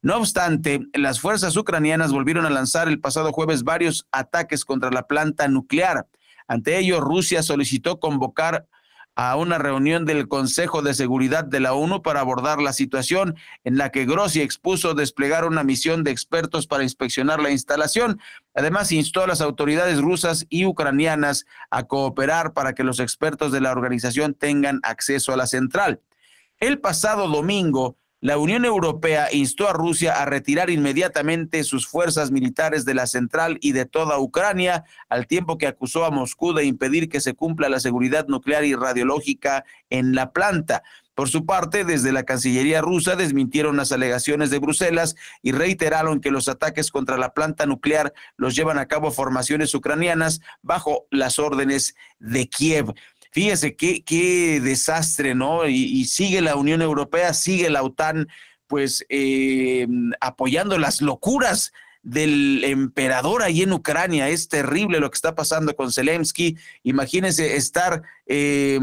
No 0.00 0.16
obstante, 0.16 0.80
las 0.92 1.20
fuerzas 1.20 1.56
ucranianas 1.56 2.12
volvieron 2.12 2.44
a 2.44 2.50
lanzar 2.50 2.88
el 2.88 3.00
pasado 3.00 3.32
jueves 3.32 3.62
varios 3.62 4.06
ataques 4.12 4.64
contra 4.64 4.90
la 4.90 5.06
planta 5.06 5.48
nuclear. 5.48 6.06
Ante 6.46 6.78
ello, 6.78 7.00
Rusia 7.00 7.42
solicitó 7.42 8.00
convocar 8.00 8.66
a 9.16 9.36
una 9.36 9.58
reunión 9.58 10.04
del 10.04 10.28
Consejo 10.28 10.82
de 10.82 10.94
Seguridad 10.94 11.44
de 11.44 11.60
la 11.60 11.74
ONU 11.74 12.02
para 12.02 12.20
abordar 12.20 12.60
la 12.60 12.72
situación 12.72 13.36
en 13.62 13.78
la 13.78 13.90
que 13.90 14.06
Grossi 14.06 14.40
expuso 14.40 14.94
desplegar 14.94 15.44
una 15.44 15.62
misión 15.62 16.02
de 16.02 16.10
expertos 16.10 16.66
para 16.66 16.82
inspeccionar 16.82 17.40
la 17.40 17.50
instalación. 17.50 18.20
Además, 18.54 18.90
instó 18.92 19.22
a 19.22 19.26
las 19.26 19.40
autoridades 19.40 20.00
rusas 20.00 20.46
y 20.48 20.66
ucranianas 20.66 21.44
a 21.70 21.84
cooperar 21.84 22.52
para 22.52 22.74
que 22.74 22.84
los 22.84 22.98
expertos 22.98 23.52
de 23.52 23.60
la 23.60 23.72
organización 23.72 24.34
tengan 24.34 24.80
acceso 24.82 25.32
a 25.32 25.36
la 25.36 25.46
central. 25.46 26.00
El 26.58 26.80
pasado 26.80 27.28
domingo, 27.28 27.96
la 28.24 28.38
Unión 28.38 28.64
Europea 28.64 29.28
instó 29.32 29.68
a 29.68 29.74
Rusia 29.74 30.14
a 30.14 30.24
retirar 30.24 30.70
inmediatamente 30.70 31.62
sus 31.62 31.86
fuerzas 31.86 32.30
militares 32.30 32.86
de 32.86 32.94
la 32.94 33.06
central 33.06 33.58
y 33.60 33.72
de 33.72 33.84
toda 33.84 34.18
Ucrania, 34.18 34.84
al 35.10 35.26
tiempo 35.26 35.58
que 35.58 35.66
acusó 35.66 36.06
a 36.06 36.10
Moscú 36.10 36.54
de 36.54 36.64
impedir 36.64 37.10
que 37.10 37.20
se 37.20 37.34
cumpla 37.34 37.68
la 37.68 37.80
seguridad 37.80 38.26
nuclear 38.26 38.64
y 38.64 38.74
radiológica 38.74 39.66
en 39.90 40.14
la 40.14 40.32
planta. 40.32 40.82
Por 41.14 41.28
su 41.28 41.46
parte, 41.46 41.84
desde 41.84 42.10
la 42.12 42.24
Cancillería 42.24 42.80
rusa 42.80 43.14
desmintieron 43.14 43.76
las 43.76 43.92
alegaciones 43.92 44.50
de 44.50 44.58
Bruselas 44.58 45.14
y 45.42 45.52
reiteraron 45.52 46.20
que 46.20 46.32
los 46.32 46.48
ataques 46.48 46.90
contra 46.90 47.16
la 47.18 47.34
planta 47.34 47.66
nuclear 47.66 48.12
los 48.36 48.56
llevan 48.56 48.78
a 48.78 48.86
cabo 48.86 49.12
formaciones 49.12 49.74
ucranianas 49.74 50.40
bajo 50.62 51.06
las 51.10 51.38
órdenes 51.38 51.94
de 52.18 52.48
Kiev. 52.48 52.94
Fíjese 53.34 53.74
qué, 53.74 54.60
desastre, 54.62 55.34
¿no? 55.34 55.66
Y, 55.66 56.04
sigue 56.04 56.40
la 56.40 56.54
Unión 56.54 56.80
Europea, 56.82 57.34
sigue 57.34 57.68
la 57.68 57.82
OTAN, 57.82 58.28
pues 58.68 59.04
eh, 59.08 59.88
apoyando 60.20 60.78
las 60.78 61.02
locuras 61.02 61.72
del 62.04 62.62
emperador 62.62 63.42
ahí 63.42 63.62
en 63.62 63.72
Ucrania. 63.72 64.28
Es 64.28 64.46
terrible 64.46 65.00
lo 65.00 65.10
que 65.10 65.16
está 65.16 65.34
pasando 65.34 65.74
con 65.74 65.90
Zelensky. 65.90 66.56
Imagínense 66.84 67.56
estar 67.56 68.04
eh, 68.26 68.78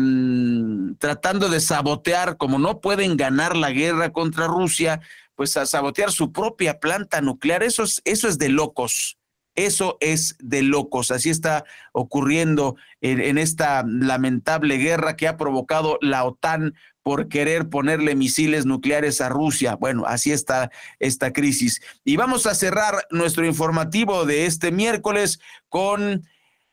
tratando 1.00 1.48
de 1.48 1.62
sabotear, 1.62 2.36
como 2.36 2.60
no 2.60 2.82
pueden 2.82 3.16
ganar 3.16 3.56
la 3.56 3.72
guerra 3.72 4.12
contra 4.12 4.48
Rusia, 4.48 5.00
pues 5.36 5.56
a 5.56 5.66
sabotear 5.66 6.12
su 6.12 6.34
propia 6.34 6.82
planta 6.82 7.22
nuclear. 7.22 7.64
Eso 7.64 7.84
es, 7.84 8.02
eso 8.04 8.28
es 8.28 8.38
de 8.38 8.50
locos. 8.50 9.18
Eso 9.66 9.98
es 10.00 10.36
de 10.40 10.64
locos. 10.64 11.12
Así 11.12 11.30
está 11.30 11.66
ocurriendo 11.92 12.78
en, 13.00 13.38
esta 13.38 13.84
lamentable 13.86 14.78
guerra 14.78 15.16
que 15.16 15.28
ha 15.28 15.38
provocado 15.38 16.00
la 16.02 16.24
OTAN 16.24 16.74
por 17.04 17.28
querer 17.28 17.70
ponerle 17.70 18.16
misiles 18.16 18.66
nucleares 18.66 19.22
a 19.22 19.30
Rusia. 19.30 19.76
Bueno, 19.76 20.06
así 20.08 20.32
está 20.32 20.72
esta 21.00 21.32
crisis. 21.32 21.80
Y 22.04 22.16
vamos 22.16 22.48
a 22.48 22.56
cerrar 22.56 23.06
nuestro 23.12 23.46
informativo 23.46 24.26
de 24.26 24.48
este 24.48 24.72
miércoles 24.72 25.40
con 25.70 26.28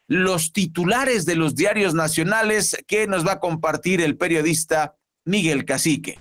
los 0.06 0.54
titulares 0.54 1.26
de 1.26 1.36
los 1.36 1.54
diarios 1.54 1.92
nacionales 1.92 2.74
que 2.86 3.06
nos 3.06 3.26
va 3.26 3.32
a 3.32 3.40
compartir 3.40 4.00
el 4.00 4.16
periodista 4.16 4.96
Miguel 5.26 5.66
Cacique. 5.66 6.18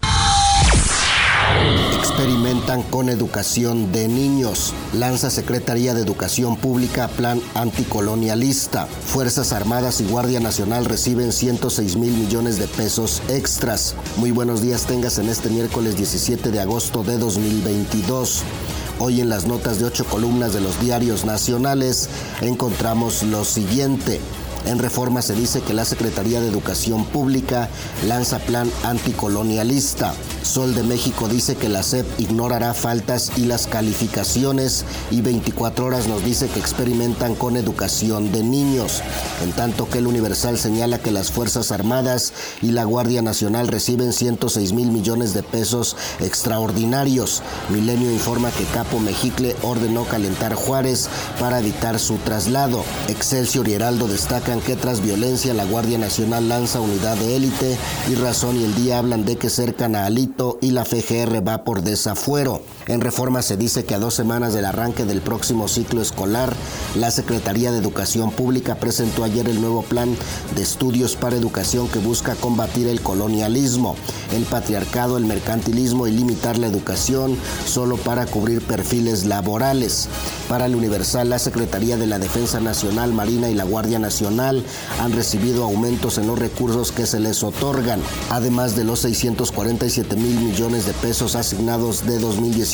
Con 2.68 3.08
educación 3.08 3.94
de 3.94 4.10
niños. 4.10 4.74
Lanza 4.94 5.30
Secretaría 5.30 5.94
de 5.94 6.02
Educación 6.02 6.58
Pública 6.58 7.08
plan 7.08 7.42
anticolonialista. 7.56 8.88
Fuerzas 8.88 9.54
Armadas 9.54 10.02
y 10.02 10.06
Guardia 10.06 10.42
Nacional 10.42 10.84
reciben 10.84 11.32
106 11.32 11.96
mil 11.96 12.12
millones 12.12 12.60
de 12.60 12.68
pesos 12.68 13.22
extras. 13.30 13.96
Muy 14.18 14.32
buenos 14.32 14.62
días 14.62 14.86
tengas 14.86 15.18
en 15.18 15.30
este 15.30 15.50
miércoles 15.50 15.96
17 15.96 16.52
de 16.52 16.60
agosto 16.60 17.04
de 17.04 17.18
2022. 17.18 18.44
Hoy 19.00 19.22
en 19.22 19.30
las 19.30 19.48
notas 19.48 19.80
de 19.80 19.86
ocho 19.86 20.04
columnas 20.04 20.54
de 20.54 20.60
los 20.60 20.78
diarios 20.82 21.24
nacionales 21.24 22.10
encontramos 22.42 23.24
lo 23.24 23.46
siguiente. 23.46 24.20
En 24.68 24.80
reforma 24.80 25.22
se 25.22 25.34
dice 25.34 25.62
que 25.62 25.74
la 25.74 25.86
Secretaría 25.86 26.42
de 26.42 26.50
Educación 26.50 27.06
Pública 27.06 27.70
lanza 28.06 28.38
plan 28.40 28.70
anticolonialista. 28.84 30.14
Sol 30.44 30.76
de 30.76 30.84
México 30.84 31.30
dice 31.30 31.56
que 31.56 31.70
la 31.70 31.84
SEP 31.84 32.06
ignorará 32.20 32.74
faltas 32.74 33.32
y 33.38 33.46
las 33.46 33.66
calificaciones 33.66 34.84
y 35.10 35.22
24 35.22 35.86
horas 35.86 36.08
nos 36.08 36.24
dice 36.24 36.50
que 36.50 36.60
experimentan 36.60 37.36
con 37.36 37.56
educación 37.56 38.34
de 38.34 38.44
niños. 38.44 39.02
En 39.42 39.54
tanto 39.54 39.90
que 39.90 40.00
el 40.00 40.08
Universal 40.08 40.58
señala 40.58 41.00
que 41.00 41.12
las 41.12 41.32
Fuerzas 41.32 41.72
Armadas 41.72 42.34
y 42.62 42.72
la 42.72 42.84
Guardia 42.84 43.22
Nacional 43.22 43.70
reciben 43.70 44.12
106 44.12 44.74
mil 44.74 44.92
millones 44.92 45.34
de 45.34 45.44
pesos 45.44 45.96
extraordinarios. 46.20 47.42
Milenio 47.70 48.12
informa 48.12 48.52
que 48.52 48.66
Capo 48.66 49.00
Mejicle 49.00 49.56
ordenó 49.62 50.04
calentar 50.04 50.56
Juárez 50.56 51.08
para 51.40 51.60
evitar 51.60 52.00
su 52.00 52.18
traslado. 52.18 52.84
Excelsior 53.08 53.70
y 53.70 53.74
Heraldo 53.74 54.08
destacan 54.08 54.57
que 54.62 54.76
tras 54.76 55.02
violencia 55.02 55.54
la 55.54 55.66
Guardia 55.66 55.98
Nacional 55.98 56.50
lanza 56.50 56.80
unidad 56.80 57.18
de 57.18 57.36
élite 57.36 57.78
y 58.10 58.16
Razón 58.16 58.58
y 58.58 58.64
el 58.64 58.76
Día 58.76 59.00
hablan 59.00 59.26
de 59.26 59.38
que 59.38 59.50
cercan 59.50 59.96
a 59.96 60.06
Alito 60.06 60.58
y 60.62 60.72
la 60.72 60.86
FGR 60.86 61.48
va 61.48 61.64
por 61.64 61.82
desafuero. 61.82 62.62
En 62.88 63.02
reforma 63.02 63.42
se 63.42 63.58
dice 63.58 63.84
que 63.84 63.96
a 63.96 64.00
dos 64.00 64.14
semanas 64.14 64.54
del 64.54 64.64
arranque 64.64 65.04
del 65.04 65.20
próximo 65.20 65.68
ciclo 65.68 66.02
escolar, 66.02 66.56
la 66.96 67.12
Secretaría 67.12 67.70
de 67.72 67.80
Educación 67.80 68.32
Pública 68.32 68.76
presentó 68.76 69.26
ayer 69.26 69.50
el 69.50 69.60
nuevo 69.60 69.82
plan 69.82 70.16
de 70.56 70.62
estudios 70.62 71.18
para 71.18 71.36
educación 71.36 71.90
que 71.90 72.00
busca 72.00 72.36
combatir 72.36 72.88
el 72.88 73.02
colonialismo, 73.02 73.98
el 74.34 74.44
patriarcado, 74.44 75.18
el 75.18 75.26
mercantilismo 75.26 76.08
y 76.08 76.12
limitar 76.12 76.58
la 76.58 76.68
educación 76.68 77.38
solo 77.66 77.98
para 77.98 78.26
cubrir 78.26 78.62
perfiles 78.62 79.26
laborales. 79.26 80.08
Para 80.48 80.66
el 80.66 80.76
Universal, 80.76 81.30
la 81.30 81.40
Secretaría 81.40 81.98
de 81.98 82.08
la 82.08 82.20
Defensa 82.20 82.62
Nacional, 82.62 83.12
Marina 83.12 83.50
y 83.50 83.54
la 83.54 83.66
Guardia 83.66 84.00
Nacional 84.00 84.64
han 85.02 85.12
recibido 85.12 85.66
aumentos 85.66 86.18
en 86.18 86.28
los 86.28 86.40
recursos 86.40 86.94
que 86.94 87.06
se 87.06 87.20
les 87.20 87.44
otorgan, 87.44 88.00
además 88.30 88.78
de 88.78 88.86
los 88.86 89.00
647 89.00 90.16
mil 90.16 90.40
millones 90.40 90.86
de 90.86 90.94
pesos 90.94 91.36
asignados 91.36 92.06
de 92.06 92.20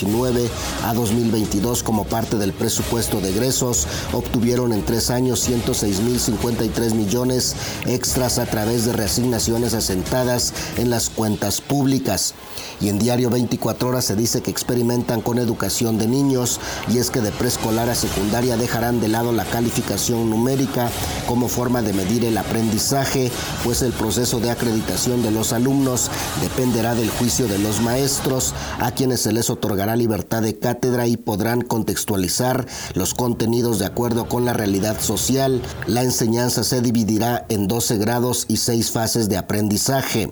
2019 0.03 0.49
a 0.85 0.93
2022 0.93 1.83
como 1.83 2.05
parte 2.05 2.37
del 2.37 2.53
presupuesto 2.53 3.19
de 3.21 3.29
egresos, 3.29 3.87
obtuvieron 4.11 4.73
en 4.73 4.83
tres 4.83 5.09
años 5.09 5.39
106 5.41 6.01
mil 6.01 6.19
53 6.19 6.93
millones 6.93 7.55
extras 7.85 8.39
a 8.39 8.45
través 8.45 8.85
de 8.85 8.93
reasignaciones 8.93 9.73
asentadas 9.73 10.53
en 10.77 10.89
las 10.89 11.09
cuentas 11.09 11.61
públicas. 11.61 12.33
Y 12.81 12.89
en 12.89 12.99
Diario 12.99 13.29
24 13.29 13.89
Horas 13.89 14.05
se 14.05 14.15
dice 14.15 14.41
que 14.41 14.51
experimentan 14.51 15.21
con 15.21 15.37
educación 15.37 15.97
de 15.97 16.07
niños 16.07 16.59
y 16.91 16.97
es 16.97 17.09
que 17.09 17.21
de 17.21 17.31
preescolar 17.31 17.89
a 17.89 17.95
secundaria 17.95 18.57
dejarán 18.57 18.99
de 18.99 19.07
lado 19.07 19.31
la 19.31 19.45
calificación 19.45 20.29
numérica 20.29 20.89
como 21.27 21.47
forma 21.47 21.81
de 21.81 21.93
medir 21.93 22.25
el 22.25 22.37
aprendizaje, 22.37 23.31
pues 23.63 23.81
el 23.81 23.93
proceso 23.93 24.39
de 24.39 24.51
acreditación 24.51 25.23
de 25.23 25.31
los 25.31 25.53
alumnos 25.53 26.09
dependerá 26.41 26.95
del 26.95 27.09
juicio 27.09 27.47
de 27.47 27.59
los 27.59 27.79
maestros, 27.81 28.53
a 28.79 28.91
quienes 28.91 29.21
se 29.21 29.31
les 29.31 29.49
otorgará 29.49 29.92
libertad 29.95 30.41
de 30.41 30.57
cátedra 30.57 31.07
y 31.07 31.17
podrán 31.17 31.61
contextualizar 31.61 32.65
los 32.93 33.13
contenidos 33.13 33.79
de 33.79 33.85
acuerdo 33.85 34.27
con 34.27 34.45
la 34.45 34.53
realidad 34.53 34.99
social. 34.99 35.61
La 35.87 36.03
enseñanza 36.03 36.63
se 36.63 36.81
dividirá 36.81 37.45
en 37.49 37.67
12 37.67 37.97
grados 37.97 38.45
y 38.47 38.57
6 38.57 38.91
fases 38.91 39.29
de 39.29 39.37
aprendizaje. 39.37 40.31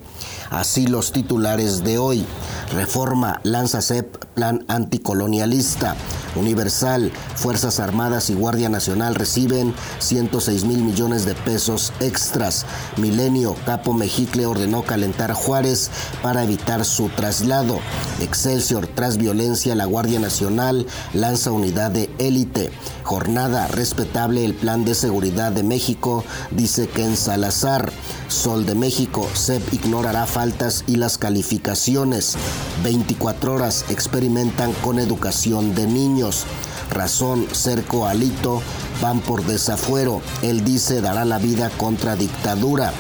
Así 0.50 0.88
los 0.88 1.12
titulares 1.12 1.84
de 1.84 1.98
hoy. 1.98 2.26
Reforma, 2.74 3.40
lanza 3.44 3.82
CEP, 3.82 4.18
plan 4.34 4.66
anticolonialista. 4.68 5.96
Universal, 6.36 7.12
Fuerzas 7.36 7.80
Armadas 7.80 8.30
y 8.30 8.34
Guardia 8.34 8.70
Nacional 8.70 9.16
reciben 9.16 9.74
106 10.00 10.64
mil 10.64 10.84
millones 10.84 11.26
de 11.26 11.36
pesos 11.36 11.92
extras. 12.00 12.66
Milenio, 12.98 13.56
Capo 13.66 13.94
Mejicle 13.94 14.46
ordenó 14.46 14.84
calentar 14.84 15.34
Juárez 15.34 15.90
para 16.22 16.44
evitar 16.44 16.86
su 16.86 17.10
traslado. 17.10 17.80
Excelsior, 18.22 18.88
tras 18.88 19.18
violencia, 19.18 19.51
la 19.52 19.86
Guardia 19.86 20.20
Nacional 20.20 20.86
lanza 21.14 21.52
unidad 21.52 21.92
de 21.92 22.10
élite. 22.20 22.72
Jornada 23.04 23.68
respetable 23.68 24.46
el 24.46 24.54
plan 24.54 24.86
de 24.86 24.96
seguridad 24.96 25.52
de 25.52 25.62
México, 25.62 26.24
dice 26.52 26.88
Ken 26.88 27.18
Salazar. 27.18 27.92
Sol 28.30 28.66
de 28.66 28.76
México, 28.76 29.28
CEP 29.36 29.74
ignorará 29.74 30.26
faltas 30.26 30.86
y 30.88 30.96
las 30.96 31.18
calificaciones. 31.18 32.38
24 32.82 33.56
horas 33.56 33.84
experimentan 33.90 34.72
con 34.84 35.00
educación 35.00 35.76
de 35.76 35.86
niños. 35.86 36.46
Razón, 36.90 37.46
cerco, 37.52 38.08
alito, 38.08 38.62
van 39.02 39.20
por 39.20 39.44
desafuero. 39.44 40.22
Él 40.44 40.64
dice 40.64 41.02
dará 41.02 41.26
la 41.26 41.40
vida 41.40 41.70
contra 41.72 42.16
dictadura. 42.16 42.94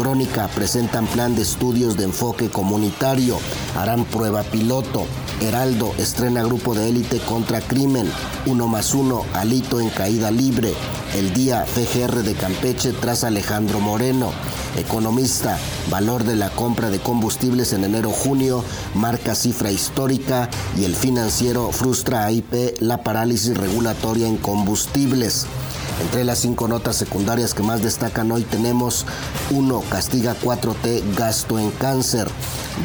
Crónica 0.00 0.48
presentan 0.48 1.06
plan 1.06 1.36
de 1.36 1.42
estudios 1.42 1.98
de 1.98 2.04
enfoque 2.04 2.48
comunitario. 2.48 3.36
Harán 3.76 4.06
prueba 4.06 4.42
piloto. 4.44 5.04
Heraldo 5.42 5.92
estrena 5.98 6.42
grupo 6.42 6.74
de 6.74 6.88
élite 6.88 7.18
contra 7.18 7.60
crimen. 7.60 8.10
Uno 8.46 8.66
más 8.66 8.94
uno, 8.94 9.26
Alito 9.34 9.78
en 9.78 9.90
caída 9.90 10.30
libre. 10.30 10.72
El 11.14 11.34
día 11.34 11.66
FGR 11.66 12.22
de 12.22 12.32
Campeche 12.32 12.94
tras 12.94 13.24
Alejandro 13.24 13.78
Moreno. 13.80 14.32
Economista, 14.78 15.58
valor 15.90 16.24
de 16.24 16.36
la 16.36 16.48
compra 16.48 16.88
de 16.88 17.00
combustibles 17.00 17.74
en 17.74 17.84
enero-junio, 17.84 18.64
marca 18.94 19.34
cifra 19.34 19.70
histórica 19.70 20.48
y 20.78 20.84
el 20.84 20.96
financiero 20.96 21.72
frustra 21.72 22.24
a 22.24 22.32
IP 22.32 22.80
la 22.80 23.02
parálisis 23.02 23.54
regulatoria 23.54 24.26
en 24.26 24.38
combustibles. 24.38 25.46
Entre 26.00 26.24
las 26.24 26.38
cinco 26.38 26.66
notas 26.66 26.96
secundarias 26.96 27.52
que 27.54 27.62
más 27.62 27.82
destacan 27.82 28.32
hoy 28.32 28.42
tenemos 28.42 29.06
1. 29.50 29.82
Castiga 29.90 30.34
4T 30.34 31.14
gasto 31.16 31.58
en 31.58 31.70
cáncer. 31.72 32.28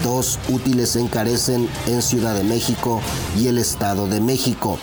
2. 0.03 0.39
Útiles 0.49 0.95
encarecen 0.95 1.69
en 1.87 2.01
Ciudad 2.01 2.35
de 2.35 2.43
México 2.43 3.01
y 3.37 3.47
el 3.47 3.57
Estado 3.57 4.07
de 4.07 4.19
México. 4.19 4.77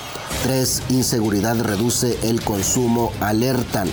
3. 0.45 0.83
Inseguridad 0.89 1.61
reduce 1.61 2.19
el 2.23 2.43
consumo, 2.43 3.13
alertan. 3.21 3.89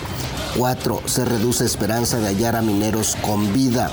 4. 0.57 1.01
Se 1.05 1.25
reduce 1.25 1.65
esperanza 1.65 2.19
de 2.19 2.27
hallar 2.27 2.55
a 2.55 2.61
mineros 2.61 3.17
con 3.21 3.53
vida. 3.53 3.91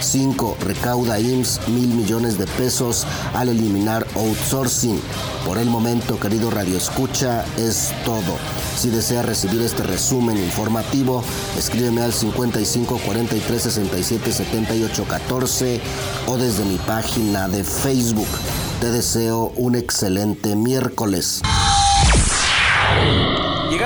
5. 0.00 0.56
Recauda 0.60 1.18
IMSS 1.18 1.68
mil 1.68 1.88
millones 1.88 2.38
de 2.38 2.46
pesos 2.46 3.06
al 3.34 3.48
eliminar 3.48 4.06
outsourcing. 4.14 5.00
Por 5.44 5.58
el 5.58 5.68
momento, 5.68 6.18
querido 6.18 6.50
Radio 6.50 6.76
Escucha, 6.76 7.44
es 7.56 7.92
todo. 8.04 8.36
Si 8.76 8.90
desea 8.90 9.22
recibir 9.22 9.62
este 9.62 9.82
resumen 9.82 10.36
informativo, 10.36 11.22
escríbeme 11.58 12.02
al 12.02 12.12
55 12.12 12.98
43 13.04 13.62
67 13.62 14.32
78 14.32 15.04
14 15.04 15.80
o 16.26 16.36
desde 16.36 16.64
mi 16.64 16.76
página 16.78 17.48
de 17.48 17.64
Facebook. 17.64 18.28
Te 18.80 18.90
deseo 18.90 19.52
un 19.56 19.74
excelente 19.74 20.54
miércoles. 20.54 21.42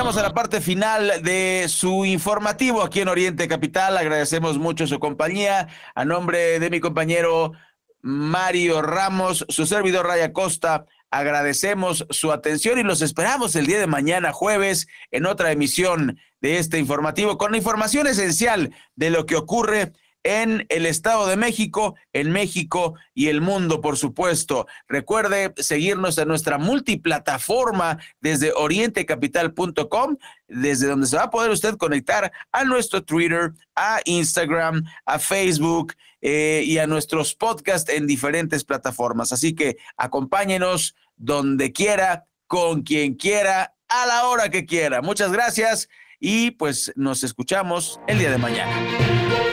Llegamos 0.03 0.19
a 0.19 0.27
la 0.27 0.33
parte 0.33 0.59
final 0.59 1.23
de 1.23 1.67
su 1.69 2.03
informativo 2.03 2.83
aquí 2.83 2.99
en 2.99 3.07
Oriente 3.07 3.47
Capital. 3.47 3.95
Agradecemos 3.95 4.57
mucho 4.57 4.85
su 4.85 4.99
compañía. 4.99 5.69
A 5.95 6.03
nombre 6.03 6.59
de 6.59 6.69
mi 6.69 6.81
compañero 6.81 7.53
Mario 8.01 8.81
Ramos, 8.81 9.45
su 9.47 9.65
servidor 9.65 10.05
Raya 10.05 10.33
Costa, 10.33 10.87
agradecemos 11.09 12.05
su 12.09 12.33
atención 12.33 12.79
y 12.79 12.83
los 12.83 13.01
esperamos 13.01 13.55
el 13.55 13.65
día 13.65 13.79
de 13.79 13.87
mañana, 13.87 14.33
jueves, 14.33 14.87
en 15.09 15.25
otra 15.25 15.53
emisión 15.53 16.19
de 16.41 16.57
este 16.57 16.79
informativo 16.79 17.37
con 17.37 17.51
la 17.51 17.57
información 17.57 18.05
esencial 18.05 18.75
de 18.97 19.09
lo 19.09 19.25
que 19.25 19.37
ocurre 19.37 19.93
en 20.23 20.65
el 20.69 20.85
Estado 20.85 21.27
de 21.27 21.37
México, 21.37 21.95
en 22.13 22.31
México 22.31 22.95
y 23.13 23.27
el 23.27 23.41
mundo, 23.41 23.81
por 23.81 23.97
supuesto. 23.97 24.67
Recuerde 24.87 25.53
seguirnos 25.57 26.17
en 26.17 26.27
nuestra 26.29 26.57
multiplataforma 26.57 27.99
desde 28.21 28.53
orientecapital.com, 28.53 30.17
desde 30.47 30.87
donde 30.87 31.07
se 31.07 31.17
va 31.17 31.23
a 31.23 31.29
poder 31.29 31.51
usted 31.51 31.75
conectar 31.75 32.31
a 32.51 32.63
nuestro 32.63 33.03
Twitter, 33.03 33.53
a 33.75 33.99
Instagram, 34.05 34.83
a 35.05 35.19
Facebook 35.19 35.93
eh, 36.21 36.63
y 36.65 36.77
a 36.77 36.87
nuestros 36.87 37.35
podcasts 37.35 37.91
en 37.91 38.07
diferentes 38.07 38.63
plataformas. 38.63 39.33
Así 39.33 39.53
que 39.53 39.77
acompáñenos 39.97 40.95
donde 41.17 41.71
quiera, 41.71 42.25
con 42.47 42.83
quien 42.83 43.15
quiera, 43.15 43.75
a 43.89 44.05
la 44.05 44.27
hora 44.27 44.49
que 44.49 44.65
quiera. 44.65 45.01
Muchas 45.01 45.31
gracias 45.31 45.89
y 46.19 46.51
pues 46.51 46.93
nos 46.95 47.23
escuchamos 47.23 47.99
el 48.07 48.19
día 48.19 48.31
de 48.31 48.37
mañana. 48.37 49.52